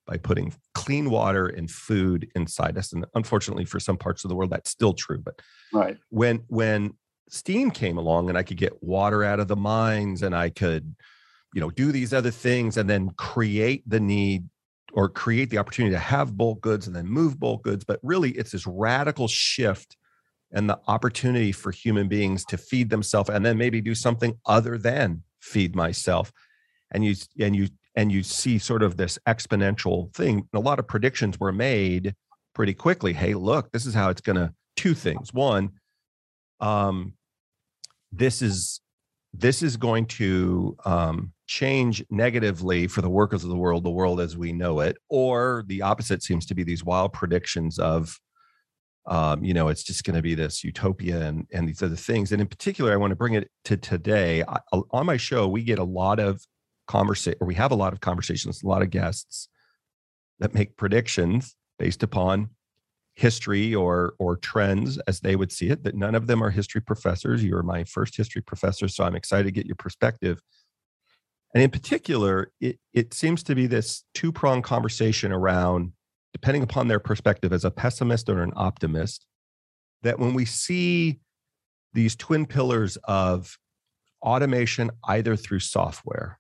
by 0.10 0.18
putting 0.18 0.52
clean 0.74 1.12
water 1.12 1.46
and 1.46 1.70
food 1.70 2.28
inside 2.36 2.78
us. 2.78 2.92
And 2.92 3.06
unfortunately, 3.14 3.64
for 3.64 3.80
some 3.80 3.96
parts 3.96 4.26
of 4.26 4.30
the 4.30 4.36
world, 4.36 4.50
that's 4.50 4.72
still 4.72 4.94
true. 4.94 5.20
But 5.20 5.40
right 5.72 5.98
when 6.10 6.44
when 6.48 6.96
steam 7.30 7.70
came 7.70 7.98
along 7.98 8.28
and 8.28 8.38
I 8.38 8.42
could 8.42 8.58
get 8.58 8.82
water 8.82 9.24
out 9.24 9.40
of 9.40 9.48
the 9.48 9.56
mines 9.56 10.24
and 10.24 10.36
I 10.36 10.50
could, 10.50 10.96
you 11.54 11.62
know, 11.62 11.70
do 11.70 11.92
these 11.92 12.12
other 12.12 12.32
things 12.32 12.76
and 12.76 12.90
then 12.90 13.12
create 13.18 13.84
the 13.88 14.00
need 14.00 14.50
or 14.94 15.10
create 15.10 15.52
the 15.52 15.60
opportunity 15.60 15.94
to 15.94 16.00
have 16.00 16.36
bulk 16.36 16.60
goods 16.62 16.88
and 16.88 16.96
then 16.96 17.06
move 17.06 17.40
bulk 17.40 17.64
goods. 17.64 17.86
But 17.86 18.00
really, 18.02 18.32
it's 18.32 18.52
this 18.52 18.66
radical 18.66 19.28
shift 19.28 19.96
and 20.52 20.68
the 20.68 20.80
opportunity 20.88 21.52
for 21.52 21.72
human 21.72 22.08
beings 22.08 22.44
to 22.46 22.58
feed 22.58 22.90
themselves 22.90 23.30
and 23.30 23.46
then 23.46 23.60
maybe 23.60 23.80
do 23.80 23.94
something 23.94 24.40
other 24.48 24.80
than 24.80 25.22
feed 25.40 25.76
myself 25.76 26.34
and 26.92 27.06
you 27.06 27.16
and 27.40 27.56
you 27.56 27.68
and 27.96 28.12
you 28.12 28.24
see 28.24 28.58
sort 28.58 28.84
of 28.84 28.98
this 28.98 29.18
exponential 29.28 30.14
thing. 30.14 30.48
A 30.54 30.60
lot 30.60 30.80
of 30.80 30.88
predictions 30.88 31.40
were 31.40 31.52
made 31.52 32.16
pretty 32.54 32.74
quickly. 32.74 33.14
Hey, 33.14 33.34
look, 33.34 33.72
this 33.72 33.86
is 33.86 33.94
how 33.94 34.10
it's 34.10 34.22
going 34.22 34.38
to. 34.38 34.54
Two 34.76 34.94
things. 34.94 35.34
One, 35.34 35.72
um, 36.62 37.14
this 38.14 38.42
is 38.42 38.80
this 39.34 39.62
is 39.62 39.76
going 39.76 40.06
to 40.06 40.78
um, 40.86 41.34
change 41.48 42.02
negatively 42.10 42.88
for 42.88 43.02
the 43.02 43.10
workers 43.10 43.44
of 43.44 43.50
the 43.50 43.58
world, 43.58 43.84
the 43.84 43.90
world 43.90 44.22
as 44.22 44.38
we 44.38 44.54
know 44.54 44.80
it, 44.80 44.96
or 45.10 45.66
the 45.68 45.82
opposite 45.82 46.24
seems 46.24 46.46
to 46.46 46.56
be 46.56 46.64
these 46.64 46.84
wild 46.84 47.12
predictions 47.12 47.78
of 47.78 48.18
um, 49.10 49.44
you 49.44 49.54
know, 49.54 49.70
it's 49.70 49.84
just 49.84 50.04
going 50.04 50.16
to 50.16 50.22
be 50.22 50.36
this 50.36 50.64
utopia 50.64 51.22
and, 51.22 51.48
and 51.52 51.68
these 51.68 51.82
other 51.82 51.96
things. 51.96 52.32
And 52.32 52.40
in 52.40 52.48
particular, 52.48 52.94
I 52.94 52.98
want 52.98 53.12
to 53.12 53.16
bring 53.16 53.34
it 53.34 53.50
to 53.66 53.76
today. 53.76 54.44
I, 54.44 54.60
on 54.92 55.08
my 55.08 55.18
show, 55.18 55.48
we 55.48 55.64
get 55.64 55.80
a 55.80 55.84
lot 55.84 56.20
of 56.20 56.46
conversation, 56.90 57.38
or 57.40 57.48
we 57.48 57.56
have 57.56 57.72
a 57.72 57.76
lot 57.76 57.94
of 57.94 58.02
conversations, 58.02 58.64
a 58.64 58.68
lot 58.68 58.82
of 58.82 58.90
guests 58.90 59.48
that 60.40 60.56
make 60.56 60.76
predictions 60.76 61.56
based 61.78 62.04
upon 62.04 62.50
history 63.14 63.76
or 63.76 64.14
or 64.18 64.38
trends 64.38 64.98
as 65.00 65.20
they 65.20 65.36
would 65.36 65.52
see 65.52 65.70
it 65.70 65.84
that 65.84 65.94
none 65.96 66.16
of 66.16 66.26
them 66.26 66.42
are 66.42 66.50
history 66.50 66.82
professors. 66.82 67.44
You 67.44 67.56
are 67.56 67.64
my 67.64 67.84
first 67.84 68.16
history 68.16 68.42
professor 68.42 68.88
so 68.88 69.04
i'm 69.04 69.16
excited 69.16 69.44
to 69.44 69.52
get 69.52 69.66
your 69.66 69.76
perspective. 69.76 70.42
And 71.54 71.62
in 71.62 71.70
particular 71.70 72.52
it, 72.62 72.80
it 72.94 73.14
seems 73.14 73.44
to 73.44 73.56
be 73.56 73.68
this 73.68 74.04
two-pronged 74.14 74.64
conversation 74.64 75.34
around 75.34 75.92
depending 76.32 76.64
upon 76.64 76.88
their 76.88 77.00
perspective 77.00 77.52
as 77.52 77.66
a 77.66 77.72
pessimist 77.72 78.30
or 78.30 78.42
an 78.42 78.54
optimist 78.56 79.26
that 80.02 80.18
when 80.18 80.34
we 80.34 80.46
see 80.46 81.20
these 81.94 82.16
twin 82.16 82.46
pillars 82.46 82.98
of 83.04 83.58
automation 84.22 84.92
either 85.06 85.36
through 85.36 85.60
software 85.60 86.39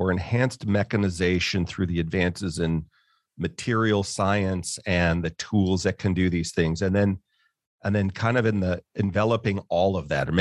or 0.00 0.10
enhanced 0.10 0.66
mechanization 0.66 1.66
through 1.66 1.84
the 1.84 2.00
advances 2.00 2.58
in 2.58 2.86
material 3.36 4.02
science 4.02 4.78
and 4.86 5.22
the 5.22 5.28
tools 5.28 5.82
that 5.82 5.98
can 5.98 6.14
do 6.14 6.30
these 6.30 6.52
things. 6.52 6.80
And 6.80 6.96
then 6.96 7.18
and 7.84 7.94
then 7.94 8.10
kind 8.10 8.38
of 8.38 8.46
in 8.46 8.60
the 8.60 8.82
enveloping 8.96 9.58
all 9.68 9.98
of 9.98 10.08
that 10.08 10.26
or 10.26 10.32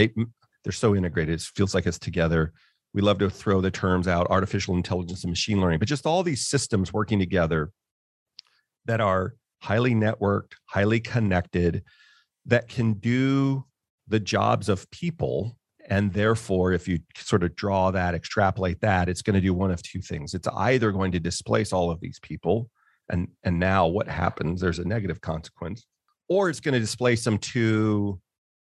they're 0.64 0.72
so 0.72 0.96
integrated 0.96 1.42
it 1.42 1.42
feels 1.42 1.76
like 1.76 1.86
it's 1.86 2.00
together. 2.00 2.54
We 2.94 3.02
love 3.02 3.18
to 3.20 3.30
throw 3.30 3.60
the 3.60 3.70
terms 3.70 4.08
out 4.08 4.28
artificial 4.30 4.76
intelligence 4.76 5.26
and 5.26 5.32
machine 5.32 5.60
learning 5.60 5.80
but 5.80 5.90
just 5.90 6.06
all 6.06 6.24
these 6.24 6.48
systems 6.48 6.94
working 6.94 7.20
together 7.20 7.72
that 8.86 9.02
are 9.02 9.36
highly 9.62 9.94
networked 9.94 10.54
highly 10.68 11.02
connected 11.02 11.84
that 12.46 12.70
can 12.70 12.94
do 12.94 13.66
the 14.08 14.22
jobs 14.22 14.70
of 14.70 14.90
people 14.90 15.58
and 15.90 16.14
therefore 16.14 16.72
if 16.72 16.88
you 16.88 17.00
sort 17.16 17.44
of 17.44 17.56
draw 17.56 17.92
that 17.92 18.16
extrapolate 18.16 18.80
that 18.82 19.10
it's 19.10 19.22
going 19.22 19.34
to 19.34 19.42
do 19.42 19.54
one 19.54 19.72
of 19.72 19.82
two 19.82 20.02
things. 20.02 20.34
It's 20.34 20.48
either 20.56 20.92
going 20.92 21.12
to 21.12 21.20
displace 21.20 21.74
all 21.74 21.92
of 21.92 22.00
these 22.00 22.20
people 22.20 22.70
and 23.10 23.28
and 23.44 23.60
now 23.60 23.88
what 23.88 24.08
happens 24.08 24.62
there's 24.62 24.80
a 24.80 24.88
negative 24.88 25.20
consequence 25.20 25.86
or 26.28 26.50
it's 26.50 26.60
going 26.60 26.74
to 26.74 26.80
displace 26.80 27.24
them 27.24 27.40
to 27.40 28.20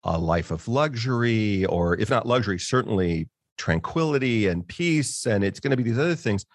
a 0.04 0.18
life 0.18 0.52
of 0.52 0.68
luxury 0.68 1.66
or 1.66 2.00
if 2.00 2.10
not 2.10 2.26
luxury 2.26 2.58
certainly 2.58 3.30
tranquility 3.58 4.48
and 4.48 4.68
peace 4.68 5.28
and 5.28 5.44
it's 5.44 5.60
going 5.60 5.72
to 5.72 5.78
be 5.78 5.84
these 5.84 6.00
other 6.00 6.16
things. 6.16 6.46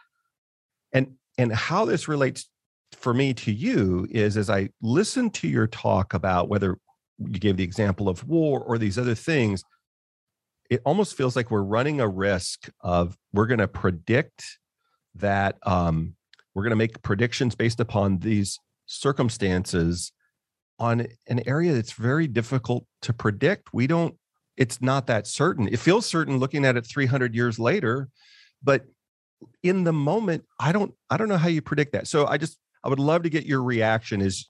And 0.92 1.14
and 1.38 1.52
how 1.52 1.84
this 1.84 2.08
relates 2.08 2.48
for 2.92 3.12
me 3.12 3.34
to 3.34 3.52
you 3.52 4.06
is 4.10 4.36
as 4.36 4.48
i 4.48 4.68
listen 4.80 5.28
to 5.28 5.48
your 5.48 5.66
talk 5.66 6.14
about 6.14 6.48
whether 6.48 6.78
you 7.18 7.38
gave 7.38 7.56
the 7.56 7.64
example 7.64 8.08
of 8.08 8.26
war 8.26 8.60
or 8.60 8.78
these 8.78 8.98
other 8.98 9.14
things 9.14 9.62
it 10.70 10.82
almost 10.84 11.16
feels 11.16 11.36
like 11.36 11.50
we're 11.50 11.62
running 11.62 12.00
a 12.00 12.08
risk 12.08 12.68
of 12.80 13.16
we're 13.32 13.46
going 13.46 13.58
to 13.58 13.68
predict 13.68 14.44
that 15.14 15.56
um, 15.64 16.14
we're 16.54 16.62
going 16.62 16.70
to 16.70 16.76
make 16.76 17.02
predictions 17.02 17.54
based 17.54 17.80
upon 17.80 18.18
these 18.18 18.58
circumstances 18.86 20.12
on 20.78 21.06
an 21.26 21.42
area 21.46 21.72
that's 21.72 21.92
very 21.92 22.26
difficult 22.26 22.86
to 23.02 23.12
predict. 23.12 23.72
We 23.72 23.86
don't, 23.86 24.14
it's 24.56 24.80
not 24.80 25.06
that 25.06 25.26
certain. 25.26 25.68
It 25.68 25.78
feels 25.78 26.06
certain 26.06 26.38
looking 26.38 26.64
at 26.64 26.76
it 26.76 26.86
300 26.86 27.34
years 27.34 27.58
later, 27.58 28.08
but 28.62 28.84
in 29.62 29.84
the 29.84 29.92
moment, 29.92 30.44
I 30.58 30.72
don't, 30.72 30.92
I 31.10 31.16
don't 31.16 31.28
know 31.28 31.36
how 31.36 31.48
you 31.48 31.62
predict 31.62 31.92
that. 31.92 32.06
So 32.06 32.26
I 32.26 32.38
just, 32.38 32.58
I 32.82 32.88
would 32.88 32.98
love 32.98 33.22
to 33.24 33.30
get 33.30 33.46
your 33.46 33.62
reaction 33.62 34.22
as, 34.22 34.46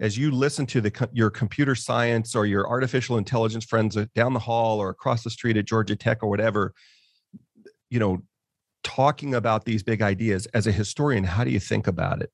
as 0.00 0.18
you 0.18 0.30
listen 0.30 0.66
to 0.66 0.80
the 0.80 1.08
your 1.12 1.30
computer 1.30 1.74
science 1.74 2.34
or 2.34 2.46
your 2.46 2.68
artificial 2.68 3.16
intelligence 3.16 3.64
friends 3.64 3.96
uh, 3.96 4.06
down 4.14 4.32
the 4.32 4.40
hall 4.40 4.78
or 4.78 4.90
across 4.90 5.22
the 5.22 5.30
street 5.30 5.56
at 5.56 5.64
Georgia 5.64 5.96
Tech 5.96 6.22
or 6.22 6.28
whatever, 6.28 6.74
you 7.90 7.98
know, 7.98 8.22
talking 8.82 9.34
about 9.34 9.64
these 9.64 9.82
big 9.82 10.02
ideas 10.02 10.46
as 10.46 10.66
a 10.66 10.72
historian 10.72 11.24
how 11.24 11.42
do 11.44 11.50
you 11.50 11.60
think 11.60 11.86
about 11.86 12.20
it? 12.20 12.30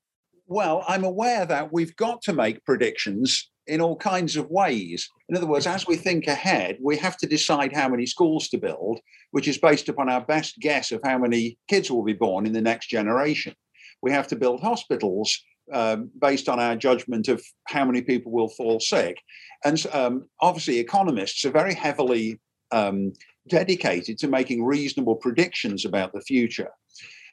Well 0.47 0.83
i'm 0.87 1.03
aware 1.03 1.45
that 1.45 1.71
we've 1.71 1.95
got 1.95 2.21
to 2.23 2.33
make 2.33 2.65
predictions 2.65 3.49
in 3.67 3.79
all 3.79 3.95
kinds 3.95 4.35
of 4.35 4.49
ways. 4.49 5.07
In 5.29 5.37
other 5.37 5.47
words 5.47 5.67
as 5.67 5.87
we 5.87 5.95
think 5.95 6.27
ahead 6.27 6.77
we 6.81 6.97
have 6.97 7.15
to 7.17 7.27
decide 7.27 7.73
how 7.73 7.87
many 7.87 8.05
schools 8.05 8.49
to 8.49 8.57
build 8.57 8.99
which 9.31 9.47
is 9.47 9.57
based 9.57 9.89
upon 9.89 10.09
our 10.09 10.21
best 10.21 10.59
guess 10.59 10.91
of 10.91 11.01
how 11.03 11.17
many 11.17 11.57
kids 11.67 11.89
will 11.89 12.03
be 12.03 12.13
born 12.13 12.45
in 12.45 12.53
the 12.53 12.61
next 12.61 12.87
generation. 12.87 13.55
We 14.01 14.11
have 14.11 14.27
to 14.27 14.35
build 14.35 14.61
hospitals 14.61 15.41
um, 15.71 16.09
based 16.19 16.49
on 16.49 16.59
our 16.59 16.75
judgment 16.75 17.27
of 17.27 17.43
how 17.67 17.85
many 17.85 18.01
people 18.01 18.31
will 18.31 18.49
fall 18.49 18.79
sick 18.79 19.17
and 19.63 19.85
um, 19.91 20.27
obviously 20.39 20.79
economists 20.79 21.45
are 21.45 21.51
very 21.51 21.73
heavily 21.73 22.39
um, 22.71 23.13
dedicated 23.47 24.17
to 24.19 24.27
making 24.27 24.63
reasonable 24.63 25.15
predictions 25.15 25.85
about 25.85 26.13
the 26.13 26.21
future. 26.21 26.69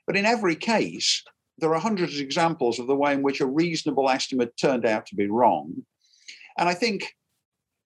But 0.06 0.16
in 0.16 0.26
every 0.26 0.56
case, 0.56 1.22
there 1.58 1.74
are 1.74 1.80
hundreds 1.80 2.14
of 2.14 2.20
examples 2.20 2.78
of 2.78 2.86
the 2.86 2.96
way 2.96 3.12
in 3.12 3.22
which 3.22 3.40
a 3.40 3.46
reasonable 3.46 4.08
estimate 4.08 4.56
turned 4.56 4.86
out 4.86 5.06
to 5.06 5.14
be 5.14 5.28
wrong. 5.28 5.84
And 6.56 6.68
I 6.68 6.74
think 6.74 7.14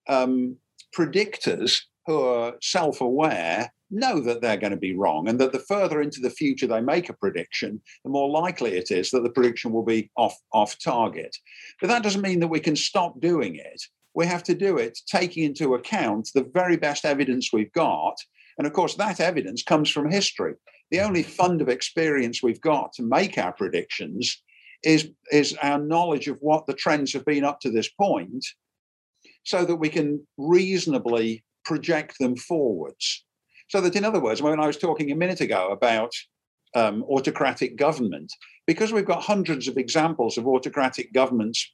um, 0.07 0.57
predictors 0.95 1.81
who 2.05 2.21
are 2.21 2.55
self 2.61 3.01
aware 3.01 3.73
know 3.93 4.19
that 4.19 4.41
they're 4.41 4.57
going 4.57 4.71
to 4.71 4.77
be 4.77 4.95
wrong 4.95 5.27
and 5.27 5.39
that 5.39 5.51
the 5.51 5.59
further 5.59 6.01
into 6.01 6.19
the 6.19 6.29
future 6.29 6.67
they 6.67 6.81
make 6.81 7.09
a 7.09 7.13
prediction, 7.13 7.81
the 8.03 8.09
more 8.09 8.29
likely 8.29 8.73
it 8.73 8.91
is 8.91 9.11
that 9.11 9.23
the 9.23 9.29
prediction 9.29 9.71
will 9.71 9.83
be 9.83 10.09
off, 10.17 10.35
off 10.51 10.77
target. 10.79 11.35
But 11.79 11.87
that 11.87 12.03
doesn't 12.03 12.21
mean 12.21 12.39
that 12.39 12.47
we 12.47 12.59
can 12.59 12.75
stop 12.75 13.19
doing 13.19 13.55
it 13.55 13.81
we 14.13 14.25
have 14.25 14.43
to 14.43 14.55
do 14.55 14.77
it 14.77 14.99
taking 15.07 15.43
into 15.43 15.73
account 15.73 16.29
the 16.33 16.49
very 16.53 16.77
best 16.77 17.05
evidence 17.05 17.51
we've 17.51 17.71
got. 17.73 18.15
And 18.57 18.67
of 18.67 18.73
course, 18.73 18.95
that 18.95 19.19
evidence 19.19 19.63
comes 19.63 19.89
from 19.89 20.09
history. 20.09 20.53
The 20.91 21.01
only 21.01 21.23
fund 21.23 21.61
of 21.61 21.69
experience 21.69 22.43
we've 22.43 22.61
got 22.61 22.93
to 22.93 23.03
make 23.03 23.37
our 23.37 23.51
predictions 23.51 24.41
is, 24.83 25.09
is 25.31 25.57
our 25.63 25.79
knowledge 25.79 26.27
of 26.27 26.37
what 26.41 26.67
the 26.67 26.73
trends 26.73 27.13
have 27.13 27.25
been 27.25 27.43
up 27.43 27.59
to 27.61 27.71
this 27.71 27.89
point 27.89 28.45
so 29.43 29.65
that 29.65 29.77
we 29.77 29.89
can 29.89 30.25
reasonably 30.37 31.43
project 31.65 32.19
them 32.19 32.35
forwards. 32.35 33.25
So 33.73 33.81
that, 33.81 33.95
in 33.95 34.05
other 34.05 34.19
words, 34.19 34.39
when 34.39 34.59
I 34.59 34.67
was 34.67 34.77
talking 34.77 35.11
a 35.11 35.15
minute 35.15 35.41
ago 35.41 35.71
about 35.71 36.13
um, 36.75 37.03
autocratic 37.09 37.75
government, 37.75 38.31
because 38.67 38.93
we've 38.93 39.03
got 39.03 39.23
hundreds 39.23 39.67
of 39.67 39.77
examples 39.77 40.37
of 40.37 40.45
autocratic 40.45 41.11
governments 41.11 41.73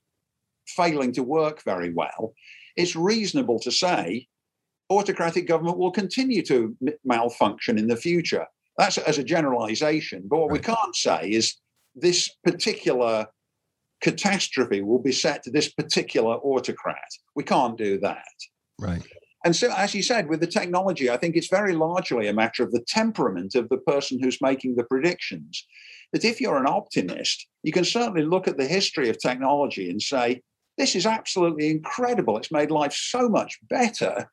failing 0.65 1.11
to 1.11 1.23
work 1.23 1.61
very 1.65 1.91
well, 1.91 2.33
it's 2.77 2.95
reasonable 2.95 3.59
to 3.59 3.69
say 3.69 4.29
autocratic 4.89 5.45
government 5.45 5.77
will 5.77 5.91
continue 5.91 6.41
to 6.43 6.73
malfunction 7.03 7.77
in 7.77 7.89
the 7.89 7.97
future. 7.97 8.45
That's 8.77 8.97
as 8.99 9.17
a 9.17 9.23
generalization. 9.35 10.23
But 10.29 10.37
what 10.39 10.51
right. 10.51 10.53
we 10.53 10.59
can't 10.59 10.95
say 10.95 11.29
is 11.29 11.57
this 11.95 12.29
particular 12.45 13.27
catastrophe 13.99 14.81
will 14.81 15.01
be 15.01 15.11
set 15.11 15.43
to 15.43 15.51
this 15.51 15.69
particular 15.69 16.35
autocrat. 16.35 17.11
We 17.35 17.43
can't 17.43 17.77
do 17.77 17.99
that. 17.99 18.23
Right. 18.79 19.05
And 19.45 19.55
so, 19.55 19.71
as 19.71 19.95
you 19.95 20.03
said, 20.03 20.27
with 20.27 20.41
the 20.41 20.47
technology, 20.47 21.09
I 21.09 21.17
think 21.17 21.35
it's 21.35 21.47
very 21.47 21.73
largely 21.73 22.27
a 22.27 22.33
matter 22.33 22.63
of 22.63 22.71
the 22.71 22.83
temperament 22.87 23.55
of 23.55 23.69
the 23.69 23.77
person 23.77 24.19
who's 24.21 24.41
making 24.41 24.75
the 24.75 24.83
predictions. 24.83 25.65
That 26.11 26.25
if 26.25 26.41
you're 26.41 26.57
an 26.57 26.67
optimist, 26.67 27.47
you 27.63 27.71
can 27.71 27.85
certainly 27.85 28.23
look 28.23 28.47
at 28.47 28.57
the 28.57 28.67
history 28.67 29.09
of 29.09 29.17
technology 29.19 29.89
and 29.89 30.01
say, 30.01 30.41
this 30.77 30.95
is 30.95 31.05
absolutely 31.05 31.69
incredible. 31.69 32.37
It's 32.37 32.51
made 32.51 32.71
life 32.71 32.93
so 32.93 33.29
much 33.29 33.59
better 33.69 34.29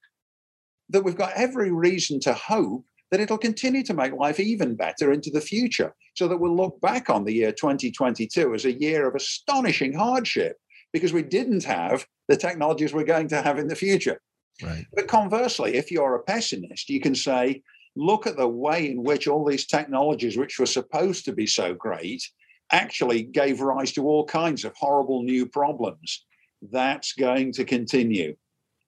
that 0.88 1.02
we've 1.02 1.16
got 1.16 1.32
every 1.34 1.70
reason 1.70 2.20
to 2.20 2.32
hope 2.32 2.84
that 3.10 3.20
it'll 3.20 3.38
continue 3.38 3.82
to 3.84 3.94
make 3.94 4.12
life 4.12 4.40
even 4.40 4.74
better 4.74 5.12
into 5.12 5.30
the 5.30 5.40
future 5.40 5.94
so 6.14 6.26
that 6.28 6.38
we'll 6.38 6.56
look 6.56 6.80
back 6.80 7.10
on 7.10 7.24
the 7.24 7.32
year 7.32 7.52
2022 7.52 8.54
as 8.54 8.64
a 8.64 8.72
year 8.72 9.06
of 9.06 9.14
astonishing 9.14 9.92
hardship 9.92 10.56
because 10.92 11.12
we 11.12 11.22
didn't 11.22 11.64
have 11.64 12.06
the 12.28 12.36
technologies 12.36 12.92
we're 12.92 13.04
going 13.04 13.28
to 13.28 13.42
have 13.42 13.58
in 13.58 13.68
the 13.68 13.76
future. 13.76 14.20
Right. 14.62 14.86
But 14.94 15.08
conversely, 15.08 15.74
if 15.74 15.90
you're 15.90 16.14
a 16.14 16.22
pessimist, 16.22 16.88
you 16.88 17.00
can 17.00 17.14
say, 17.14 17.62
look 17.94 18.26
at 18.26 18.36
the 18.36 18.48
way 18.48 18.90
in 18.90 19.02
which 19.02 19.26
all 19.26 19.44
these 19.44 19.66
technologies, 19.66 20.36
which 20.36 20.58
were 20.58 20.66
supposed 20.66 21.24
to 21.24 21.32
be 21.32 21.46
so 21.46 21.74
great, 21.74 22.22
actually 22.72 23.22
gave 23.22 23.60
rise 23.60 23.92
to 23.92 24.04
all 24.04 24.24
kinds 24.24 24.64
of 24.64 24.74
horrible 24.76 25.22
new 25.22 25.46
problems 25.46 26.24
that's 26.72 27.12
going 27.12 27.52
to 27.52 27.64
continue. 27.64 28.34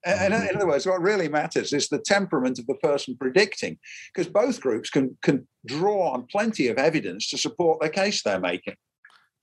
And 0.05 0.33
in 0.33 0.39
mm-hmm. 0.39 0.55
other 0.55 0.67
words, 0.67 0.85
what 0.85 1.01
really 1.01 1.27
matters 1.27 1.73
is 1.73 1.89
the 1.89 1.99
temperament 1.99 2.57
of 2.57 2.67
the 2.67 2.75
person 2.75 3.17
predicting, 3.19 3.77
because 4.13 4.31
both 4.31 4.61
groups 4.61 4.89
can 4.89 5.17
can 5.21 5.47
draw 5.65 6.11
on 6.11 6.25
plenty 6.31 6.67
of 6.67 6.77
evidence 6.77 7.29
to 7.29 7.37
support 7.37 7.81
the 7.81 7.89
case 7.89 8.23
they're 8.23 8.39
making. 8.39 8.75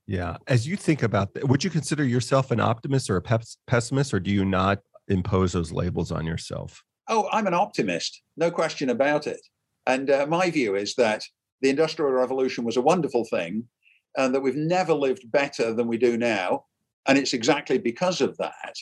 Yeah. 0.06 0.36
As 0.46 0.66
you 0.66 0.76
think 0.76 1.02
about 1.02 1.34
that, 1.34 1.48
would 1.48 1.62
you 1.62 1.68
consider 1.68 2.04
yourself 2.04 2.50
an 2.50 2.60
optimist 2.60 3.10
or 3.10 3.16
a 3.16 3.22
pessimist, 3.66 4.14
or 4.14 4.20
do 4.20 4.30
you 4.30 4.44
not 4.44 4.80
impose 5.08 5.52
those 5.52 5.72
labels 5.72 6.12
on 6.12 6.26
yourself? 6.26 6.82
Oh, 7.08 7.28
I'm 7.32 7.46
an 7.46 7.54
optimist, 7.54 8.22
no 8.36 8.50
question 8.50 8.90
about 8.90 9.26
it. 9.26 9.40
And 9.86 10.10
uh, 10.10 10.26
my 10.28 10.50
view 10.50 10.74
is 10.74 10.94
that 10.96 11.22
the 11.60 11.70
Industrial 11.70 12.10
Revolution 12.10 12.64
was 12.64 12.76
a 12.76 12.82
wonderful 12.82 13.24
thing, 13.24 13.64
and 14.16 14.34
that 14.34 14.40
we've 14.40 14.56
never 14.56 14.92
lived 14.92 15.30
better 15.30 15.72
than 15.72 15.86
we 15.86 15.98
do 15.98 16.16
now. 16.16 16.64
And 17.06 17.16
it's 17.16 17.34
exactly 17.34 17.78
because 17.78 18.20
of 18.20 18.36
that 18.38 18.74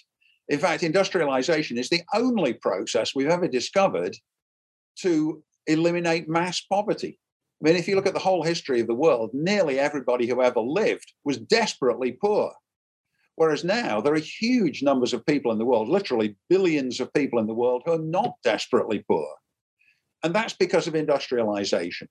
In 0.48 0.58
fact, 0.58 0.82
industrialization 0.82 1.78
is 1.78 1.88
the 1.88 2.02
only 2.14 2.54
process 2.54 3.14
we've 3.14 3.28
ever 3.28 3.48
discovered 3.48 4.16
to 5.00 5.42
eliminate 5.66 6.28
mass 6.28 6.60
poverty. 6.60 7.18
I 7.62 7.68
mean, 7.68 7.76
if 7.76 7.88
you 7.88 7.96
look 7.96 8.06
at 8.06 8.14
the 8.14 8.20
whole 8.20 8.42
history 8.42 8.80
of 8.80 8.86
the 8.86 8.94
world, 8.94 9.30
nearly 9.32 9.78
everybody 9.78 10.26
who 10.26 10.42
ever 10.42 10.60
lived 10.60 11.12
was 11.24 11.38
desperately 11.38 12.12
poor. 12.12 12.52
Whereas 13.36 13.64
now 13.64 14.00
there 14.00 14.14
are 14.14 14.18
huge 14.18 14.82
numbers 14.82 15.12
of 15.12 15.26
people 15.26 15.50
in 15.50 15.58
the 15.58 15.64
world, 15.64 15.88
literally 15.88 16.36
billions 16.48 17.00
of 17.00 17.12
people 17.12 17.38
in 17.38 17.46
the 17.46 17.54
world, 17.54 17.82
who 17.84 17.92
are 17.92 17.98
not 17.98 18.34
desperately 18.44 19.04
poor. 19.08 19.28
And 20.22 20.34
that's 20.34 20.54
because 20.54 20.86
of 20.86 20.94
industrialization. 20.94 22.08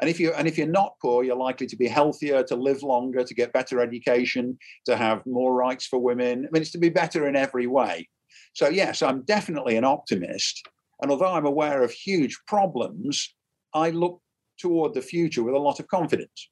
And 0.00 0.08
if 0.08 0.18
you 0.18 0.32
and 0.32 0.48
if 0.48 0.56
you're 0.56 0.66
not 0.66 0.94
poor, 1.02 1.24
you're 1.24 1.36
likely 1.36 1.66
to 1.66 1.76
be 1.76 1.86
healthier, 1.86 2.42
to 2.44 2.56
live 2.56 2.82
longer, 2.82 3.22
to 3.22 3.34
get 3.34 3.52
better 3.52 3.80
education, 3.80 4.58
to 4.86 4.96
have 4.96 5.26
more 5.26 5.54
rights 5.54 5.86
for 5.86 5.98
women. 5.98 6.46
I 6.46 6.48
mean, 6.52 6.62
it's 6.62 6.70
to 6.70 6.78
be 6.78 6.88
better 6.88 7.28
in 7.28 7.36
every 7.36 7.66
way. 7.66 8.08
So 8.54 8.68
yes, 8.68 9.02
I'm 9.02 9.22
definitely 9.22 9.76
an 9.76 9.84
optimist. 9.84 10.66
And 11.02 11.10
although 11.10 11.34
I'm 11.34 11.46
aware 11.46 11.82
of 11.82 11.90
huge 11.90 12.38
problems, 12.46 13.34
I 13.74 13.90
look 13.90 14.22
toward 14.58 14.94
the 14.94 15.02
future 15.02 15.42
with 15.42 15.54
a 15.54 15.58
lot 15.58 15.80
of 15.80 15.88
confidence. 15.88 16.48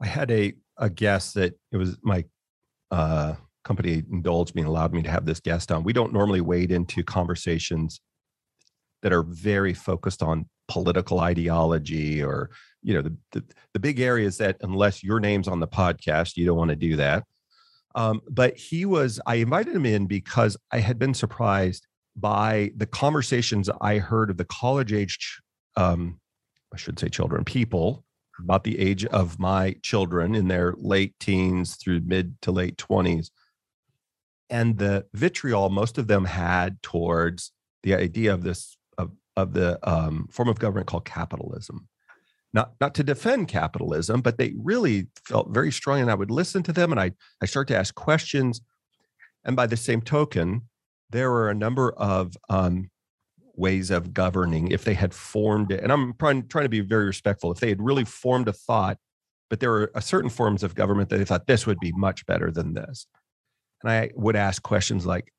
I 0.00 0.06
had 0.06 0.30
a 0.30 0.54
a 0.76 0.90
guest 0.90 1.34
that 1.34 1.58
it 1.72 1.76
was 1.76 1.98
my 2.02 2.24
uh, 2.90 3.34
company 3.64 4.02
indulged 4.10 4.54
me 4.54 4.62
and 4.62 4.68
allowed 4.68 4.92
me 4.92 5.02
to 5.02 5.10
have 5.10 5.26
this 5.26 5.40
guest 5.40 5.70
on. 5.70 5.84
We 5.84 5.92
don't 5.92 6.12
normally 6.12 6.40
wade 6.40 6.72
into 6.72 7.02
conversations 7.02 8.00
that 9.02 9.12
are 9.12 9.22
very 9.22 9.74
focused 9.74 10.22
on 10.22 10.46
political 10.68 11.20
ideology 11.20 12.22
or 12.22 12.50
you 12.82 12.94
know 12.94 13.02
the, 13.02 13.16
the, 13.32 13.44
the 13.74 13.80
big 13.80 13.98
areas 13.98 14.38
that 14.38 14.56
unless 14.60 15.02
your 15.02 15.18
name's 15.18 15.48
on 15.48 15.58
the 15.58 15.66
podcast 15.66 16.36
you 16.36 16.46
don't 16.46 16.56
want 16.56 16.70
to 16.70 16.76
do 16.76 16.96
that 16.96 17.24
um, 17.96 18.20
but 18.30 18.56
he 18.56 18.84
was 18.84 19.20
i 19.26 19.34
invited 19.36 19.74
him 19.74 19.84
in 19.84 20.06
because 20.06 20.56
i 20.70 20.78
had 20.78 20.96
been 20.96 21.12
surprised 21.12 21.88
by 22.14 22.70
the 22.76 22.86
conversations 22.86 23.68
i 23.80 23.98
heard 23.98 24.30
of 24.30 24.36
the 24.36 24.44
college 24.44 24.92
age 24.92 25.40
um, 25.76 26.20
i 26.72 26.76
should 26.76 26.98
say 27.00 27.08
children 27.08 27.44
people 27.44 28.04
about 28.42 28.64
the 28.64 28.78
age 28.78 29.04
of 29.06 29.38
my 29.38 29.76
children 29.82 30.34
in 30.34 30.48
their 30.48 30.74
late 30.76 31.14
teens 31.20 31.76
through 31.76 32.00
mid 32.00 32.40
to 32.42 32.50
late 32.50 32.76
20s 32.76 33.30
and 34.50 34.78
the 34.78 35.06
vitriol 35.14 35.70
most 35.70 35.96
of 35.96 36.08
them 36.08 36.24
had 36.24 36.82
towards 36.82 37.52
the 37.84 37.94
idea 37.94 38.34
of 38.34 38.42
this 38.42 38.76
of, 38.98 39.12
of 39.36 39.54
the 39.54 39.78
um, 39.88 40.28
form 40.30 40.48
of 40.48 40.58
government 40.58 40.88
called 40.88 41.04
capitalism. 41.04 41.88
Not 42.52 42.72
not 42.80 42.94
to 42.96 43.04
defend 43.04 43.48
capitalism 43.48 44.20
but 44.20 44.36
they 44.36 44.52
really 44.58 45.06
felt 45.24 45.50
very 45.50 45.70
strong 45.70 46.00
and 46.00 46.10
i 46.10 46.14
would 46.14 46.32
listen 46.32 46.64
to 46.64 46.72
them 46.72 46.90
and 46.90 47.00
i 47.00 47.12
i 47.40 47.46
start 47.46 47.68
to 47.68 47.76
ask 47.76 47.94
questions. 47.94 48.60
And 49.44 49.56
by 49.56 49.66
the 49.66 49.76
same 49.76 50.02
token 50.02 50.62
there 51.10 51.30
were 51.30 51.48
a 51.48 51.54
number 51.54 51.92
of 51.92 52.36
um, 52.48 52.90
ways 53.60 53.90
of 53.90 54.12
governing 54.12 54.68
if 54.68 54.84
they 54.84 54.94
had 54.94 55.14
formed 55.14 55.70
it. 55.70 55.82
And 55.82 55.92
i'm 55.92 56.14
trying, 56.18 56.48
trying 56.48 56.64
to 56.64 56.70
be 56.70 56.80
very 56.80 57.04
respectful. 57.04 57.52
If 57.52 57.60
they 57.60 57.68
had 57.68 57.82
really 57.82 58.04
formed 58.04 58.48
a 58.48 58.52
thought 58.52 58.98
but 59.50 59.58
there 59.58 59.70
were 59.70 59.90
uh, 59.94 60.00
certain 60.00 60.30
forms 60.30 60.62
of 60.62 60.74
government 60.74 61.10
that 61.10 61.18
they 61.18 61.24
thought 61.24 61.46
this 61.46 61.66
would 61.66 61.80
be 61.80 61.92
much 61.92 62.24
better 62.24 62.50
than 62.50 62.72
this. 62.72 63.06
And 63.82 63.90
i 63.90 64.10
would 64.14 64.36
ask 64.36 64.62
questions 64.62 65.04
like 65.04 65.32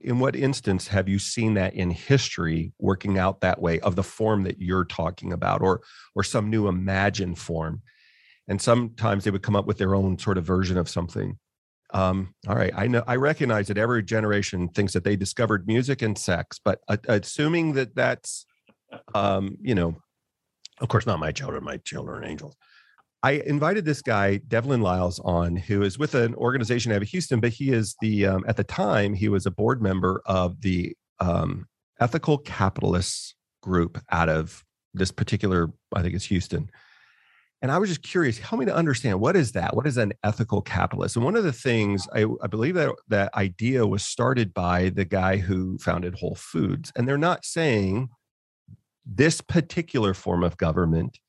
in 0.00 0.18
what 0.20 0.36
instance 0.36 0.88
have 0.88 1.08
you 1.08 1.18
seen 1.18 1.54
that 1.54 1.74
in 1.74 1.90
history 1.90 2.72
working 2.78 3.18
out 3.18 3.40
that 3.40 3.60
way 3.60 3.80
of 3.80 3.96
the 3.96 4.02
form 4.02 4.44
that 4.44 4.60
you're 4.60 4.84
talking 4.84 5.32
about 5.32 5.60
or 5.60 5.82
or 6.14 6.22
some 6.24 6.50
new 6.50 6.66
imagined 6.66 7.38
form? 7.38 7.82
And 8.48 8.60
sometimes 8.60 9.24
they 9.24 9.30
would 9.30 9.42
come 9.42 9.56
up 9.56 9.66
with 9.66 9.78
their 9.78 9.94
own 9.94 10.18
sort 10.18 10.38
of 10.38 10.44
version 10.44 10.78
of 10.78 10.88
something 10.88 11.38
um, 11.92 12.34
all 12.48 12.56
right 12.56 12.72
i 12.76 12.86
know 12.86 13.02
i 13.06 13.16
recognize 13.16 13.68
that 13.68 13.78
every 13.78 14.02
generation 14.02 14.68
thinks 14.68 14.92
that 14.92 15.04
they 15.04 15.16
discovered 15.16 15.66
music 15.66 16.02
and 16.02 16.18
sex 16.18 16.58
but 16.64 16.80
uh, 16.88 16.96
assuming 17.08 17.72
that 17.72 17.94
that's 17.94 18.46
um, 19.14 19.56
you 19.60 19.74
know 19.74 19.94
of 20.80 20.88
course 20.88 21.06
not 21.06 21.18
my 21.18 21.32
children 21.32 21.62
my 21.64 21.76
children 21.78 22.22
are 22.22 22.26
angels 22.26 22.56
I 23.24 23.32
invited 23.46 23.84
this 23.84 24.02
guy, 24.02 24.38
Devlin 24.48 24.80
Lyles, 24.80 25.20
on, 25.20 25.54
who 25.54 25.82
is 25.82 25.96
with 25.96 26.16
an 26.16 26.34
organization 26.34 26.90
out 26.90 27.02
of 27.02 27.08
Houston, 27.08 27.38
but 27.38 27.52
he 27.52 27.70
is 27.70 27.94
the, 28.00 28.26
um, 28.26 28.44
at 28.48 28.56
the 28.56 28.64
time, 28.64 29.14
he 29.14 29.28
was 29.28 29.46
a 29.46 29.50
board 29.50 29.80
member 29.80 30.22
of 30.26 30.60
the 30.60 30.96
um, 31.20 31.66
Ethical 32.00 32.36
Capitalists 32.38 33.36
group 33.62 34.02
out 34.10 34.28
of 34.28 34.64
this 34.92 35.12
particular, 35.12 35.70
I 35.94 36.02
think 36.02 36.14
it's 36.14 36.24
Houston. 36.26 36.68
And 37.62 37.70
I 37.70 37.78
was 37.78 37.88
just 37.88 38.02
curious, 38.02 38.38
help 38.38 38.58
me 38.58 38.66
to 38.66 38.74
understand 38.74 39.20
what 39.20 39.36
is 39.36 39.52
that? 39.52 39.76
What 39.76 39.86
is 39.86 39.96
an 39.96 40.12
ethical 40.24 40.60
capitalist? 40.60 41.14
And 41.14 41.24
one 41.24 41.36
of 41.36 41.44
the 41.44 41.52
things 41.52 42.08
I, 42.12 42.26
I 42.42 42.48
believe 42.48 42.74
that 42.74 42.92
that 43.08 43.32
idea 43.34 43.86
was 43.86 44.04
started 44.04 44.52
by 44.52 44.88
the 44.88 45.04
guy 45.04 45.36
who 45.36 45.78
founded 45.78 46.16
Whole 46.16 46.34
Foods. 46.34 46.92
And 46.96 47.06
they're 47.06 47.16
not 47.16 47.44
saying 47.44 48.08
this 49.06 49.40
particular 49.40 50.12
form 50.12 50.42
of 50.42 50.56
government 50.56 51.20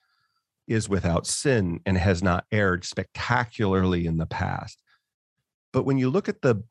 is 0.67 0.89
without 0.89 1.27
sin 1.27 1.81
and 1.85 1.99
has 1.99 2.23
not 2.23 2.45
erred 2.51 2.83
spectacularly 2.83 4.07
in 4.07 4.17
the 4.17 4.25
past. 4.25 4.81
But 5.71 5.83
when 5.83 5.99
you 5.99 6.09
look 6.09 6.27
at 6.27 6.41
the 6.41 6.63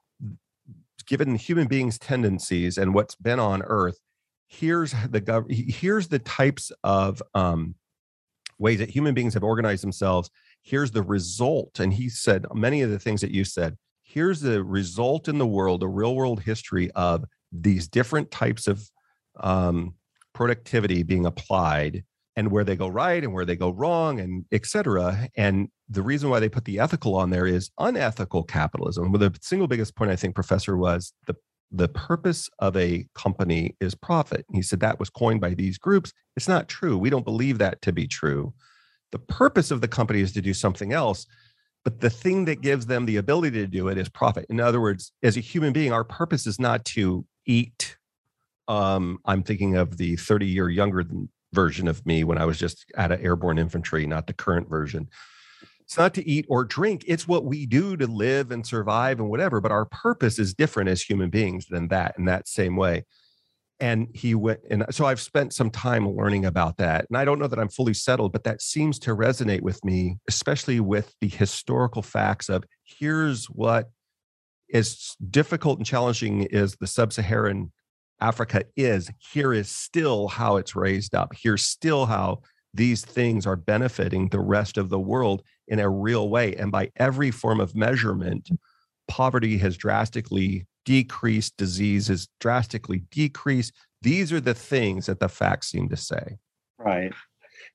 given 1.06 1.36
human 1.36 1.68
beings' 1.68 1.98
tendencies 1.98 2.78
and 2.78 2.94
what's 2.94 3.14
been 3.14 3.38
on 3.38 3.62
earth, 3.62 3.98
here's 4.48 4.92
the 5.08 5.20
gov- 5.20 5.50
here's 5.50 6.08
the 6.08 6.18
types 6.18 6.72
of 6.82 7.22
um, 7.34 7.76
ways 8.62 8.78
that 8.78 8.90
human 8.90 9.12
beings 9.12 9.34
have 9.34 9.44
organized 9.44 9.82
themselves. 9.82 10.30
Here's 10.62 10.92
the 10.92 11.02
result. 11.02 11.80
And 11.80 11.92
he 11.92 12.08
said 12.08 12.46
many 12.54 12.80
of 12.82 12.90
the 12.90 12.98
things 12.98 13.20
that 13.20 13.32
you 13.32 13.44
said. 13.44 13.76
Here's 14.02 14.40
the 14.40 14.62
result 14.62 15.28
in 15.28 15.38
the 15.38 15.46
world, 15.46 15.82
a 15.82 15.88
real 15.88 16.14
world 16.14 16.40
history 16.42 16.90
of 16.92 17.24
these 17.50 17.88
different 17.88 18.30
types 18.30 18.66
of 18.66 18.88
um, 19.40 19.94
productivity 20.32 21.02
being 21.02 21.26
applied 21.26 22.04
and 22.36 22.50
where 22.50 22.64
they 22.64 22.76
go 22.76 22.88
right 22.88 23.22
and 23.22 23.32
where 23.34 23.44
they 23.44 23.56
go 23.56 23.70
wrong 23.70 24.20
and 24.20 24.44
et 24.52 24.64
cetera. 24.64 25.28
And 25.36 25.68
the 25.88 26.02
reason 26.02 26.30
why 26.30 26.40
they 26.40 26.48
put 26.48 26.64
the 26.64 26.78
ethical 26.78 27.14
on 27.16 27.30
there 27.30 27.46
is 27.46 27.70
unethical 27.78 28.44
capitalism. 28.44 29.12
Well, 29.12 29.18
the 29.18 29.38
single 29.42 29.68
biggest 29.68 29.94
point 29.96 30.10
I 30.10 30.16
think, 30.16 30.34
Professor, 30.34 30.76
was 30.76 31.12
the 31.26 31.36
the 31.72 31.88
purpose 31.88 32.50
of 32.58 32.76
a 32.76 33.06
company 33.14 33.76
is 33.80 33.94
profit. 33.94 34.44
He 34.52 34.62
said 34.62 34.80
that 34.80 35.00
was 35.00 35.10
coined 35.10 35.40
by 35.40 35.54
these 35.54 35.78
groups. 35.78 36.12
It's 36.36 36.48
not 36.48 36.68
true. 36.68 36.98
We 36.98 37.10
don't 37.10 37.24
believe 37.24 37.58
that 37.58 37.80
to 37.82 37.92
be 37.92 38.06
true. 38.06 38.52
The 39.10 39.18
purpose 39.18 39.70
of 39.70 39.80
the 39.80 39.88
company 39.88 40.20
is 40.20 40.32
to 40.32 40.42
do 40.42 40.54
something 40.54 40.92
else, 40.92 41.26
but 41.84 42.00
the 42.00 42.10
thing 42.10 42.44
that 42.44 42.60
gives 42.60 42.86
them 42.86 43.06
the 43.06 43.16
ability 43.16 43.58
to 43.58 43.66
do 43.66 43.88
it 43.88 43.98
is 43.98 44.08
profit. 44.08 44.46
In 44.50 44.60
other 44.60 44.80
words, 44.80 45.12
as 45.22 45.36
a 45.36 45.40
human 45.40 45.72
being, 45.72 45.92
our 45.92 46.04
purpose 46.04 46.46
is 46.46 46.60
not 46.60 46.84
to 46.86 47.24
eat. 47.46 47.96
Um, 48.68 49.18
I'm 49.24 49.42
thinking 49.42 49.76
of 49.76 49.96
the 49.96 50.16
30 50.16 50.46
year 50.46 50.68
younger 50.68 51.04
version 51.52 51.88
of 51.88 52.04
me 52.06 52.24
when 52.24 52.38
I 52.38 52.44
was 52.44 52.58
just 52.58 52.86
at 52.96 53.12
an 53.12 53.20
airborne 53.20 53.58
infantry, 53.58 54.06
not 54.06 54.26
the 54.26 54.32
current 54.32 54.68
version. 54.68 55.08
It's 55.92 55.98
not 55.98 56.14
to 56.14 56.26
eat 56.26 56.46
or 56.48 56.64
drink. 56.64 57.04
It's 57.06 57.28
what 57.28 57.44
we 57.44 57.66
do 57.66 57.98
to 57.98 58.06
live 58.06 58.50
and 58.50 58.66
survive 58.66 59.20
and 59.20 59.28
whatever. 59.28 59.60
But 59.60 59.72
our 59.72 59.84
purpose 59.84 60.38
is 60.38 60.54
different 60.54 60.88
as 60.88 61.02
human 61.02 61.28
beings 61.28 61.66
than 61.66 61.88
that 61.88 62.14
in 62.16 62.24
that 62.24 62.48
same 62.48 62.76
way. 62.76 63.04
And 63.78 64.08
he 64.14 64.34
went, 64.34 64.60
and 64.70 64.86
so 64.90 65.04
I've 65.04 65.20
spent 65.20 65.52
some 65.52 65.68
time 65.68 66.08
learning 66.08 66.46
about 66.46 66.78
that. 66.78 67.04
And 67.10 67.18
I 67.18 67.26
don't 67.26 67.38
know 67.38 67.46
that 67.46 67.58
I'm 67.58 67.68
fully 67.68 67.92
settled, 67.92 68.32
but 68.32 68.44
that 68.44 68.62
seems 68.62 68.98
to 69.00 69.14
resonate 69.14 69.60
with 69.60 69.84
me, 69.84 70.16
especially 70.26 70.80
with 70.80 71.14
the 71.20 71.28
historical 71.28 72.00
facts 72.00 72.48
of 72.48 72.64
here's 72.84 73.44
what 73.50 73.90
is 74.70 75.14
difficult 75.28 75.76
and 75.76 75.86
challenging 75.86 76.44
is 76.44 76.74
the 76.76 76.86
sub-Saharan 76.86 77.70
Africa 78.18 78.64
is, 78.78 79.10
here 79.18 79.52
is 79.52 79.68
still 79.68 80.28
how 80.28 80.56
it's 80.56 80.74
raised 80.74 81.14
up. 81.14 81.34
Here's 81.38 81.66
still 81.66 82.06
how 82.06 82.40
these 82.72 83.04
things 83.04 83.46
are 83.46 83.56
benefiting 83.56 84.30
the 84.30 84.40
rest 84.40 84.78
of 84.78 84.88
the 84.88 84.98
world 84.98 85.42
in 85.68 85.78
a 85.78 85.88
real 85.88 86.28
way. 86.28 86.54
And 86.54 86.70
by 86.70 86.90
every 86.96 87.30
form 87.30 87.60
of 87.60 87.74
measurement, 87.74 88.50
poverty 89.08 89.58
has 89.58 89.76
drastically 89.76 90.66
decreased, 90.84 91.56
disease 91.56 92.08
has 92.08 92.28
drastically 92.40 93.04
decreased. 93.10 93.72
These 94.02 94.32
are 94.32 94.40
the 94.40 94.54
things 94.54 95.06
that 95.06 95.20
the 95.20 95.28
facts 95.28 95.68
seem 95.68 95.88
to 95.90 95.96
say. 95.96 96.38
Right. 96.78 97.12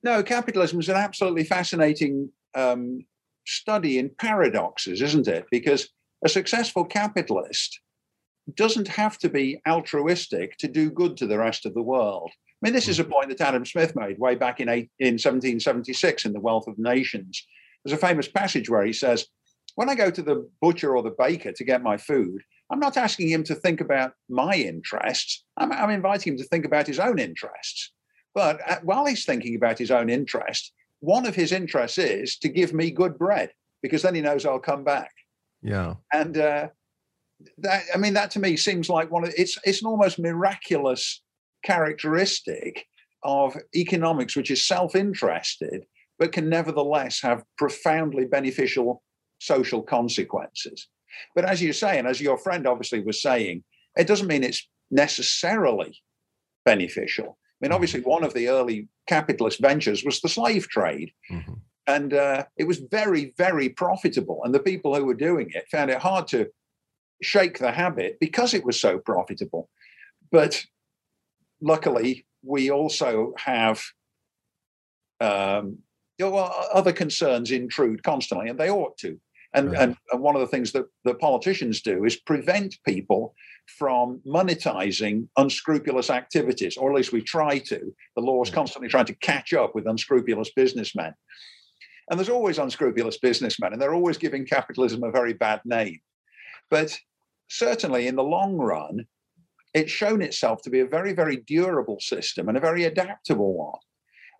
No, 0.02 0.22
capitalism 0.22 0.80
is 0.80 0.88
an 0.88 0.96
absolutely 0.96 1.44
fascinating 1.44 2.30
um, 2.54 3.04
study 3.46 3.98
in 3.98 4.10
paradoxes, 4.10 5.00
isn't 5.00 5.28
it? 5.28 5.46
Because 5.50 5.88
a 6.24 6.28
successful 6.28 6.84
capitalist 6.84 7.80
doesn't 8.54 8.88
have 8.88 9.18
to 9.18 9.28
be 9.28 9.60
altruistic 9.66 10.56
to 10.58 10.68
do 10.68 10.90
good 10.90 11.16
to 11.18 11.26
the 11.26 11.38
rest 11.38 11.66
of 11.66 11.74
the 11.74 11.82
world. 11.82 12.30
I 12.34 12.66
mean, 12.66 12.74
this 12.74 12.88
is 12.88 12.98
a 12.98 13.02
mm-hmm. 13.02 13.12
point 13.12 13.28
that 13.30 13.40
Adam 13.40 13.64
Smith 13.64 13.94
made 13.94 14.18
way 14.18 14.34
back 14.34 14.60
in, 14.60 14.68
eight, 14.68 14.90
in 14.98 15.14
1776 15.14 16.24
in 16.24 16.32
The 16.32 16.40
Wealth 16.40 16.66
of 16.66 16.78
Nations. 16.78 17.46
There's 17.84 17.96
a 17.96 18.06
famous 18.06 18.28
passage 18.28 18.68
where 18.68 18.84
he 18.84 18.92
says, 18.92 19.26
When 19.74 19.88
I 19.88 19.94
go 19.94 20.10
to 20.10 20.22
the 20.22 20.48
butcher 20.60 20.96
or 20.96 21.02
the 21.02 21.14
baker 21.18 21.52
to 21.52 21.64
get 21.64 21.82
my 21.82 21.96
food, 21.96 22.42
I'm 22.70 22.80
not 22.80 22.96
asking 22.96 23.28
him 23.28 23.44
to 23.44 23.54
think 23.54 23.80
about 23.80 24.12
my 24.28 24.54
interests. 24.54 25.44
I'm, 25.56 25.72
I'm 25.72 25.90
inviting 25.90 26.34
him 26.34 26.38
to 26.38 26.44
think 26.44 26.64
about 26.64 26.86
his 26.86 26.98
own 26.98 27.18
interests. 27.18 27.92
But 28.34 28.60
uh, 28.70 28.76
while 28.82 29.06
he's 29.06 29.24
thinking 29.24 29.56
about 29.56 29.78
his 29.78 29.90
own 29.90 30.10
interest, 30.10 30.72
one 31.00 31.26
of 31.26 31.34
his 31.34 31.52
interests 31.52 31.98
is 31.98 32.36
to 32.38 32.48
give 32.48 32.72
me 32.74 32.90
good 32.90 33.18
bread 33.18 33.52
because 33.82 34.02
then 34.02 34.14
he 34.14 34.20
knows 34.20 34.44
I'll 34.44 34.58
come 34.58 34.84
back. 34.84 35.12
Yeah. 35.62 35.94
And 36.12 36.36
uh, 36.36 36.68
that 37.58 37.84
I 37.94 37.98
mean, 37.98 38.14
that 38.14 38.30
to 38.32 38.40
me 38.40 38.56
seems 38.56 38.88
like 38.88 39.10
one 39.10 39.24
of 39.24 39.32
it's 39.36 39.58
it's 39.64 39.82
an 39.82 39.88
almost 39.88 40.18
miraculous 40.18 41.22
characteristic 41.64 42.86
of 43.22 43.56
economics, 43.74 44.36
which 44.36 44.50
is 44.50 44.64
self-interested, 44.64 45.84
but 46.18 46.32
can 46.32 46.48
nevertheless 46.48 47.20
have 47.22 47.44
profoundly 47.56 48.24
beneficial 48.24 49.02
social 49.38 49.82
consequences. 49.82 50.88
But 51.34 51.44
as 51.44 51.62
you 51.62 51.72
say, 51.72 51.98
and 51.98 52.06
as 52.06 52.20
your 52.20 52.38
friend 52.38 52.66
obviously 52.66 53.00
was 53.00 53.22
saying, 53.22 53.64
it 53.96 54.06
doesn't 54.06 54.26
mean 54.26 54.44
it's 54.44 54.68
necessarily 54.90 55.96
beneficial. 56.64 57.38
I 57.60 57.66
mean, 57.66 57.72
obviously, 57.72 58.00
one 58.00 58.24
of 58.24 58.34
the 58.34 58.48
early 58.48 58.88
capitalist 59.06 59.60
ventures 59.60 60.04
was 60.04 60.20
the 60.20 60.28
slave 60.28 60.68
trade. 60.68 61.12
Mm-hmm. 61.30 61.54
And 61.86 62.14
uh, 62.14 62.44
it 62.56 62.64
was 62.64 62.78
very, 62.78 63.32
very 63.38 63.70
profitable. 63.70 64.42
And 64.44 64.54
the 64.54 64.60
people 64.60 64.94
who 64.94 65.06
were 65.06 65.14
doing 65.14 65.50
it 65.54 65.64
found 65.70 65.90
it 65.90 65.98
hard 65.98 66.28
to 66.28 66.48
shake 67.22 67.58
the 67.58 67.72
habit 67.72 68.18
because 68.20 68.54
it 68.54 68.64
was 68.64 68.78
so 68.78 68.98
profitable. 68.98 69.68
But 70.30 70.62
luckily, 71.60 72.26
we 72.42 72.70
also 72.70 73.32
have 73.38 73.82
um, 75.20 75.78
other 76.20 76.92
concerns 76.92 77.50
intrude 77.50 78.02
constantly, 78.02 78.48
and 78.48 78.58
they 78.58 78.70
ought 78.70 78.96
to. 78.98 79.18
And, 79.54 79.72
right. 79.72 79.80
and, 79.80 79.96
and 80.12 80.20
one 80.20 80.34
of 80.34 80.40
the 80.40 80.46
things 80.46 80.72
that 80.72 80.86
the 81.04 81.14
politicians 81.14 81.80
do 81.80 82.04
is 82.04 82.16
prevent 82.16 82.76
people 82.84 83.34
from 83.78 84.20
monetizing 84.26 85.28
unscrupulous 85.36 86.10
activities, 86.10 86.76
or 86.76 86.90
at 86.90 86.96
least 86.96 87.12
we 87.12 87.22
try 87.22 87.58
to. 87.58 87.94
The 88.14 88.22
law 88.22 88.42
is 88.42 88.50
constantly 88.50 88.88
trying 88.88 89.06
to 89.06 89.14
catch 89.14 89.52
up 89.54 89.74
with 89.74 89.86
unscrupulous 89.86 90.50
businessmen. 90.54 91.14
And 92.10 92.18
there's 92.18 92.28
always 92.28 92.58
unscrupulous 92.58 93.18
businessmen, 93.18 93.72
and 93.72 93.80
they're 93.80 93.94
always 93.94 94.18
giving 94.18 94.44
capitalism 94.46 95.02
a 95.02 95.10
very 95.10 95.32
bad 95.32 95.60
name. 95.64 96.00
But 96.70 96.98
certainly 97.48 98.06
in 98.06 98.16
the 98.16 98.22
long 98.22 98.56
run, 98.56 99.06
it's 99.74 99.92
shown 99.92 100.22
itself 100.22 100.62
to 100.62 100.70
be 100.70 100.80
a 100.80 100.86
very, 100.86 101.12
very 101.12 101.36
durable 101.36 102.00
system 102.00 102.48
and 102.48 102.56
a 102.56 102.60
very 102.60 102.84
adaptable 102.84 103.54
one. 103.54 103.78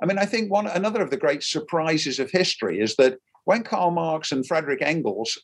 I 0.03 0.07
mean, 0.07 0.19
I 0.19 0.27
think 0.27 0.51
one 0.51 0.67
another 0.67 1.03
of 1.03 1.11
the 1.11 1.17
great 1.17 1.43
surprises 1.43 2.19
of 2.19 2.31
history 2.31 2.81
is 2.81 2.97
that 2.97 3.19
when 3.45 3.63
Karl 3.63 3.91
Marx 3.91 4.31
and 4.31 4.47
Frederick 4.47 4.83
Engels 4.83 5.39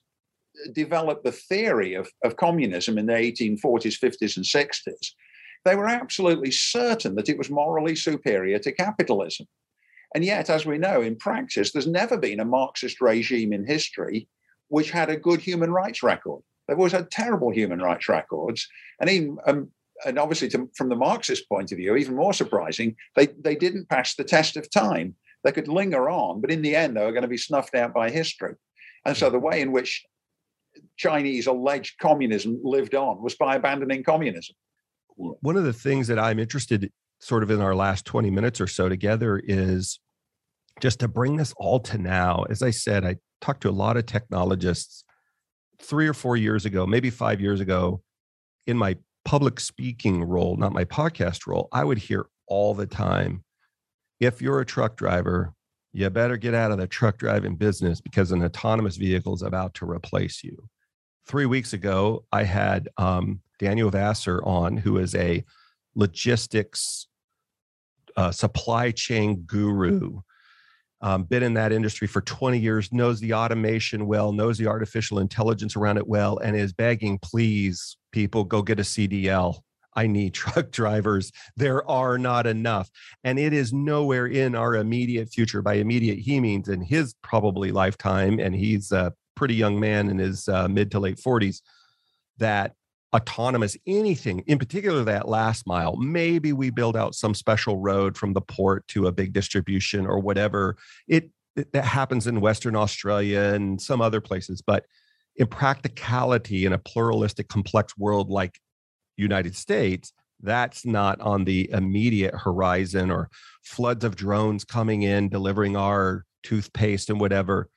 developed 0.72 1.24
the 1.24 1.32
theory 1.32 1.94
of, 1.94 2.08
of 2.22 2.36
communism 2.36 2.98
in 2.98 3.06
the 3.06 3.12
1840s, 3.12 3.98
50s, 3.98 4.36
and 4.36 4.44
60s, 4.44 5.12
they 5.64 5.74
were 5.74 5.88
absolutely 5.88 6.50
certain 6.50 7.14
that 7.16 7.28
it 7.28 7.38
was 7.38 7.50
morally 7.50 7.96
superior 7.96 8.58
to 8.60 8.72
capitalism. 8.72 9.46
And 10.14 10.24
yet, 10.24 10.48
as 10.48 10.64
we 10.64 10.78
know, 10.78 11.02
in 11.02 11.16
practice, 11.16 11.72
there's 11.72 11.86
never 11.86 12.16
been 12.16 12.38
a 12.38 12.44
Marxist 12.44 13.00
regime 13.00 13.52
in 13.52 13.66
history 13.66 14.28
which 14.68 14.90
had 14.90 15.10
a 15.10 15.16
good 15.16 15.40
human 15.40 15.72
rights 15.72 16.02
record. 16.02 16.42
They've 16.66 16.78
always 16.78 16.92
had 16.92 17.10
terrible 17.10 17.50
human 17.50 17.80
rights 17.80 18.08
records. 18.08 18.66
And 19.00 19.10
even 19.10 19.38
um, 19.46 19.70
and 20.04 20.18
obviously 20.18 20.48
to, 20.50 20.68
from 20.76 20.88
the 20.88 20.96
Marxist 20.96 21.48
point 21.48 21.72
of 21.72 21.78
view, 21.78 21.96
even 21.96 22.16
more 22.16 22.32
surprising, 22.32 22.96
they, 23.16 23.26
they 23.26 23.54
didn't 23.54 23.88
pass 23.88 24.14
the 24.14 24.24
test 24.24 24.56
of 24.56 24.70
time. 24.70 25.14
They 25.44 25.52
could 25.52 25.68
linger 25.68 26.08
on, 26.08 26.40
but 26.40 26.50
in 26.50 26.62
the 26.62 26.74
end, 26.74 26.96
they 26.96 27.04
were 27.04 27.12
going 27.12 27.22
to 27.22 27.28
be 27.28 27.36
snuffed 27.36 27.74
out 27.74 27.94
by 27.94 28.10
history. 28.10 28.54
And 29.04 29.16
so 29.16 29.30
the 29.30 29.38
way 29.38 29.60
in 29.60 29.72
which 29.72 30.04
Chinese 30.96 31.46
alleged 31.46 31.98
communism 31.98 32.60
lived 32.62 32.94
on 32.94 33.22
was 33.22 33.34
by 33.34 33.56
abandoning 33.56 34.02
communism. 34.02 34.56
One 35.16 35.56
of 35.56 35.64
the 35.64 35.72
things 35.72 36.08
that 36.08 36.18
I'm 36.18 36.38
interested 36.38 36.90
sort 37.20 37.42
of 37.42 37.50
in 37.50 37.60
our 37.60 37.74
last 37.74 38.04
20 38.04 38.30
minutes 38.30 38.60
or 38.60 38.66
so 38.66 38.88
together 38.88 39.40
is 39.44 40.00
just 40.80 41.00
to 41.00 41.08
bring 41.08 41.36
this 41.36 41.54
all 41.56 41.78
to 41.80 41.98
now. 41.98 42.44
As 42.50 42.62
I 42.62 42.70
said, 42.70 43.04
I 43.04 43.16
talked 43.40 43.62
to 43.62 43.70
a 43.70 43.70
lot 43.70 43.96
of 43.96 44.06
technologists 44.06 45.04
three 45.80 46.08
or 46.08 46.14
four 46.14 46.36
years 46.36 46.64
ago, 46.64 46.86
maybe 46.86 47.10
five 47.10 47.40
years 47.40 47.60
ago, 47.60 48.02
in 48.66 48.76
my 48.76 48.96
public 49.34 49.58
speaking 49.58 50.22
role, 50.22 50.56
not 50.56 50.72
my 50.72 50.84
podcast 50.84 51.44
role, 51.44 51.66
I 51.72 51.82
would 51.82 51.98
hear 51.98 52.26
all 52.46 52.72
the 52.72 52.86
time 52.86 53.42
if 54.20 54.40
you're 54.40 54.60
a 54.60 54.64
truck 54.64 54.96
driver, 54.96 55.52
you 55.92 56.08
better 56.08 56.36
get 56.36 56.54
out 56.54 56.70
of 56.70 56.78
the 56.78 56.86
truck 56.86 57.18
driving 57.18 57.56
business 57.56 58.00
because 58.00 58.30
an 58.30 58.44
autonomous 58.44 58.94
vehicle 58.94 59.34
is 59.34 59.42
about 59.42 59.74
to 59.74 59.90
replace 59.90 60.44
you. 60.44 60.68
Three 61.26 61.46
weeks 61.46 61.72
ago, 61.72 62.24
I 62.30 62.44
had 62.44 62.88
um, 62.96 63.40
Daniel 63.58 63.90
Vassar 63.90 64.40
on, 64.44 64.76
who 64.76 64.98
is 64.98 65.16
a 65.16 65.44
logistics 65.96 67.08
uh, 68.16 68.30
supply 68.30 68.92
chain 68.92 69.42
guru. 69.48 70.20
Um, 71.00 71.24
been 71.24 71.42
in 71.42 71.54
that 71.54 71.72
industry 71.72 72.06
for 72.06 72.20
20 72.20 72.56
years, 72.60 72.92
knows 72.92 73.18
the 73.18 73.34
automation 73.34 74.06
well, 74.06 74.30
knows 74.30 74.58
the 74.58 74.68
artificial 74.68 75.18
intelligence 75.18 75.74
around 75.74 75.96
it 75.96 76.06
well, 76.06 76.38
and 76.38 76.54
is 76.54 76.72
begging, 76.72 77.18
please, 77.18 77.96
people, 78.14 78.44
go 78.44 78.62
get 78.62 78.78
a 78.78 78.82
CDL. 78.82 79.58
I 79.94 80.06
need 80.06 80.32
truck 80.42 80.70
drivers. 80.70 81.32
There 81.56 81.88
are 81.90 82.16
not 82.16 82.46
enough. 82.46 82.88
And 83.24 83.38
it 83.38 83.52
is 83.52 83.72
nowhere 83.72 84.26
in 84.26 84.54
our 84.54 84.76
immediate 84.76 85.28
future. 85.28 85.60
By 85.60 85.74
immediate, 85.74 86.20
he 86.20 86.40
means 86.40 86.68
in 86.68 86.80
his 86.80 87.14
probably 87.22 87.72
lifetime, 87.72 88.38
and 88.38 88.54
he's 88.54 88.92
a 88.92 89.12
pretty 89.34 89.54
young 89.54 89.78
man 89.78 90.08
in 90.08 90.18
his 90.18 90.48
uh, 90.48 90.68
mid 90.68 90.92
to 90.92 91.00
late 91.00 91.16
40s, 91.16 91.60
that 92.38 92.74
autonomous 93.14 93.76
anything, 93.86 94.42
in 94.46 94.58
particular 94.58 95.04
that 95.04 95.28
last 95.28 95.66
mile, 95.66 95.96
maybe 95.96 96.52
we 96.52 96.70
build 96.70 96.96
out 96.96 97.14
some 97.14 97.34
special 97.34 97.78
road 97.78 98.16
from 98.16 98.32
the 98.32 98.40
port 98.40 98.86
to 98.88 99.06
a 99.06 99.12
big 99.12 99.32
distribution 99.32 100.06
or 100.06 100.18
whatever. 100.18 100.76
It, 101.06 101.30
it 101.56 101.72
that 101.72 101.84
happens 101.84 102.26
in 102.26 102.40
Western 102.40 102.74
Australia 102.74 103.40
and 103.54 103.80
some 103.80 104.00
other 104.00 104.20
places. 104.20 104.62
But 104.62 104.86
in 105.36 105.46
practicality, 105.46 106.64
in 106.64 106.72
a 106.72 106.78
pluralistic, 106.78 107.48
complex 107.48 107.96
world 107.98 108.30
like 108.30 108.58
United 109.16 109.56
States, 109.56 110.12
that's 110.40 110.84
not 110.84 111.20
on 111.20 111.44
the 111.44 111.70
immediate 111.70 112.34
horizon 112.34 113.10
or 113.10 113.30
floods 113.62 114.04
of 114.04 114.16
drones 114.16 114.64
coming 114.64 115.02
in 115.02 115.28
delivering 115.28 115.76
our 115.76 116.24
toothpaste 116.42 117.08
and 117.10 117.20
whatever. 117.20 117.68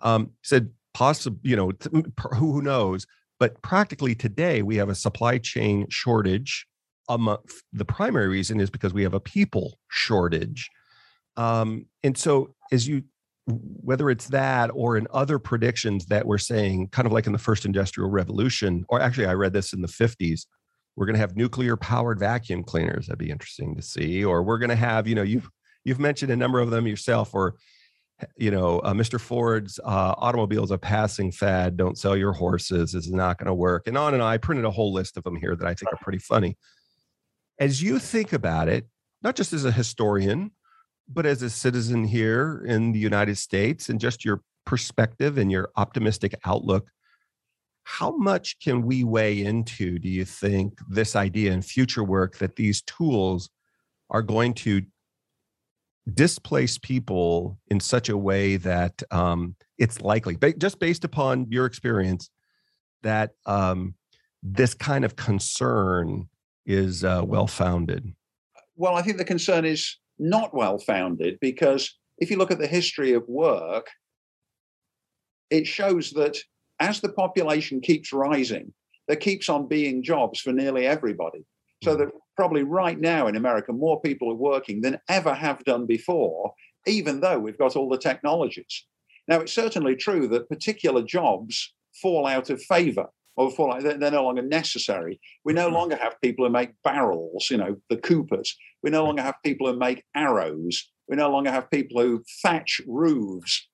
Um, 0.00 0.30
said 0.42 0.70
possible 0.94 1.38
you 1.42 1.56
know 1.56 1.72
who 2.34 2.62
knows? 2.62 3.06
But 3.38 3.60
practically 3.62 4.14
today 4.14 4.62
we 4.62 4.76
have 4.76 4.88
a 4.88 4.94
supply 4.94 5.38
chain 5.38 5.86
shortage 5.90 6.66
among 7.08 7.38
the 7.72 7.84
primary 7.84 8.28
reason 8.28 8.60
is 8.60 8.70
because 8.70 8.92
we 8.92 9.02
have 9.02 9.14
a 9.14 9.20
people 9.20 9.78
shortage. 9.88 10.70
Um, 11.36 11.86
and 12.02 12.16
so 12.16 12.54
as 12.72 12.88
you 12.88 13.04
whether 13.48 14.10
it's 14.10 14.28
that 14.28 14.70
or 14.74 14.96
in 14.96 15.06
other 15.12 15.38
predictions 15.38 16.06
that 16.06 16.26
we're 16.26 16.38
saying 16.38 16.88
kind 16.88 17.06
of 17.06 17.12
like 17.12 17.26
in 17.26 17.32
the 17.32 17.38
first 17.38 17.64
industrial 17.64 18.10
revolution 18.10 18.84
or 18.88 19.00
actually 19.00 19.26
i 19.26 19.32
read 19.32 19.52
this 19.52 19.72
in 19.72 19.80
the 19.80 19.88
50s 19.88 20.44
we're 20.98 21.06
going 21.06 21.14
to 21.14 21.20
have 21.20 21.36
nuclear 21.36 21.76
powered 21.76 22.18
vacuum 22.18 22.64
cleaners. 22.64 23.06
That'd 23.06 23.20
be 23.20 23.30
interesting 23.30 23.76
to 23.76 23.82
see. 23.82 24.24
Or 24.24 24.42
we're 24.42 24.58
going 24.58 24.70
to 24.70 24.76
have, 24.76 25.06
you 25.06 25.14
know, 25.14 25.22
you've 25.22 25.48
you've 25.84 26.00
mentioned 26.00 26.32
a 26.32 26.36
number 26.36 26.58
of 26.58 26.70
them 26.70 26.88
yourself. 26.88 27.34
Or 27.34 27.54
you 28.36 28.50
know, 28.50 28.80
uh, 28.80 28.92
Mr. 28.92 29.20
Ford's 29.20 29.78
uh, 29.78 30.14
automobiles 30.18 30.72
a 30.72 30.78
passing 30.78 31.30
fad. 31.30 31.76
Don't 31.76 31.96
sell 31.96 32.16
your 32.16 32.32
horses. 32.32 32.92
This 32.92 33.06
is 33.06 33.12
not 33.12 33.38
going 33.38 33.46
to 33.46 33.54
work. 33.54 33.86
And 33.86 33.96
on 33.96 34.12
and 34.12 34.20
on. 34.20 34.32
I 34.32 34.38
printed 34.38 34.64
a 34.64 34.72
whole 34.72 34.92
list 34.92 35.16
of 35.16 35.22
them 35.22 35.36
here 35.36 35.54
that 35.54 35.68
I 35.68 35.74
think 35.74 35.92
are 35.92 35.98
pretty 36.02 36.18
funny. 36.18 36.58
As 37.60 37.80
you 37.80 38.00
think 38.00 38.32
about 38.32 38.68
it, 38.68 38.88
not 39.22 39.36
just 39.36 39.52
as 39.52 39.64
a 39.64 39.70
historian, 39.70 40.50
but 41.08 41.26
as 41.26 41.42
a 41.42 41.50
citizen 41.50 42.04
here 42.04 42.64
in 42.66 42.92
the 42.92 42.98
United 42.98 43.36
States, 43.38 43.88
and 43.88 44.00
just 44.00 44.24
your 44.24 44.42
perspective 44.66 45.38
and 45.38 45.50
your 45.50 45.70
optimistic 45.76 46.34
outlook 46.44 46.90
how 47.90 48.14
much 48.18 48.58
can 48.60 48.82
we 48.82 49.02
weigh 49.02 49.42
into, 49.42 49.98
do 49.98 50.10
you 50.10 50.26
think, 50.26 50.78
this 50.90 51.16
idea 51.16 51.50
in 51.52 51.62
future 51.62 52.04
work 52.04 52.36
that 52.36 52.54
these 52.54 52.82
tools 52.82 53.48
are 54.10 54.20
going 54.20 54.52
to 54.52 54.82
displace 56.12 56.76
people 56.76 57.58
in 57.68 57.80
such 57.80 58.10
a 58.10 58.16
way 58.16 58.58
that 58.58 59.02
um, 59.10 59.56
it's 59.78 60.02
likely, 60.02 60.36
just 60.58 60.78
based 60.78 61.02
upon 61.02 61.46
your 61.48 61.64
experience, 61.64 62.28
that 63.02 63.30
um, 63.46 63.94
this 64.42 64.74
kind 64.74 65.02
of 65.02 65.16
concern 65.16 66.28
is 66.66 67.04
uh, 67.04 67.22
well 67.24 67.46
founded? 67.46 68.14
Well, 68.76 68.96
I 68.96 69.00
think 69.00 69.16
the 69.16 69.24
concern 69.24 69.64
is 69.64 69.96
not 70.18 70.54
well 70.54 70.78
founded 70.78 71.38
because 71.40 71.96
if 72.18 72.30
you 72.30 72.36
look 72.36 72.50
at 72.50 72.58
the 72.58 72.66
history 72.66 73.12
of 73.12 73.28
work, 73.28 73.88
it 75.50 75.66
shows 75.66 76.10
that 76.12 76.38
as 76.80 77.00
the 77.00 77.08
population 77.08 77.80
keeps 77.80 78.12
rising, 78.12 78.72
there 79.06 79.16
keeps 79.16 79.48
on 79.48 79.68
being 79.68 80.02
jobs 80.02 80.40
for 80.40 80.52
nearly 80.52 80.86
everybody. 80.86 81.44
So 81.82 81.92
hmm. 81.92 82.00
that 82.00 82.08
probably 82.36 82.62
right 82.62 82.98
now 82.98 83.26
in 83.26 83.36
America, 83.36 83.72
more 83.72 84.00
people 84.00 84.30
are 84.30 84.36
working 84.36 84.80
than 84.80 85.00
ever 85.08 85.34
have 85.34 85.64
done 85.64 85.86
before, 85.86 86.52
even 86.86 87.20
though 87.20 87.38
we've 87.38 87.58
got 87.58 87.76
all 87.76 87.88
the 87.88 87.98
technologies. 87.98 88.84
Now, 89.26 89.40
it's 89.40 89.52
certainly 89.52 89.96
true 89.96 90.28
that 90.28 90.48
particular 90.48 91.02
jobs 91.02 91.74
fall 92.00 92.26
out 92.26 92.48
of 92.50 92.62
favor 92.62 93.08
or 93.38 93.50
fall 93.50 93.72
out, 93.72 93.82
they're 93.82 94.10
no 94.10 94.24
longer 94.24 94.42
necessary. 94.42 95.20
We 95.44 95.52
no 95.52 95.66
mm-hmm. 95.66 95.74
longer 95.74 95.96
have 95.96 96.20
people 96.20 96.44
who 96.44 96.52
make 96.52 96.70
barrels, 96.84 97.48
you 97.50 97.56
know, 97.56 97.76
the 97.88 97.96
coopers. 97.96 98.56
We 98.82 98.90
no 98.90 99.04
longer 99.04 99.22
have 99.22 99.36
people 99.44 99.66
who 99.66 99.78
make 99.78 100.04
arrows. 100.14 100.90
We 101.08 101.16
no 101.16 101.30
longer 101.30 101.50
have 101.50 101.70
people 101.70 102.02
who 102.02 102.22
thatch 102.42 102.80
roofs 102.86 103.66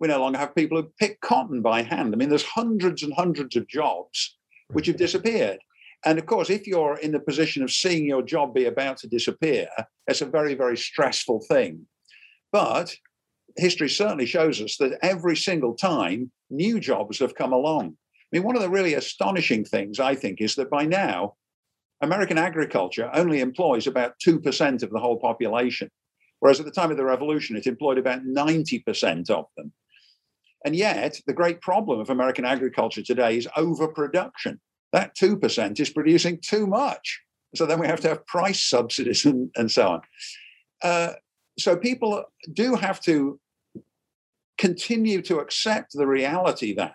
we 0.00 0.08
no 0.08 0.20
longer 0.20 0.38
have 0.38 0.54
people 0.54 0.80
who 0.80 0.90
pick 0.98 1.20
cotton 1.20 1.62
by 1.62 1.82
hand. 1.82 2.12
I 2.12 2.16
mean, 2.18 2.28
there's 2.28 2.44
hundreds 2.44 3.02
and 3.02 3.14
hundreds 3.14 3.56
of 3.56 3.68
jobs 3.68 4.36
which 4.72 4.86
have 4.86 4.96
disappeared. 4.96 5.58
And 6.04 6.18
of 6.18 6.26
course, 6.26 6.50
if 6.50 6.66
you're 6.66 6.98
in 6.98 7.12
the 7.12 7.20
position 7.20 7.62
of 7.62 7.70
seeing 7.70 8.04
your 8.04 8.22
job 8.22 8.54
be 8.54 8.66
about 8.66 8.98
to 8.98 9.08
disappear, 9.08 9.68
it's 10.06 10.20
a 10.20 10.26
very, 10.26 10.54
very 10.54 10.76
stressful 10.76 11.46
thing. 11.48 11.86
But 12.52 12.94
history 13.56 13.88
certainly 13.88 14.26
shows 14.26 14.60
us 14.60 14.76
that 14.78 14.98
every 15.02 15.36
single 15.36 15.74
time 15.74 16.30
new 16.50 16.80
jobs 16.80 17.18
have 17.20 17.34
come 17.34 17.52
along. 17.52 17.96
I 18.34 18.38
mean, 18.38 18.46
one 18.46 18.56
of 18.56 18.62
the 18.62 18.70
really 18.70 18.94
astonishing 18.94 19.64
things, 19.64 20.00
I 20.00 20.16
think, 20.16 20.40
is 20.40 20.56
that 20.56 20.68
by 20.68 20.86
now, 20.86 21.36
American 22.00 22.36
agriculture 22.36 23.08
only 23.14 23.40
employs 23.40 23.86
about 23.86 24.14
2% 24.26 24.82
of 24.82 24.90
the 24.90 24.98
whole 24.98 25.20
population, 25.20 25.88
whereas 26.40 26.58
at 26.58 26.66
the 26.66 26.72
time 26.72 26.90
of 26.90 26.96
the 26.96 27.04
revolution, 27.04 27.56
it 27.56 27.68
employed 27.68 27.96
about 27.96 28.24
90% 28.24 29.30
of 29.30 29.44
them. 29.56 29.72
And 30.64 30.74
yet, 30.74 31.20
the 31.28 31.32
great 31.32 31.60
problem 31.60 32.00
of 32.00 32.10
American 32.10 32.44
agriculture 32.44 33.02
today 33.02 33.36
is 33.36 33.46
overproduction. 33.56 34.60
That 34.92 35.14
2% 35.14 35.78
is 35.78 35.90
producing 35.90 36.40
too 36.40 36.66
much. 36.66 37.20
So 37.54 37.66
then 37.66 37.78
we 37.78 37.86
have 37.86 38.00
to 38.00 38.08
have 38.08 38.26
price 38.26 38.60
subsidies 38.68 39.24
and, 39.24 39.50
and 39.54 39.70
so 39.70 39.86
on. 39.86 40.00
Uh, 40.82 41.12
so 41.56 41.76
people 41.76 42.24
do 42.52 42.74
have 42.74 43.00
to 43.02 43.38
continue 44.58 45.22
to 45.22 45.38
accept 45.38 45.92
the 45.92 46.08
reality 46.08 46.74
that 46.74 46.94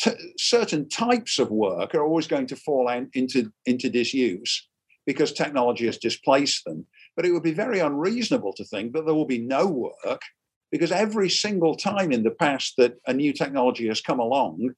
t- 0.00 0.34
certain 0.38 0.88
types 0.88 1.38
of 1.38 1.50
work 1.50 1.94
are 1.94 2.04
always 2.04 2.26
going 2.26 2.46
to 2.48 2.56
fall 2.56 2.88
into, 3.14 3.52
into 3.66 3.90
disuse 3.90 4.68
because 5.06 5.32
technology 5.32 5.86
has 5.86 5.98
displaced 5.98 6.64
them. 6.64 6.86
But 7.16 7.26
it 7.26 7.32
would 7.32 7.42
be 7.42 7.52
very 7.52 7.80
unreasonable 7.80 8.52
to 8.54 8.64
think 8.64 8.92
that 8.92 9.04
there 9.04 9.14
will 9.14 9.26
be 9.26 9.40
no 9.40 9.66
work 9.66 10.22
because 10.70 10.92
every 10.92 11.28
single 11.28 11.74
time 11.74 12.12
in 12.12 12.22
the 12.22 12.30
past 12.30 12.74
that 12.78 12.94
a 13.06 13.12
new 13.12 13.32
technology 13.32 13.88
has 13.88 14.00
come 14.00 14.20
along, 14.20 14.70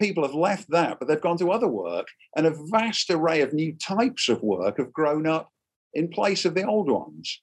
people 0.00 0.24
have 0.24 0.34
left 0.34 0.68
that, 0.70 0.98
but 0.98 1.08
they've 1.08 1.20
gone 1.20 1.38
to 1.38 1.52
other 1.52 1.68
work, 1.68 2.08
and 2.36 2.46
a 2.46 2.56
vast 2.70 3.10
array 3.10 3.40
of 3.40 3.52
new 3.52 3.74
types 3.74 4.28
of 4.28 4.42
work 4.42 4.78
have 4.78 4.92
grown 4.92 5.26
up 5.26 5.50
in 5.94 6.08
place 6.08 6.44
of 6.44 6.54
the 6.54 6.64
old 6.64 6.90
ones. 6.90 7.40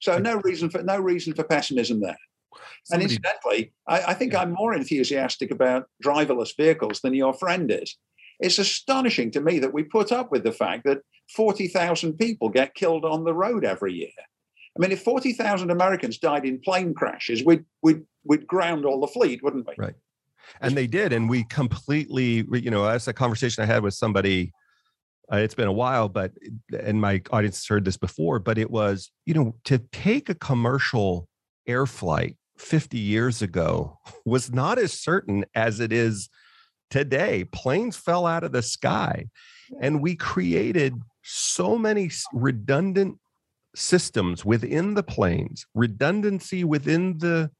So 0.00 0.16
hmm. 0.16 0.22
no 0.22 0.40
reason 0.42 0.70
for 0.70 0.82
no 0.82 0.98
reason 0.98 1.34
for 1.34 1.44
pessimism 1.44 2.00
there. 2.00 2.18
Somebody, 2.84 3.04
and 3.04 3.10
incidentally, 3.10 3.72
I, 3.86 4.02
I 4.08 4.14
think 4.14 4.32
yeah. 4.32 4.40
I'm 4.40 4.52
more 4.52 4.74
enthusiastic 4.74 5.50
about 5.50 5.88
driverless 6.04 6.56
vehicles 6.56 7.00
than 7.00 7.14
your 7.14 7.34
friend 7.34 7.70
is. 7.70 7.96
It's 8.40 8.58
astonishing 8.58 9.30
to 9.32 9.40
me 9.40 9.58
that 9.58 9.74
we 9.74 9.82
put 9.82 10.12
up 10.12 10.30
with 10.30 10.44
the 10.44 10.52
fact 10.52 10.84
that 10.84 10.98
40,000 11.34 12.14
people 12.14 12.48
get 12.48 12.74
killed 12.74 13.04
on 13.04 13.24
the 13.24 13.34
road 13.34 13.64
every 13.64 13.94
year. 13.94 14.08
I 14.76 14.80
mean, 14.80 14.92
if 14.92 15.02
40,000 15.02 15.70
Americans 15.70 16.18
died 16.18 16.44
in 16.44 16.60
plane 16.60 16.94
crashes, 16.94 17.44
we'd, 17.44 17.64
we'd, 17.82 18.02
we'd 18.24 18.46
ground 18.46 18.84
all 18.84 19.00
the 19.00 19.08
fleet, 19.08 19.42
wouldn't 19.42 19.66
we? 19.66 19.74
Right. 19.76 19.94
And 20.60 20.76
they 20.76 20.86
did. 20.86 21.12
And 21.12 21.28
we 21.28 21.44
completely, 21.44 22.46
you 22.52 22.70
know, 22.70 22.84
that's 22.84 23.08
a 23.08 23.12
conversation 23.12 23.62
I 23.62 23.66
had 23.66 23.82
with 23.82 23.94
somebody. 23.94 24.52
Uh, 25.30 25.36
it's 25.36 25.54
been 25.54 25.68
a 25.68 25.72
while, 25.72 26.08
but, 26.08 26.32
and 26.78 27.00
my 27.00 27.20
audience 27.32 27.58
has 27.58 27.66
heard 27.66 27.84
this 27.84 27.98
before, 27.98 28.38
but 28.38 28.56
it 28.56 28.70
was, 28.70 29.10
you 29.26 29.34
know, 29.34 29.54
to 29.64 29.78
take 29.92 30.28
a 30.30 30.34
commercial 30.34 31.28
air 31.66 31.84
flight 31.84 32.37
50 32.58 32.98
years 32.98 33.42
ago 33.42 33.98
was 34.24 34.52
not 34.52 34.78
as 34.78 34.92
certain 34.92 35.44
as 35.54 35.80
it 35.80 35.92
is 35.92 36.28
today. 36.90 37.44
Planes 37.44 37.96
fell 37.96 38.26
out 38.26 38.44
of 38.44 38.52
the 38.52 38.62
sky, 38.62 39.26
and 39.80 40.00
we 40.02 40.14
created 40.14 40.94
so 41.22 41.76
many 41.76 42.10
redundant 42.32 43.18
systems 43.74 44.44
within 44.44 44.94
the 44.94 45.02
planes, 45.02 45.66
redundancy 45.74 46.64
within 46.64 47.18
the 47.18 47.50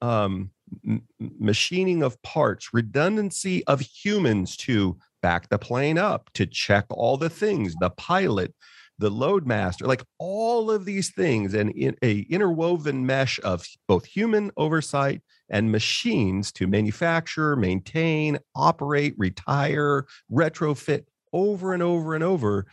um, 0.00 0.50
m- 0.86 1.02
machining 1.18 2.02
of 2.02 2.20
parts, 2.22 2.72
redundancy 2.72 3.64
of 3.66 3.80
humans 3.80 4.56
to 4.56 4.96
back 5.22 5.48
the 5.48 5.58
plane 5.58 5.98
up, 5.98 6.30
to 6.34 6.46
check 6.46 6.86
all 6.90 7.16
the 7.16 7.30
things, 7.30 7.74
the 7.80 7.90
pilot, 7.90 8.54
the 8.98 9.10
loadmaster, 9.10 9.86
like 9.86 10.02
all 10.18 10.70
of 10.70 10.84
these 10.84 11.12
things, 11.12 11.54
and 11.54 11.70
in 11.70 11.96
a 12.02 12.20
interwoven 12.30 13.06
mesh 13.06 13.38
of 13.44 13.66
both 13.86 14.04
human 14.04 14.50
oversight 14.56 15.22
and 15.50 15.72
machines 15.72 16.52
to 16.52 16.66
manufacture, 16.66 17.56
maintain, 17.56 18.38
operate, 18.54 19.14
retire, 19.16 20.06
retrofit 20.30 21.04
over 21.32 21.72
and 21.72 21.82
over 21.82 22.14
and 22.14 22.24
over 22.24 22.66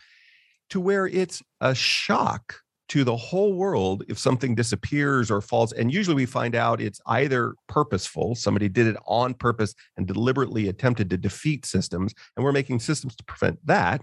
to 0.70 0.80
where 0.80 1.06
it's 1.06 1.42
a 1.60 1.74
shock 1.74 2.56
to 2.88 3.02
the 3.02 3.16
whole 3.16 3.54
world 3.54 4.04
if 4.08 4.18
something 4.18 4.54
disappears 4.54 5.30
or 5.30 5.40
falls. 5.40 5.72
And 5.72 5.92
usually 5.92 6.14
we 6.14 6.26
find 6.26 6.54
out 6.54 6.80
it's 6.80 7.00
either 7.06 7.54
purposeful, 7.68 8.34
somebody 8.34 8.68
did 8.68 8.86
it 8.86 8.96
on 9.06 9.34
purpose 9.34 9.74
and 9.96 10.06
deliberately 10.06 10.68
attempted 10.68 11.10
to 11.10 11.16
defeat 11.16 11.66
systems, 11.66 12.14
and 12.36 12.44
we're 12.44 12.52
making 12.52 12.80
systems 12.80 13.16
to 13.16 13.24
prevent 13.24 13.64
that. 13.66 14.02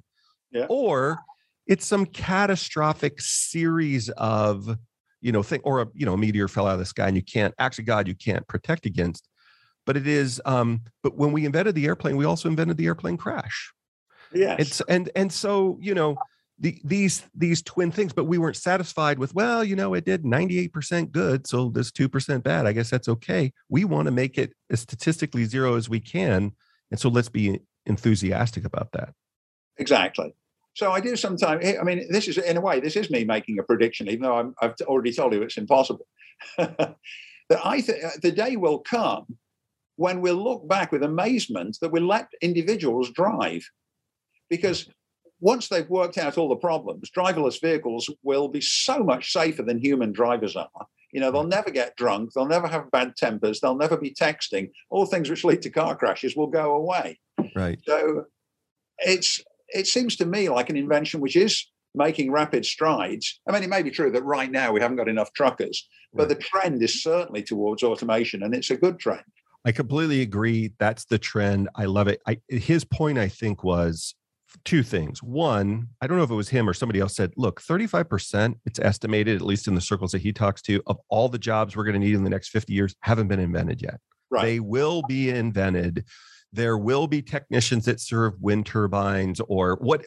Yeah. 0.51 0.65
Or 0.69 1.19
it's 1.67 1.85
some 1.85 2.05
catastrophic 2.05 3.21
series 3.21 4.09
of, 4.09 4.77
you 5.21 5.31
know, 5.31 5.43
thing 5.43 5.61
or 5.63 5.81
a, 5.81 5.87
you 5.93 6.05
know, 6.05 6.13
a 6.13 6.17
meteor 6.17 6.47
fell 6.47 6.67
out 6.67 6.73
of 6.73 6.79
the 6.79 6.85
sky 6.85 7.07
and 7.07 7.15
you 7.15 7.23
can't 7.23 7.53
actually, 7.59 7.85
God, 7.85 8.07
you 8.07 8.15
can't 8.15 8.47
protect 8.47 8.85
against. 8.85 9.27
But 9.85 9.97
it 9.97 10.07
is, 10.07 10.41
um, 10.45 10.81
but 11.01 11.17
when 11.17 11.31
we 11.31 11.45
invented 11.45 11.75
the 11.75 11.85
airplane, 11.85 12.15
we 12.15 12.25
also 12.25 12.47
invented 12.47 12.77
the 12.77 12.85
airplane 12.85 13.17
crash. 13.17 13.73
Yes. 14.33 14.59
It's 14.59 14.81
and 14.87 15.09
and 15.15 15.31
so, 15.31 15.77
you 15.81 15.93
know, 15.93 16.17
the, 16.59 16.79
these 16.83 17.23
these 17.35 17.61
twin 17.61 17.91
things 17.91 18.13
but 18.13 18.25
we 18.25 18.37
weren't 18.37 18.55
satisfied 18.55 19.17
with 19.17 19.33
well 19.33 19.63
you 19.63 19.75
know 19.75 19.93
it 19.95 20.05
did 20.05 20.23
98% 20.23 21.11
good 21.11 21.47
so 21.47 21.69
this 21.69 21.91
2% 21.91 22.43
bad 22.43 22.65
i 22.65 22.71
guess 22.71 22.89
that's 22.89 23.09
okay 23.09 23.51
we 23.69 23.85
want 23.85 24.05
to 24.05 24.11
make 24.11 24.37
it 24.37 24.53
as 24.69 24.79
statistically 24.79 25.45
zero 25.45 25.75
as 25.75 25.89
we 25.89 25.99
can 25.99 26.51
and 26.91 26.99
so 26.99 27.09
let's 27.09 27.29
be 27.29 27.59
enthusiastic 27.85 28.65
about 28.65 28.91
that 28.93 29.13
exactly 29.77 30.33
so 30.73 30.91
i 30.91 30.99
do 30.99 31.15
sometimes 31.15 31.65
i 31.79 31.83
mean 31.83 32.05
this 32.09 32.27
is 32.27 32.37
in 32.37 32.57
a 32.57 32.61
way 32.61 32.79
this 32.79 32.95
is 32.95 33.09
me 33.09 33.23
making 33.23 33.59
a 33.59 33.63
prediction 33.63 34.07
even 34.07 34.23
though 34.23 34.53
i 34.61 34.65
have 34.65 34.75
already 34.83 35.13
told 35.13 35.33
you 35.33 35.41
it's 35.41 35.57
impossible 35.57 36.07
that 36.57 36.95
i 37.63 37.81
think 37.81 38.03
uh, 38.03 38.09
the 38.21 38.31
day 38.31 38.55
will 38.55 38.79
come 38.79 39.25
when 39.95 40.21
we'll 40.21 40.43
look 40.43 40.67
back 40.67 40.91
with 40.91 41.03
amazement 41.03 41.77
that 41.81 41.91
we'll 41.91 42.07
let 42.07 42.27
individuals 42.41 43.11
drive 43.11 43.63
because 44.49 44.87
once 45.43 45.67
they've 45.67 45.89
worked 45.89 46.17
out 46.17 46.37
all 46.37 46.47
the 46.47 46.55
problems, 46.55 47.11
driverless 47.11 47.59
vehicles 47.59 48.09
will 48.23 48.47
be 48.47 48.61
so 48.61 49.03
much 49.03 49.33
safer 49.33 49.61
than 49.61 49.77
human 49.77 50.13
drivers 50.13 50.55
are. 50.55 50.87
You 51.11 51.19
know, 51.19 51.31
they'll 51.31 51.43
never 51.43 51.69
get 51.69 51.97
drunk, 51.97 52.31
they'll 52.33 52.47
never 52.47 52.67
have 52.67 52.89
bad 52.91 53.17
tempers, 53.17 53.59
they'll 53.59 53.75
never 53.75 53.97
be 53.97 54.11
texting. 54.11 54.71
All 54.89 55.05
things 55.05 55.29
which 55.29 55.43
lead 55.43 55.61
to 55.63 55.69
car 55.69 55.97
crashes 55.97 56.35
will 56.35 56.47
go 56.47 56.73
away. 56.73 57.19
Right. 57.55 57.79
So 57.85 58.25
it's 58.99 59.41
it 59.73 59.87
seems 59.87 60.15
to 60.17 60.25
me 60.25 60.49
like 60.49 60.69
an 60.69 60.77
invention 60.77 61.19
which 61.19 61.35
is 61.35 61.67
making 61.95 62.31
rapid 62.31 62.65
strides. 62.65 63.39
I 63.47 63.51
mean, 63.51 63.63
it 63.63 63.69
may 63.69 63.83
be 63.83 63.91
true 63.91 64.11
that 64.11 64.23
right 64.23 64.51
now 64.51 64.71
we 64.71 64.81
haven't 64.81 64.97
got 64.97 65.07
enough 65.07 65.31
truckers, 65.33 65.87
but 66.13 66.27
right. 66.27 66.29
the 66.29 66.43
trend 66.43 66.81
is 66.81 67.03
certainly 67.03 67.43
towards 67.43 67.83
automation, 67.83 68.43
and 68.43 68.55
it's 68.55 68.71
a 68.71 68.77
good 68.77 68.99
trend. 68.99 69.23
I 69.65 69.71
completely 69.71 70.21
agree. 70.21 70.73
That's 70.77 71.05
the 71.05 71.17
trend. 71.17 71.69
I 71.75 71.85
love 71.85 72.07
it. 72.07 72.21
I, 72.27 72.39
his 72.49 72.83
point, 72.83 73.17
I 73.17 73.29
think, 73.29 73.63
was 73.63 74.15
two 74.65 74.83
things. 74.83 75.23
One, 75.23 75.87
I 76.01 76.07
don't 76.07 76.17
know 76.17 76.23
if 76.23 76.29
it 76.29 76.35
was 76.35 76.49
him 76.49 76.67
or 76.67 76.73
somebody 76.73 76.99
else 76.99 77.15
said, 77.15 77.31
look, 77.37 77.61
35%, 77.61 78.55
it's 78.65 78.79
estimated, 78.79 79.35
at 79.35 79.41
least 79.41 79.67
in 79.67 79.75
the 79.75 79.81
circles 79.81 80.11
that 80.11 80.21
he 80.21 80.33
talks 80.33 80.61
to, 80.63 80.81
of 80.87 80.99
all 81.09 81.29
the 81.29 81.39
jobs 81.39 81.75
we're 81.75 81.85
going 81.85 81.99
to 81.99 82.05
need 82.05 82.15
in 82.15 82.23
the 82.23 82.29
next 82.29 82.49
50 82.49 82.73
years 82.73 82.95
haven't 83.01 83.27
been 83.27 83.39
invented 83.39 83.81
yet. 83.81 83.99
Right. 84.29 84.45
They 84.45 84.59
will 84.59 85.03
be 85.03 85.29
invented. 85.29 86.05
There 86.53 86.77
will 86.77 87.07
be 87.07 87.21
technicians 87.21 87.85
that 87.85 87.99
serve 87.99 88.39
wind 88.39 88.65
turbines 88.65 89.41
or 89.47 89.75
what 89.81 90.05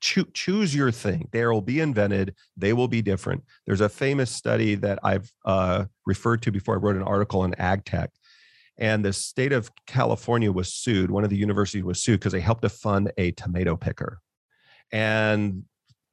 cho- 0.00 0.26
choose 0.34 0.74
your 0.74 0.92
thing. 0.92 1.28
There 1.32 1.52
will 1.52 1.62
be 1.62 1.80
invented. 1.80 2.34
They 2.56 2.72
will 2.72 2.88
be 2.88 3.02
different. 3.02 3.42
There's 3.66 3.80
a 3.80 3.88
famous 3.88 4.30
study 4.30 4.76
that 4.76 4.98
I've 5.02 5.32
uh, 5.44 5.86
referred 6.04 6.42
to 6.42 6.52
before. 6.52 6.74
I 6.74 6.78
wrote 6.78 6.96
an 6.96 7.02
article 7.02 7.40
on 7.40 7.54
ag 7.54 7.84
tech 7.84 8.10
and 8.78 9.04
the 9.04 9.12
state 9.12 9.52
of 9.52 9.70
California 9.86 10.52
was 10.52 10.72
sued. 10.72 11.10
One 11.10 11.24
of 11.24 11.30
the 11.30 11.36
universities 11.36 11.84
was 11.84 12.02
sued 12.02 12.20
because 12.20 12.32
they 12.32 12.40
helped 12.40 12.62
to 12.62 12.68
fund 12.68 13.10
a 13.16 13.32
tomato 13.32 13.76
picker. 13.76 14.20
And 14.92 15.64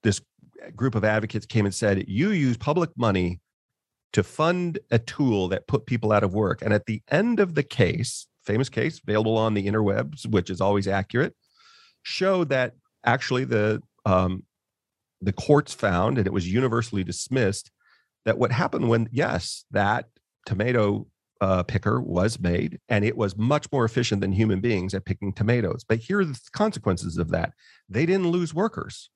this 0.01 0.21
group 0.75 0.95
of 0.95 1.03
advocates 1.03 1.45
came 1.45 1.65
and 1.65 1.75
said, 1.75 2.05
You 2.07 2.31
use 2.31 2.57
public 2.57 2.91
money 2.95 3.41
to 4.13 4.23
fund 4.23 4.79
a 4.91 4.99
tool 4.99 5.49
that 5.49 5.67
put 5.67 5.85
people 5.85 6.11
out 6.11 6.23
of 6.23 6.33
work. 6.33 6.61
And 6.61 6.73
at 6.73 6.85
the 6.85 7.01
end 7.09 7.39
of 7.39 7.55
the 7.55 7.63
case, 7.63 8.27
famous 8.45 8.69
case 8.69 8.99
available 9.05 9.37
on 9.37 9.53
the 9.53 9.65
interwebs, 9.65 10.25
which 10.25 10.49
is 10.49 10.61
always 10.61 10.87
accurate, 10.87 11.35
showed 12.03 12.49
that 12.49 12.73
actually 13.05 13.45
the 13.45 13.81
um, 14.05 14.43
the 15.21 15.33
courts 15.33 15.73
found, 15.73 16.17
and 16.17 16.27
it 16.27 16.33
was 16.33 16.51
universally 16.51 17.03
dismissed, 17.03 17.71
that 18.25 18.37
what 18.37 18.51
happened 18.51 18.89
when 18.89 19.07
yes, 19.11 19.65
that 19.71 20.09
tomato 20.45 21.07
uh, 21.41 21.63
picker 21.63 22.01
was 22.01 22.39
made, 22.39 22.79
and 22.89 23.03
it 23.03 23.17
was 23.17 23.37
much 23.37 23.67
more 23.71 23.85
efficient 23.85 24.21
than 24.21 24.31
human 24.31 24.61
beings 24.61 24.93
at 24.93 25.05
picking 25.05 25.33
tomatoes. 25.33 25.83
But 25.87 25.99
here 25.99 26.19
are 26.19 26.25
the 26.25 26.39
consequences 26.51 27.17
of 27.17 27.29
that 27.31 27.53
they 27.89 28.05
didn't 28.05 28.29
lose 28.29 28.53
workers. 28.53 29.09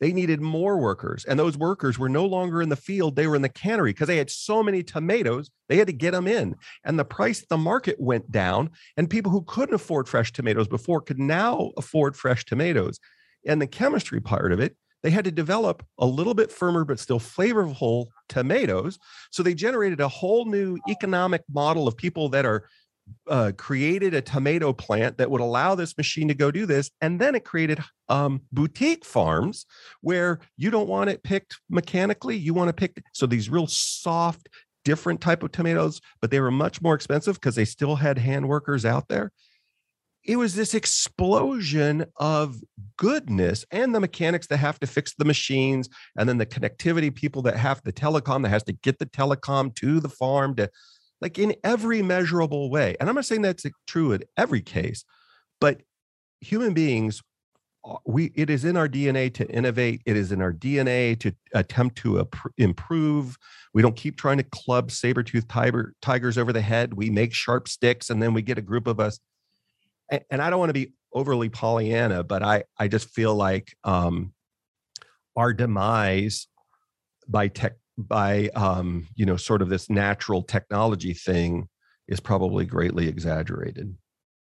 They 0.00 0.12
needed 0.12 0.40
more 0.40 0.78
workers, 0.78 1.24
and 1.24 1.38
those 1.38 1.56
workers 1.56 1.98
were 1.98 2.08
no 2.08 2.26
longer 2.26 2.60
in 2.60 2.68
the 2.68 2.76
field; 2.76 3.16
they 3.16 3.26
were 3.26 3.36
in 3.36 3.42
the 3.42 3.48
cannery 3.48 3.90
because 3.90 4.08
they 4.08 4.18
had 4.18 4.30
so 4.30 4.62
many 4.62 4.82
tomatoes. 4.82 5.50
They 5.68 5.76
had 5.76 5.86
to 5.86 5.92
get 5.92 6.10
them 6.10 6.26
in, 6.26 6.54
and 6.84 6.98
the 6.98 7.04
price 7.04 7.44
the 7.48 7.56
market 7.56 7.96
went 7.98 8.30
down. 8.30 8.70
And 8.96 9.08
people 9.08 9.32
who 9.32 9.42
couldn't 9.42 9.74
afford 9.74 10.08
fresh 10.08 10.32
tomatoes 10.32 10.68
before 10.68 11.00
could 11.00 11.18
now 11.18 11.70
afford 11.76 12.16
fresh 12.16 12.44
tomatoes. 12.44 12.98
And 13.46 13.60
the 13.62 13.66
chemistry 13.66 14.20
part 14.20 14.52
of 14.52 14.60
it, 14.60 14.76
they 15.02 15.10
had 15.10 15.24
to 15.24 15.30
develop 15.30 15.84
a 15.98 16.06
little 16.06 16.34
bit 16.34 16.50
firmer 16.50 16.84
but 16.84 16.98
still 16.98 17.20
flavorful 17.20 18.06
tomatoes. 18.28 18.98
So 19.30 19.42
they 19.42 19.54
generated 19.54 20.00
a 20.00 20.08
whole 20.08 20.46
new 20.46 20.78
economic 20.88 21.42
model 21.48 21.86
of 21.86 21.96
people 21.96 22.28
that 22.30 22.44
are 22.44 22.68
uh, 23.28 23.52
created 23.56 24.14
a 24.14 24.20
tomato 24.20 24.72
plant 24.72 25.18
that 25.18 25.30
would 25.30 25.40
allow 25.40 25.74
this 25.74 25.96
machine 25.96 26.28
to 26.28 26.34
go 26.34 26.50
do 26.50 26.66
this. 26.66 26.90
And 27.00 27.20
then 27.20 27.34
it 27.34 27.44
created 27.44 27.80
um, 28.08 28.42
boutique 28.52 29.04
farms 29.04 29.66
where 30.00 30.40
you 30.56 30.70
don't 30.70 30.88
want 30.88 31.10
it 31.10 31.22
picked 31.22 31.58
mechanically. 31.68 32.36
You 32.36 32.54
want 32.54 32.68
to 32.68 32.72
pick. 32.72 33.02
So 33.12 33.26
these 33.26 33.50
real 33.50 33.66
soft, 33.66 34.48
different 34.84 35.20
type 35.20 35.42
of 35.42 35.52
tomatoes, 35.52 36.00
but 36.20 36.30
they 36.30 36.40
were 36.40 36.50
much 36.50 36.80
more 36.80 36.94
expensive 36.94 37.34
because 37.34 37.56
they 37.56 37.64
still 37.64 37.96
had 37.96 38.18
hand 38.18 38.48
workers 38.48 38.84
out 38.84 39.08
there. 39.08 39.32
It 40.24 40.36
was 40.36 40.56
this 40.56 40.74
explosion 40.74 42.04
of 42.16 42.60
goodness 42.96 43.64
and 43.70 43.94
the 43.94 44.00
mechanics 44.00 44.48
that 44.48 44.56
have 44.56 44.78
to 44.80 44.86
fix 44.86 45.14
the 45.16 45.24
machines 45.24 45.88
and 46.18 46.28
then 46.28 46.38
the 46.38 46.46
connectivity 46.46 47.14
people 47.14 47.42
that 47.42 47.56
have 47.56 47.80
the 47.84 47.92
telecom 47.92 48.42
that 48.42 48.48
has 48.48 48.64
to 48.64 48.72
get 48.72 48.98
the 48.98 49.06
telecom 49.06 49.72
to 49.76 50.00
the 50.00 50.08
farm 50.08 50.56
to 50.56 50.68
like 51.20 51.38
in 51.38 51.54
every 51.64 52.02
measurable 52.02 52.70
way. 52.70 52.96
And 53.00 53.08
I'm 53.08 53.14
not 53.14 53.24
saying 53.24 53.42
that's 53.42 53.64
true 53.86 54.12
in 54.12 54.22
every 54.36 54.60
case, 54.60 55.04
but 55.60 55.82
human 56.40 56.74
beings, 56.74 57.22
uh, 57.84 57.96
we 58.04 58.32
it 58.34 58.50
is 58.50 58.64
in 58.64 58.76
our 58.76 58.88
DNA 58.88 59.32
to 59.34 59.48
innovate. 59.48 60.02
It 60.04 60.16
is 60.16 60.32
in 60.32 60.42
our 60.42 60.52
DNA 60.52 61.18
to 61.20 61.32
attempt 61.54 61.96
to 61.98 62.28
improve. 62.58 63.36
We 63.72 63.82
don't 63.82 63.96
keep 63.96 64.16
trying 64.16 64.38
to 64.38 64.44
club 64.44 64.90
saber-toothed 64.90 65.48
tiger, 65.48 65.94
tigers 66.02 66.36
over 66.38 66.52
the 66.52 66.60
head. 66.60 66.94
We 66.94 67.10
make 67.10 67.32
sharp 67.32 67.68
sticks, 67.68 68.10
and 68.10 68.22
then 68.22 68.34
we 68.34 68.42
get 68.42 68.58
a 68.58 68.62
group 68.62 68.86
of 68.86 69.00
us. 69.00 69.18
And, 70.10 70.22
and 70.30 70.42
I 70.42 70.50
don't 70.50 70.58
want 70.58 70.70
to 70.70 70.74
be 70.74 70.92
overly 71.12 71.48
Pollyanna, 71.48 72.24
but 72.24 72.42
I 72.42 72.64
I 72.78 72.88
just 72.88 73.08
feel 73.10 73.34
like 73.34 73.74
um, 73.84 74.32
our 75.36 75.52
demise 75.52 76.48
by 77.28 77.48
tech 77.48 77.76
by 77.98 78.48
um, 78.54 79.06
you 79.14 79.26
know 79.26 79.36
sort 79.36 79.62
of 79.62 79.68
this 79.68 79.88
natural 79.90 80.42
technology 80.42 81.14
thing 81.14 81.68
is 82.08 82.20
probably 82.20 82.64
greatly 82.64 83.08
exaggerated. 83.08 83.96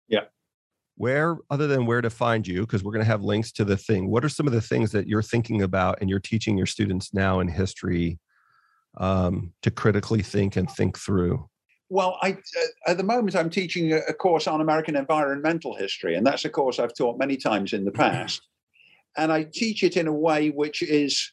Yeah. 0.08 0.26
Where 0.96 1.38
other 1.50 1.68
than 1.68 1.86
where 1.86 2.02
to 2.02 2.10
find 2.10 2.46
you, 2.46 2.62
because 2.62 2.84
we're 2.84 2.92
going 2.92 3.06
to 3.06 3.12
have 3.12 3.24
links 3.24 3.52
to 3.54 3.66
the 3.66 3.78
thing. 3.78 4.10
What 4.10 4.26
are 4.26 4.30
some 4.30 4.48
of 4.48 4.54
the 4.54 4.62
things 4.62 4.92
that 4.92 5.08
you're 5.08 5.22
thinking 5.22 5.62
about 5.62 6.00
and 6.02 6.10
you're 6.10 6.20
teaching 6.20 6.58
your 6.58 6.68
students 6.68 7.14
now 7.14 7.40
in 7.40 7.48
history 7.48 8.20
um, 8.98 9.54
to 9.62 9.72
critically 9.72 10.22
think 10.22 10.56
and 10.56 10.70
think 10.70 10.98
through? 10.98 11.50
Well, 11.90 12.18
I, 12.22 12.32
uh, 12.32 12.92
at 12.92 12.98
the 12.98 13.04
moment, 13.04 13.36
I'm 13.36 13.50
teaching 13.50 13.94
a 13.94 14.14
course 14.14 14.48
on 14.48 14.62
American 14.62 14.96
environmental 14.96 15.76
history, 15.76 16.16
and 16.16 16.26
that's 16.26 16.46
a 16.46 16.50
course 16.50 16.80
I've 16.80 16.96
taught 16.96 17.20
many 17.20 17.38
times 17.38 17.74
in 17.74 17.86
the 17.86 17.92
past. 17.92 18.42
and 19.18 19.32
I 19.32 19.44
teach 19.44 19.84
it 19.84 19.98
in 19.98 20.08
a 20.08 20.14
way 20.14 20.50
which 20.50 20.82
is 20.82 21.32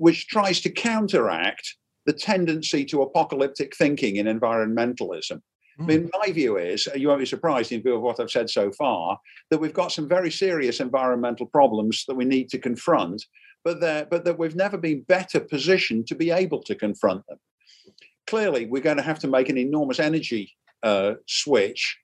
which 0.00 0.28
tries 0.28 0.62
to 0.62 0.70
counteract 0.70 1.76
the 2.06 2.12
tendency 2.14 2.86
to 2.86 3.02
apocalyptic 3.02 3.76
thinking 3.76 4.16
in 4.16 4.24
environmentalism. 4.24 5.42
I 5.78 5.82
mean, 5.82 6.02
hmm. 6.04 6.08
my 6.18 6.32
view 6.32 6.56
is, 6.56 6.88
you 6.96 7.08
won't 7.08 7.20
be 7.20 7.26
surprised 7.26 7.70
in 7.70 7.82
view 7.82 7.96
of 7.96 8.00
what 8.00 8.18
I've 8.18 8.30
said 8.30 8.48
so 8.48 8.72
far, 8.72 9.18
that 9.50 9.58
we've 9.58 9.74
got 9.74 9.92
some 9.92 10.08
very 10.08 10.30
serious 10.30 10.80
environmental 10.80 11.44
problems 11.44 12.06
that 12.08 12.14
we 12.14 12.24
need 12.24 12.48
to 12.48 12.58
confront, 12.58 13.22
but 13.62 13.80
that, 13.80 14.08
but 14.08 14.24
that 14.24 14.38
we've 14.38 14.56
never 14.56 14.78
been 14.78 15.02
better 15.02 15.38
positioned 15.38 16.06
to 16.06 16.14
be 16.14 16.30
able 16.30 16.62
to 16.62 16.74
confront 16.74 17.26
them. 17.26 17.38
Clearly, 18.26 18.64
we're 18.64 18.82
going 18.82 18.96
to 18.96 19.02
have 19.02 19.18
to 19.18 19.28
make 19.28 19.50
an 19.50 19.58
enormous 19.58 20.00
energy 20.00 20.50
uh, 20.82 21.12
switch 21.26 21.98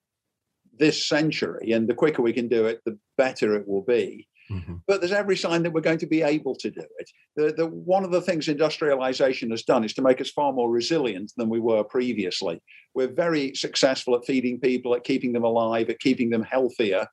this 0.79 1.09
century, 1.09 1.73
and 1.73 1.89
the 1.89 1.95
quicker 1.95 2.21
we 2.21 2.35
can 2.35 2.49
do 2.49 2.67
it, 2.67 2.83
the 2.85 2.99
better 3.17 3.57
it 3.57 3.67
will 3.67 3.85
be. 3.85 4.29
Mm-hmm. 4.51 4.75
But 4.87 5.01
there's 5.01 5.13
every 5.13 5.37
sign 5.37 5.63
that 5.63 5.73
we're 5.73 5.81
going 5.81 5.99
to 5.99 6.07
be 6.07 6.23
able 6.23 6.55
to 6.57 6.71
do 6.71 6.83
it. 6.99 7.11
The, 7.35 7.53
the, 7.53 7.67
one 7.67 8.05
of 8.05 8.13
the 8.13 8.21
things 8.21 8.49
industrialization 8.49 9.51
has 9.51 9.63
done 9.63 9.85
is 9.85 9.95
to 9.95 10.03
make 10.03 10.21
us 10.21 10.31
far 10.31 10.53
more 10.53 10.71
resilient 10.71 11.33
than 11.37 11.49
we 11.49 11.61
were 11.61 11.83
previously. 11.83 12.63
We're 12.95 13.13
very 13.13 13.55
successful 13.55 14.15
at 14.15 14.25
feeding 14.25 14.61
people, 14.61 14.95
at 14.95 15.05
keeping 15.05 15.33
them 15.33 15.45
alive, 15.45 15.91
at 15.91 16.01
keeping 16.01 16.31
them 16.31 16.43
healthier. 16.43 17.07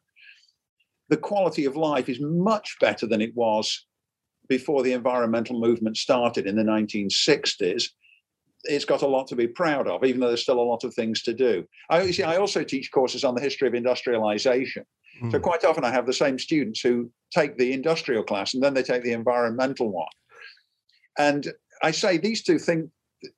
The 1.10 1.18
quality 1.18 1.66
of 1.66 1.76
life 1.76 2.08
is 2.08 2.20
much 2.22 2.78
better 2.80 3.08
than 3.08 3.22
it 3.22 3.36
was 3.36 3.86
before 4.48 4.84
the 4.84 4.94
environmental 4.94 5.60
movement 5.60 5.98
started 5.98 6.46
in 6.46 6.56
the 6.56 6.64
1960s 6.64 7.90
it's 8.66 8.86
got 8.86 9.02
a 9.02 9.08
lot 9.08 9.28
to 9.28 9.36
be 9.36 9.48
proud 9.48 9.88
of, 9.88 10.04
even 10.04 10.22
though 10.22 10.28
there's 10.28 10.44
still 10.44 10.60
a 10.60 10.62
lot 10.62 10.84
of 10.84 10.94
things 10.94 11.22
to 11.24 11.34
do. 11.34 11.66
I, 11.90 12.12
see, 12.12 12.24
I 12.24 12.38
also 12.38 12.64
teach 12.64 12.92
courses 12.92 13.24
on 13.24 13.36
the 13.36 13.42
history 13.42 13.68
of 13.68 13.74
industrialization. 13.74 14.86
Mm. 15.22 15.32
So 15.32 15.38
hmm. 15.38 15.44
quite 15.44 15.64
often 15.64 15.84
I 15.84 15.92
have 15.92 16.06
the 16.06 16.14
same 16.14 16.40
students 16.40 16.82
who 16.82 17.12
take 17.34 17.58
the 17.58 17.74
industrial 17.74 18.24
class 18.24 18.54
and 18.54 18.64
then 18.64 18.74
they 18.74 18.84
take 18.84 19.04
the 19.04 19.14
environmental 19.14 19.92
one. 19.92 20.08
And 21.18 21.52
I 21.82 21.92
say 21.92 22.18
these 22.18 22.44
two 22.44 22.60
things, 22.60 22.90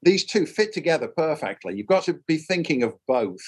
these 0.01 0.25
two 0.25 0.45
fit 0.45 0.73
together 0.73 1.07
perfectly. 1.07 1.75
You've 1.75 1.87
got 1.87 2.03
to 2.05 2.13
be 2.27 2.37
thinking 2.37 2.83
of 2.83 2.93
both. 3.07 3.41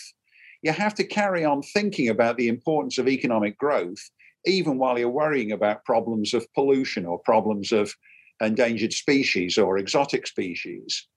You 0.62 0.72
have 0.72 0.96
to 0.96 1.04
carry 1.04 1.46
on 1.46 1.62
thinking 1.62 2.10
about 2.10 2.38
the 2.38 2.48
importance 2.48 2.98
of 2.98 3.08
economic 3.08 3.58
growth, 3.58 4.00
even 4.46 4.78
while 4.78 4.98
you're 4.98 5.10
worrying 5.10 5.52
about 5.52 5.86
problems 5.86 6.34
of 6.34 6.52
pollution 6.54 7.06
or 7.06 7.20
problems 7.20 7.72
of 7.72 7.94
endangered 8.42 8.94
species 8.94 9.58
or 9.58 9.78
exotic 9.78 10.28
species. 10.28 11.08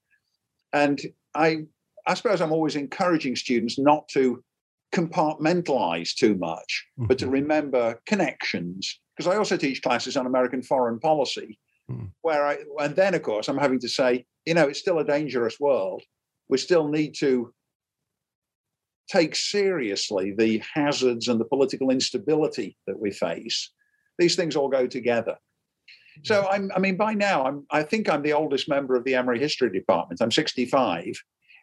And 0.73 1.01
I, 1.35 1.65
I 2.07 2.15
suppose 2.15 2.41
I'm 2.41 2.53
always 2.53 2.77
encouraging 2.77 3.37
students 3.37 3.79
not 3.79 4.09
to 4.11 4.43
compartmentalize 4.93 6.15
too 6.15 6.35
much, 6.37 6.87
mm-hmm. 6.99 7.07
but 7.07 7.19
to 7.19 7.25
mm-hmm. 7.25 7.35
remember 7.35 8.01
connections. 8.07 8.99
Because 9.17 9.33
I 9.33 9.37
also 9.37 9.57
teach 9.57 9.83
classes 9.83 10.17
on 10.17 10.27
American 10.27 10.63
foreign 10.63 10.99
policy, 10.99 11.59
mm. 11.91 12.11
where 12.23 12.47
I, 12.47 12.59
and 12.79 12.97
then 12.97 13.15
of 13.15 13.23
course 13.23 13.49
I'm 13.49 13.59
having 13.59 13.81
to 13.81 13.89
say, 13.89 14.25
you 14.47 14.55
know, 14.55 14.67
it's 14.69 14.79
still 14.79 14.99
a 14.99 15.05
dangerous 15.05 15.61
world. 15.61 16.03
We 16.49 16.57
still 16.57 16.89
need 16.89 17.15
to 17.17 17.53
take 19.11 19.37
seriously 19.37 20.33
the 20.37 20.63
hazards 20.75 21.29
and 21.29 21.39
the 21.39 21.45
political 21.45 21.91
instability 21.91 22.79
that 22.87 22.99
we 22.99 23.11
face. 23.11 23.71
These 24.19 24.37
things 24.37 24.57
all 24.57 24.69
go 24.69 24.87
together. 24.87 25.37
So 26.23 26.43
mm-hmm. 26.43 26.53
I'm, 26.53 26.73
I 26.77 26.79
mean, 26.79 26.97
by 26.97 27.15
now, 27.15 27.45
I'm, 27.45 27.67
I 27.71 27.83
think 27.83 28.09
I'm 28.09 28.23
the 28.23 28.33
oldest 28.33 28.69
member 28.69 28.95
of 28.97 29.05
the 29.05 29.15
Emory 29.15 29.39
History 29.39 29.71
Department. 29.71 30.21
I'm 30.23 30.31
65, 30.31 31.15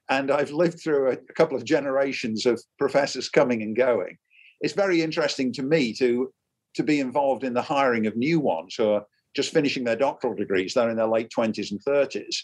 and 0.09 0.31
I've 0.31 0.51
lived 0.51 0.79
through 0.79 1.09
a, 1.09 1.13
a 1.13 1.33
couple 1.33 1.57
of 1.57 1.65
generations 1.65 2.45
of 2.45 2.61
professors 2.77 3.29
coming 3.29 3.61
and 3.61 3.75
going. 3.75 4.17
It's 4.61 4.73
very 4.73 5.01
interesting 5.01 5.53
to 5.53 5.63
me 5.63 5.93
to 5.95 6.33
to 6.75 6.83
be 6.83 6.99
involved 6.99 7.43
in 7.43 7.53
the 7.53 7.61
hiring 7.61 8.05
of 8.05 8.15
new 8.15 8.39
ones 8.39 8.75
who 8.75 8.89
are 8.89 9.05
just 9.35 9.51
finishing 9.51 9.83
their 9.83 9.95
doctoral 9.95 10.35
degrees. 10.35 10.73
They're 10.73 10.89
in 10.89 10.97
their 10.97 11.07
late 11.07 11.31
20s 11.35 11.71
and 11.71 11.83
30s. 11.83 12.35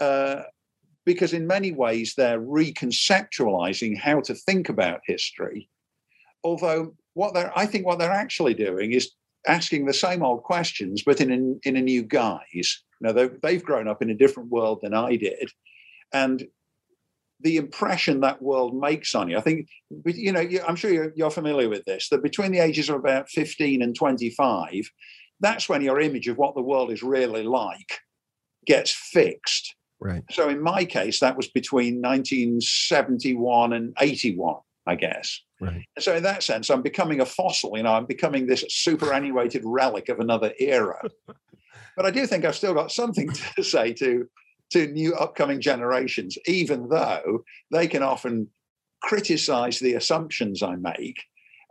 Uh, 0.00 0.42
because 1.04 1.32
in 1.32 1.46
many 1.46 1.72
ways 1.72 2.14
they're 2.16 2.40
reconceptualizing 2.40 3.98
how 3.98 4.20
to 4.20 4.34
think 4.34 4.68
about 4.68 5.00
history. 5.06 5.68
Although 6.44 6.94
what 7.14 7.34
they're, 7.34 7.56
I 7.56 7.66
think 7.66 7.86
what 7.86 7.98
they're 7.98 8.10
actually 8.10 8.54
doing 8.54 8.92
is 8.92 9.10
asking 9.46 9.86
the 9.86 9.94
same 9.94 10.22
old 10.22 10.42
questions, 10.42 11.02
but 11.02 11.20
in 11.20 11.30
a, 11.32 11.68
in 11.68 11.76
a 11.76 11.82
new 11.82 12.02
guise. 12.02 12.82
Now 13.00 13.12
they've, 13.12 13.40
they've 13.42 13.64
grown 13.64 13.88
up 13.88 14.02
in 14.02 14.10
a 14.10 14.14
different 14.14 14.50
world 14.50 14.80
than 14.82 14.94
I 14.94 15.16
did, 15.16 15.50
and 16.12 16.46
the 17.42 17.56
impression 17.56 18.20
that 18.20 18.42
world 18.42 18.74
makes 18.74 19.14
on 19.14 19.28
you. 19.28 19.36
I 19.36 19.40
think, 19.40 19.68
you 20.06 20.32
know, 20.32 20.46
I'm 20.66 20.76
sure 20.76 20.92
you're, 20.92 21.12
you're 21.16 21.30
familiar 21.30 21.68
with 21.68 21.84
this. 21.84 22.08
That 22.08 22.22
between 22.22 22.52
the 22.52 22.60
ages 22.60 22.88
of 22.88 22.96
about 22.96 23.28
15 23.28 23.82
and 23.82 23.94
25, 23.94 24.90
that's 25.40 25.68
when 25.68 25.82
your 25.82 26.00
image 26.00 26.28
of 26.28 26.38
what 26.38 26.54
the 26.54 26.62
world 26.62 26.90
is 26.92 27.02
really 27.02 27.42
like 27.42 28.00
gets 28.66 28.92
fixed. 28.92 29.74
Right. 30.00 30.22
So 30.30 30.48
in 30.48 30.60
my 30.60 30.84
case, 30.84 31.20
that 31.20 31.36
was 31.36 31.48
between 31.48 32.00
1971 32.00 33.72
and 33.72 33.94
81, 34.00 34.56
I 34.86 34.94
guess. 34.96 35.40
Right. 35.60 35.84
So 35.98 36.16
in 36.16 36.24
that 36.24 36.42
sense, 36.42 36.70
I'm 36.70 36.82
becoming 36.82 37.20
a 37.20 37.26
fossil. 37.26 37.76
You 37.76 37.84
know, 37.84 37.92
I'm 37.92 38.06
becoming 38.06 38.46
this 38.46 38.64
superannuated 38.68 39.62
relic 39.64 40.08
of 40.08 40.18
another 40.18 40.52
era. 40.58 41.00
but 41.96 42.06
I 42.06 42.10
do 42.10 42.26
think 42.26 42.44
I've 42.44 42.56
still 42.56 42.74
got 42.74 42.90
something 42.90 43.30
to 43.56 43.62
say 43.62 43.92
to 43.94 44.28
to 44.72 44.86
new 44.88 45.14
upcoming 45.14 45.60
generations, 45.60 46.36
even 46.46 46.88
though 46.88 47.44
they 47.70 47.86
can 47.86 48.02
often 48.02 48.48
criticize 49.02 49.78
the 49.78 49.94
assumptions 49.94 50.62
I 50.62 50.76
make. 50.76 51.22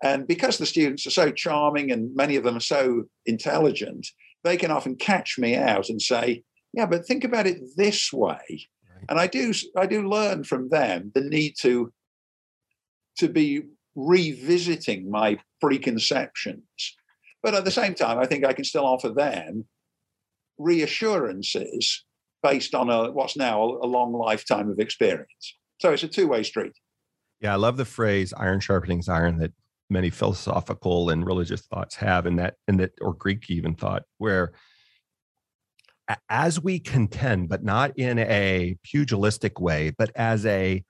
And 0.04 0.28
because 0.28 0.58
the 0.58 0.66
students 0.66 1.06
are 1.06 1.12
so 1.12 1.32
charming 1.32 1.92
and 1.92 2.16
many 2.16 2.36
of 2.36 2.44
them 2.44 2.58
are 2.58 2.62
so 2.62 3.04
intelligent, 3.26 4.08
they 4.44 4.58
can 4.58 4.72
often 4.72 4.96
catch 4.96 5.38
me 5.38 5.56
out 5.56 5.90
and 5.90 6.02
say, 6.02 6.44
"Yeah, 6.74 6.88
but 6.88 7.06
think 7.06 7.24
about 7.24 7.48
it 7.48 7.60
this 7.78 8.12
way." 8.12 8.40
Right. 8.50 9.06
And 9.10 9.20
I 9.20 9.28
do, 9.28 9.54
I 9.78 9.86
do 9.86 10.08
learn 10.08 10.44
from 10.44 10.70
them 10.70 11.12
the 11.14 11.22
need 11.22 11.56
to 11.62 11.94
to 13.18 13.30
be 13.30 13.62
revisiting 13.96 15.12
my 15.12 15.38
preconceptions. 15.62 16.96
But 17.44 17.54
at 17.56 17.66
the 17.66 17.72
same 17.72 17.94
time, 17.94 18.18
I 18.18 18.26
think 18.26 18.46
I 18.46 18.54
can 18.54 18.64
still 18.64 18.86
offer 18.86 19.10
them 19.10 19.66
reassurances 20.58 22.04
based 22.44 22.76
on 22.76 22.90
a, 22.90 23.12
what's 23.12 23.38
now 23.38 23.64
a, 23.64 23.86
long 23.86 24.14
lifetime 24.14 24.70
of 24.70 24.80
experience. 24.80 25.58
So 25.80 25.92
it's 25.92 26.04
a 26.04 26.08
two 26.08 26.28
way 26.28 26.44
street. 26.44 26.74
Yeah, 27.40 27.54
I 27.54 27.58
love 27.58 27.78
the 27.78 27.86
phrase 27.86 28.34
iron 28.38 28.60
sharpening's 28.60 29.10
iron 29.10 29.40
that 29.40 29.52
many 29.90 30.10
philosophical 30.10 31.10
and 31.10 31.26
religious 31.26 31.62
thoughts 31.62 31.96
have 31.96 32.26
in 32.26 32.38
that 32.38 32.56
in 32.68 32.78
that 32.78 32.92
or 33.02 33.14
Greek 33.14 33.50
even 33.50 33.76
thought 33.76 34.04
where 34.20 34.54
as 36.30 36.62
we 36.62 36.80
contend, 36.80 37.50
but 37.50 37.64
not 37.64 37.98
in 37.98 38.20
a 38.20 38.78
pugilistic 38.84 39.60
way, 39.60 39.94
but 39.98 40.12
as 40.16 40.46
a 40.46 40.84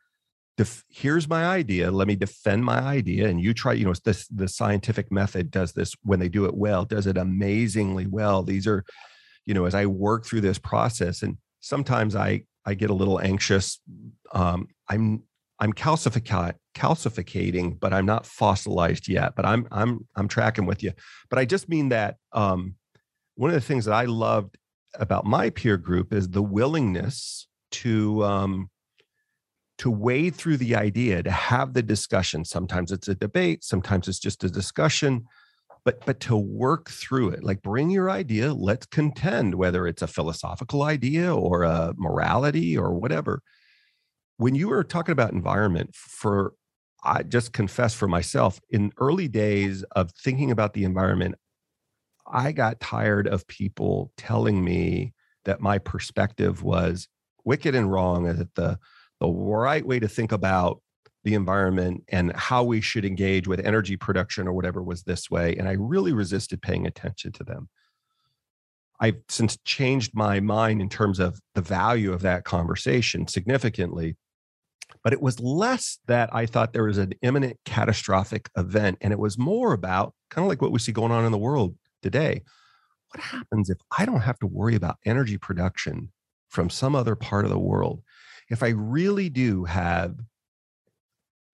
def, 0.57 0.83
here's 0.89 1.27
my 1.27 1.45
idea. 1.45 1.91
Let 1.91 2.07
me 2.07 2.15
defend 2.15 2.63
my 2.63 2.79
idea, 2.79 3.27
and 3.27 3.41
you 3.41 3.53
try. 3.53 3.73
You 3.73 3.85
know, 3.85 3.93
this 4.03 4.27
the 4.27 4.47
scientific 4.47 5.11
method 5.11 5.51
does 5.51 5.73
this 5.73 5.93
when 6.03 6.19
they 6.19 6.29
do 6.29 6.45
it 6.45 6.55
well, 6.55 6.85
does 6.85 7.07
it 7.07 7.17
amazingly 7.17 8.07
well. 8.07 8.43
These 8.43 8.67
are, 8.67 8.83
you 9.45 9.53
know, 9.53 9.65
as 9.65 9.75
I 9.75 9.85
work 9.85 10.25
through 10.25 10.41
this 10.41 10.59
process, 10.59 11.21
and 11.21 11.37
sometimes 11.59 12.15
I 12.15 12.43
I 12.65 12.73
get 12.73 12.89
a 12.89 12.95
little 12.95 13.19
anxious. 13.19 13.79
Um, 14.33 14.67
I'm 14.89 15.23
I'm 15.59 15.73
calcific- 15.73 16.55
calcificating, 16.75 17.79
but 17.79 17.93
I'm 17.93 18.05
not 18.05 18.25
fossilized 18.25 19.07
yet. 19.07 19.35
But 19.35 19.45
I'm 19.45 19.67
I'm 19.71 20.07
I'm 20.15 20.27
tracking 20.27 20.65
with 20.65 20.83
you. 20.83 20.93
But 21.29 21.39
I 21.39 21.45
just 21.45 21.69
mean 21.69 21.89
that 21.89 22.17
um, 22.33 22.75
one 23.35 23.49
of 23.49 23.55
the 23.55 23.61
things 23.61 23.85
that 23.85 23.93
I 23.93 24.05
loved 24.05 24.57
about 24.95 25.25
my 25.25 25.49
peer 25.49 25.77
group 25.77 26.13
is 26.13 26.29
the 26.29 26.41
willingness 26.43 27.47
to 27.71 28.23
um, 28.23 28.69
to 29.77 29.89
wade 29.89 30.35
through 30.35 30.57
the 30.57 30.75
idea, 30.75 31.23
to 31.23 31.31
have 31.31 31.73
the 31.73 31.81
discussion. 31.81 32.45
Sometimes 32.45 32.91
it's 32.91 33.07
a 33.07 33.15
debate, 33.15 33.63
sometimes 33.63 34.07
it's 34.07 34.19
just 34.19 34.43
a 34.43 34.49
discussion, 34.49 35.25
but 35.83 36.05
but 36.05 36.19
to 36.21 36.35
work 36.35 36.89
through 36.89 37.29
it. 37.29 37.43
Like 37.43 37.61
bring 37.61 37.89
your 37.89 38.09
idea, 38.09 38.53
let's 38.53 38.85
contend, 38.85 39.55
whether 39.55 39.87
it's 39.87 40.01
a 40.01 40.07
philosophical 40.07 40.83
idea 40.83 41.33
or 41.33 41.63
a 41.63 41.93
morality 41.97 42.77
or 42.77 42.93
whatever. 42.93 43.41
When 44.37 44.55
you 44.55 44.69
were 44.69 44.83
talking 44.83 45.13
about 45.13 45.33
environment, 45.33 45.95
for 45.95 46.53
I 47.03 47.23
just 47.23 47.53
confess 47.53 47.93
for 47.93 48.07
myself, 48.07 48.59
in 48.69 48.91
early 48.97 49.27
days 49.27 49.83
of 49.95 50.11
thinking 50.11 50.51
about 50.51 50.73
the 50.73 50.83
environment, 50.83 51.35
I 52.31 52.51
got 52.51 52.79
tired 52.79 53.27
of 53.27 53.47
people 53.47 54.11
telling 54.17 54.63
me 54.63 55.13
that 55.45 55.61
my 55.61 55.79
perspective 55.79 56.61
was 56.63 57.07
wicked 57.43 57.73
and 57.73 57.91
wrong, 57.91 58.27
and 58.27 58.39
that 58.39 58.55
the 58.55 58.79
the 59.19 59.27
right 59.27 59.85
way 59.85 59.99
to 59.99 60.07
think 60.07 60.31
about 60.31 60.81
the 61.23 61.33
environment 61.35 62.03
and 62.09 62.35
how 62.35 62.63
we 62.63 62.81
should 62.81 63.05
engage 63.05 63.47
with 63.47 63.65
energy 63.65 63.95
production 63.95 64.47
or 64.47 64.53
whatever 64.53 64.81
was 64.81 65.03
this 65.03 65.29
way. 65.29 65.55
And 65.55 65.67
I 65.67 65.73
really 65.73 66.13
resisted 66.13 66.61
paying 66.61 66.87
attention 66.87 67.31
to 67.33 67.43
them. 67.43 67.69
I've 68.99 69.17
since 69.29 69.57
changed 69.65 70.11
my 70.13 70.39
mind 70.39 70.81
in 70.81 70.89
terms 70.89 71.19
of 71.19 71.39
the 71.55 71.61
value 71.61 72.13
of 72.13 72.21
that 72.21 72.43
conversation 72.43 73.27
significantly. 73.27 74.17
But 75.03 75.13
it 75.13 75.21
was 75.21 75.39
less 75.39 75.99
that 76.07 76.29
I 76.33 76.45
thought 76.45 76.73
there 76.73 76.83
was 76.83 76.99
an 76.99 77.13
imminent 77.21 77.57
catastrophic 77.65 78.49
event. 78.55 78.97
And 79.01 79.11
it 79.11 79.19
was 79.19 79.37
more 79.37 79.73
about 79.73 80.13
kind 80.29 80.45
of 80.45 80.49
like 80.49 80.61
what 80.61 80.71
we 80.71 80.79
see 80.79 80.91
going 80.91 81.11
on 81.11 81.25
in 81.25 81.31
the 81.31 81.37
world 81.37 81.75
today. 82.03 82.43
What 83.11 83.23
happens 83.23 83.69
if 83.69 83.77
I 83.97 84.05
don't 84.05 84.21
have 84.21 84.39
to 84.39 84.47
worry 84.47 84.75
about 84.75 84.97
energy 85.05 85.37
production 85.37 86.11
from 86.49 86.69
some 86.69 86.95
other 86.95 87.15
part 87.15 87.45
of 87.45 87.51
the 87.51 87.59
world? 87.59 88.03
If 88.49 88.63
I 88.63 88.69
really 88.69 89.29
do 89.29 89.63
have 89.65 90.15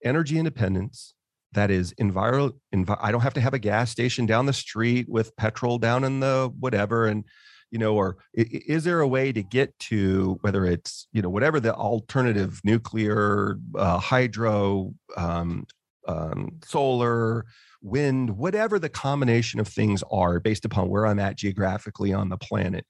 energy 0.04 0.38
independence, 0.38 1.14
that 1.54 1.72
is 1.72 1.94
enviro, 2.00 2.54
envi- 2.74 3.00
I 3.02 3.12
don't 3.12 3.22
have 3.22 3.34
to 3.36 3.42
have 3.42 3.54
a 3.54 3.60
gas 3.60 3.90
station 3.90 4.26
down 4.26 4.46
the 4.46 4.54
street 4.54 5.08
with 5.10 5.36
petrol 5.38 5.78
down 5.78 6.04
in 6.04 6.20
the 6.20 6.52
whatever. 6.60 7.08
And, 7.08 7.24
you 7.72 7.80
know, 7.80 7.96
or 7.96 8.18
is 8.34 8.84
there 8.84 9.00
a 9.00 9.08
way 9.08 9.32
to 9.32 9.44
get 9.44 9.78
to 9.80 10.38
whether 10.42 10.66
it's, 10.66 11.08
you 11.14 11.22
know, 11.22 11.30
whatever 11.30 11.60
the 11.60 11.74
alternative 11.74 12.60
nuclear, 12.64 13.58
uh, 13.76 13.98
hydro, 13.98 14.94
um, 15.16 15.66
um, 16.08 16.60
solar, 16.64 17.46
wind, 17.82 18.38
whatever 18.38 18.80
the 18.80 18.90
combination 18.90 19.60
of 19.60 19.68
things 19.68 20.04
are 20.12 20.40
based 20.40 20.66
upon 20.66 20.90
where 20.90 21.06
I'm 21.06 21.20
at 21.20 21.38
geographically 21.38 22.14
on 22.14 22.30
the 22.30 22.38
planet, 22.38 22.86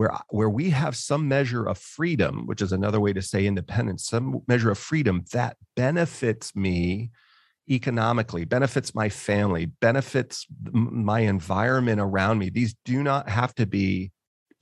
where, 0.00 0.16
where 0.30 0.48
we 0.48 0.70
have 0.70 0.96
some 0.96 1.28
measure 1.28 1.68
of 1.68 1.76
freedom, 1.76 2.46
which 2.46 2.62
is 2.62 2.72
another 2.72 2.98
way 2.98 3.12
to 3.12 3.20
say 3.20 3.44
independence, 3.44 4.06
some 4.06 4.40
measure 4.48 4.70
of 4.70 4.78
freedom 4.78 5.22
that 5.34 5.58
benefits 5.76 6.56
me 6.56 7.10
economically, 7.68 8.46
benefits 8.46 8.94
my 8.94 9.10
family, 9.10 9.66
benefits 9.66 10.46
my 10.72 11.20
environment 11.20 12.00
around 12.00 12.38
me. 12.38 12.48
These 12.48 12.74
do 12.86 13.02
not 13.02 13.28
have 13.28 13.54
to 13.56 13.66
be 13.66 14.10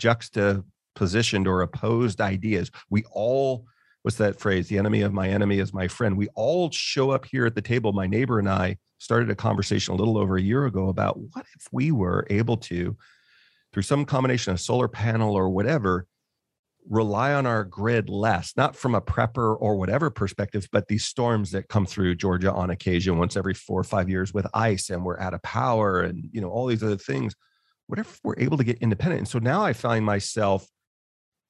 juxtapositioned 0.03 1.47
or 1.47 1.63
opposed 1.63 2.21
ideas. 2.21 2.73
We 2.91 3.05
all 3.13 3.65
what's 4.03 4.17
that 4.17 4.41
phrase? 4.41 4.67
The 4.67 4.79
enemy 4.79 5.03
of 5.03 5.13
my 5.13 5.29
enemy 5.29 5.61
is 5.61 5.73
my 5.73 5.87
friend. 5.87 6.17
We 6.17 6.27
all 6.35 6.73
show 6.73 7.13
up 7.13 7.25
here 7.25 7.47
at 7.47 7.55
the 7.55 7.63
table. 7.63 7.93
My 7.93 8.09
neighbor 8.09 8.41
and 8.41 8.49
I 8.49 8.77
started 8.99 9.31
a 9.31 9.37
conversation 9.37 9.95
a 9.95 9.97
little 9.97 10.19
over 10.19 10.37
a 10.37 10.43
year 10.43 10.67
ago 10.67 10.89
about 10.89 11.17
what 11.17 11.47
if 11.55 11.69
we 11.71 11.93
were 11.93 12.27
able 12.29 12.57
to, 12.57 12.97
through 13.73 13.83
some 13.83 14.05
combination 14.05 14.53
of 14.53 14.61
solar 14.61 14.89
panel 14.89 15.35
or 15.35 15.49
whatever, 15.51 16.07
rely 16.89 17.35
on 17.35 17.47
our 17.47 17.65
grid 17.65 18.09
less, 18.09 18.55
not 18.57 18.75
from 18.75 18.95
a 18.95 19.01
prepper 19.01 19.57
or 19.61 19.77
whatever 19.77 20.09
perspective, 20.11 20.69
but 20.73 20.89
these 20.89 21.05
storms 21.05 21.51
that 21.51 21.69
come 21.69 21.85
through 21.85 22.15
Georgia 22.15 22.53
on 22.53 22.71
occasion 22.71 23.19
once 23.19 23.37
every 23.37 23.55
four 23.55 23.81
or 23.81 23.85
five 23.85 24.09
years 24.09 24.33
with 24.33 24.47
ice 24.55 24.89
and 24.89 25.05
we're 25.05 25.21
out 25.21 25.35
of 25.35 25.43
power 25.43 26.01
and 26.01 26.29
you 26.33 26.41
know 26.41 26.49
all 26.49 26.67
these 26.67 26.83
other 26.83 26.97
things. 26.97 27.35
What 27.87 27.99
if 27.99 28.21
we're 28.25 28.39
able 28.39 28.57
to 28.57 28.65
get 28.65 28.79
independent? 28.79 29.21
And 29.21 29.29
so 29.29 29.39
now 29.39 29.63
I 29.65 29.73
find 29.73 30.05
myself 30.05 30.67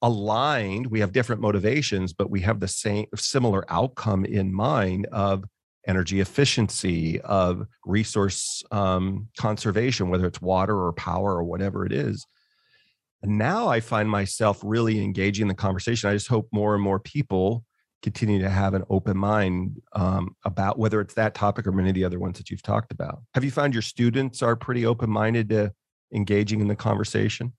aligned 0.02 0.86
we 0.86 1.00
have 1.00 1.12
different 1.12 1.40
motivations 1.42 2.12
but 2.12 2.30
we 2.30 2.40
have 2.40 2.60
the 2.60 2.68
same 2.68 3.06
similar 3.16 3.64
outcome 3.68 4.24
in 4.24 4.52
mind 4.52 5.06
of 5.06 5.44
energy 5.88 6.20
efficiency 6.20 7.20
of 7.22 7.66
resource 7.84 8.62
um, 8.70 9.28
conservation 9.36 10.10
whether 10.10 10.26
it's 10.26 10.40
water 10.40 10.76
or 10.76 10.92
power 10.92 11.36
or 11.36 11.44
whatever 11.44 11.84
it 11.84 11.92
is 11.92 12.26
and 13.22 13.36
now 13.36 13.68
i 13.68 13.80
find 13.80 14.08
myself 14.08 14.60
really 14.62 15.02
engaging 15.02 15.42
in 15.42 15.48
the 15.48 15.54
conversation 15.54 16.08
i 16.08 16.12
just 16.12 16.28
hope 16.28 16.48
more 16.52 16.74
and 16.74 16.82
more 16.82 17.00
people 17.00 17.64
continue 18.00 18.40
to 18.40 18.48
have 18.48 18.74
an 18.74 18.84
open 18.90 19.16
mind 19.16 19.82
um, 19.94 20.36
about 20.44 20.78
whether 20.78 21.00
it's 21.00 21.14
that 21.14 21.34
topic 21.34 21.66
or 21.66 21.72
many 21.72 21.88
of 21.88 21.96
the 21.96 22.04
other 22.04 22.20
ones 22.20 22.38
that 22.38 22.48
you've 22.48 22.62
talked 22.62 22.92
about 22.92 23.20
have 23.34 23.42
you 23.42 23.50
found 23.50 23.74
your 23.74 23.82
students 23.82 24.42
are 24.42 24.54
pretty 24.54 24.86
open-minded 24.86 25.48
to 25.48 25.72
engaging 26.14 26.60
in 26.60 26.68
the 26.68 26.76
conversation 26.76 27.52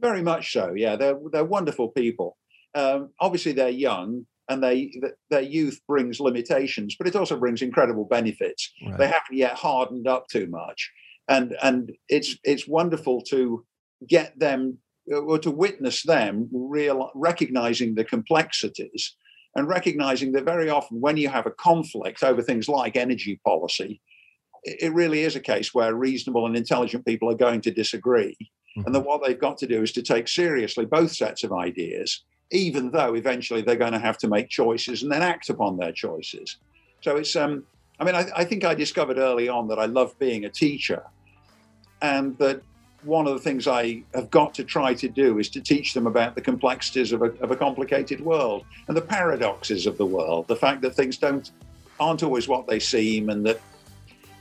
very 0.00 0.22
much 0.22 0.52
so. 0.52 0.74
Yeah, 0.74 0.96
they're 0.96 1.18
they're 1.32 1.44
wonderful 1.44 1.88
people. 1.88 2.36
Um, 2.74 3.10
obviously, 3.20 3.52
they're 3.52 3.68
young, 3.68 4.26
and 4.48 4.62
they 4.62 4.92
their 5.30 5.42
youth 5.42 5.80
brings 5.86 6.20
limitations, 6.20 6.96
but 6.96 7.06
it 7.06 7.16
also 7.16 7.38
brings 7.38 7.62
incredible 7.62 8.04
benefits. 8.04 8.72
Right. 8.84 8.98
They 8.98 9.06
haven't 9.06 9.32
yet 9.32 9.54
hardened 9.54 10.06
up 10.06 10.28
too 10.28 10.46
much, 10.46 10.90
and 11.28 11.56
and 11.62 11.92
it's 12.08 12.36
it's 12.44 12.68
wonderful 12.68 13.22
to 13.30 13.64
get 14.08 14.38
them 14.38 14.78
or 15.10 15.38
to 15.38 15.50
witness 15.50 16.02
them 16.02 16.48
real 16.52 17.10
recognizing 17.14 17.94
the 17.94 18.04
complexities 18.04 19.16
and 19.54 19.66
recognizing 19.66 20.32
that 20.32 20.44
very 20.44 20.68
often 20.68 21.00
when 21.00 21.16
you 21.16 21.28
have 21.28 21.46
a 21.46 21.50
conflict 21.50 22.22
over 22.22 22.42
things 22.42 22.68
like 22.68 22.94
energy 22.94 23.40
policy, 23.44 24.00
it 24.62 24.92
really 24.92 25.22
is 25.22 25.34
a 25.34 25.40
case 25.40 25.72
where 25.72 25.94
reasonable 25.94 26.46
and 26.46 26.56
intelligent 26.56 27.06
people 27.06 27.30
are 27.30 27.34
going 27.34 27.62
to 27.62 27.70
disagree 27.70 28.36
Mm-hmm. 28.78 28.86
And 28.86 28.94
that 28.94 29.00
what 29.00 29.22
they've 29.24 29.38
got 29.38 29.58
to 29.58 29.66
do 29.66 29.82
is 29.82 29.92
to 29.92 30.02
take 30.02 30.28
seriously 30.28 30.84
both 30.84 31.12
sets 31.12 31.44
of 31.44 31.52
ideas, 31.52 32.24
even 32.50 32.90
though 32.90 33.14
eventually 33.14 33.62
they're 33.62 33.76
going 33.76 33.92
to 33.92 33.98
have 33.98 34.18
to 34.18 34.28
make 34.28 34.48
choices 34.48 35.02
and 35.02 35.12
then 35.12 35.22
act 35.22 35.50
upon 35.50 35.76
their 35.76 35.92
choices. 35.92 36.56
So 37.02 37.16
it's, 37.16 37.36
um, 37.36 37.64
I 38.00 38.04
mean, 38.04 38.14
I, 38.14 38.26
I 38.34 38.44
think 38.44 38.64
I 38.64 38.74
discovered 38.74 39.18
early 39.18 39.48
on 39.48 39.68
that 39.68 39.78
I 39.78 39.86
love 39.86 40.18
being 40.18 40.44
a 40.44 40.48
teacher 40.48 41.02
and 42.00 42.36
that 42.38 42.62
one 43.04 43.26
of 43.26 43.34
the 43.34 43.40
things 43.40 43.68
I 43.68 44.02
have 44.14 44.30
got 44.30 44.54
to 44.54 44.64
try 44.64 44.92
to 44.94 45.08
do 45.08 45.38
is 45.38 45.48
to 45.50 45.60
teach 45.60 45.94
them 45.94 46.06
about 46.06 46.34
the 46.34 46.40
complexities 46.40 47.12
of 47.12 47.22
a, 47.22 47.26
of 47.40 47.50
a, 47.50 47.56
complicated 47.56 48.20
world 48.20 48.64
and 48.88 48.96
the 48.96 49.02
paradoxes 49.02 49.86
of 49.86 49.96
the 49.98 50.06
world, 50.06 50.48
the 50.48 50.56
fact 50.56 50.82
that 50.82 50.94
things 50.94 51.16
don't 51.16 51.50
aren't 52.00 52.22
always 52.22 52.48
what 52.48 52.66
they 52.66 52.78
seem, 52.78 53.28
and 53.28 53.44
that 53.44 53.60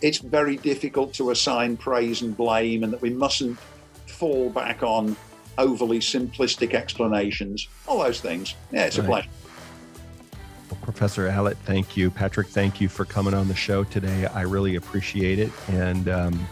it's 0.02 0.20
very 0.20 0.58
difficult 0.58 1.14
to 1.14 1.32
assign 1.32 1.76
praise 1.78 2.22
and 2.22 2.38
blame, 2.38 2.84
and 2.84 2.94
that 2.94 3.02
we 3.02 3.10
mustn't 3.10 3.58
fall 4.06 4.50
back 4.50 4.84
on 4.84 5.16
overly 5.58 6.00
simplistic 6.00 6.74
explanations, 6.74 7.68
all 7.88 8.00
those 8.00 8.22
things. 8.22 8.56
Yeah, 8.72 8.86
it's 8.86 8.98
right. 8.98 9.06
a 9.06 9.08
pleasure. 9.08 9.30
Well, 10.70 10.80
Professor 10.82 11.28
Allitt, 11.30 11.56
thank 11.58 11.96
you. 11.96 12.12
Patrick, 12.12 12.48
thank 12.48 12.82
you 12.82 12.90
for 12.90 13.06
coming 13.06 13.34
on 13.34 13.48
the 13.48 13.56
show 13.56 13.84
today. 13.84 14.26
I 14.26 14.42
really 14.42 14.76
appreciate 14.76 15.40
it. 15.40 15.52
And 15.70 16.10
um, 16.10 16.48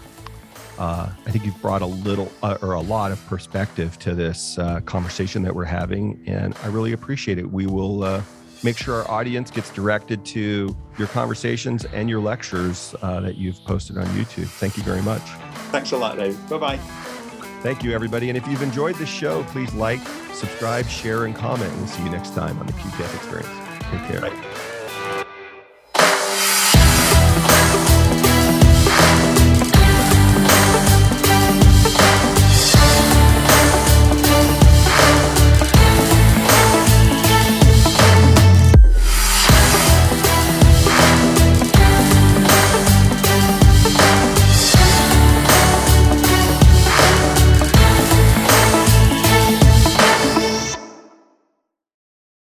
uh, 0.80 1.10
I 1.26 1.32
think 1.32 1.46
you've 1.46 1.62
brought 1.62 1.82
a 1.82 1.88
little 1.88 2.32
uh, 2.42 2.58
or 2.62 2.74
a 2.74 2.82
lot 2.82 3.12
of 3.12 3.26
perspective 3.28 4.00
to 4.00 4.16
this 4.16 4.58
uh, 4.58 4.80
conversation 4.82 5.44
that 5.44 5.54
we're 5.54 5.66
having. 5.66 6.24
And 6.28 6.56
I 6.64 6.68
really 6.68 6.94
appreciate 6.94 7.38
it. 7.38 7.50
We 7.50 7.68
will. 7.68 8.04
Uh, 8.04 8.22
make 8.64 8.78
sure 8.78 8.96
our 8.96 9.12
audience 9.12 9.52
gets 9.52 9.70
directed 9.70 10.26
to 10.26 10.76
your 10.98 11.08
conversations 11.10 11.86
and 11.86 12.10
your 12.10 12.20
lectures 12.20 12.96
uh, 13.02 13.20
that 13.20 13.38
you've 13.38 13.64
posted 13.64 13.98
on 13.98 14.06
YouTube. 14.08 14.48
Thank 14.48 14.76
you 14.76 14.84
very 14.84 15.04
much. 15.04 15.22
Thanks 15.72 15.92
a 15.92 15.98
lot, 15.98 16.18
Dave. 16.18 16.38
Bye 16.50 16.58
bye. 16.58 17.15
Thank 17.66 17.84
you, 17.84 17.94
everybody. 17.94 18.30
And 18.30 18.38
if 18.38 18.48
you've 18.48 18.62
enjoyed 18.62 18.94
this 18.98 19.10
show, 19.10 19.42
please 19.46 19.74
like, 19.74 20.00
subscribe, 20.34 20.86
share, 20.88 21.26
and 21.26 21.36
comment. 21.36 21.76
We'll 21.78 21.88
see 21.88 22.04
you 22.04 22.12
next 22.12 22.36
time 22.36 22.60
on 22.60 22.68
the 22.68 22.74
QTS 22.74 23.16
Experience. 23.16 23.50
Take 23.90 24.22
care. 24.22 24.75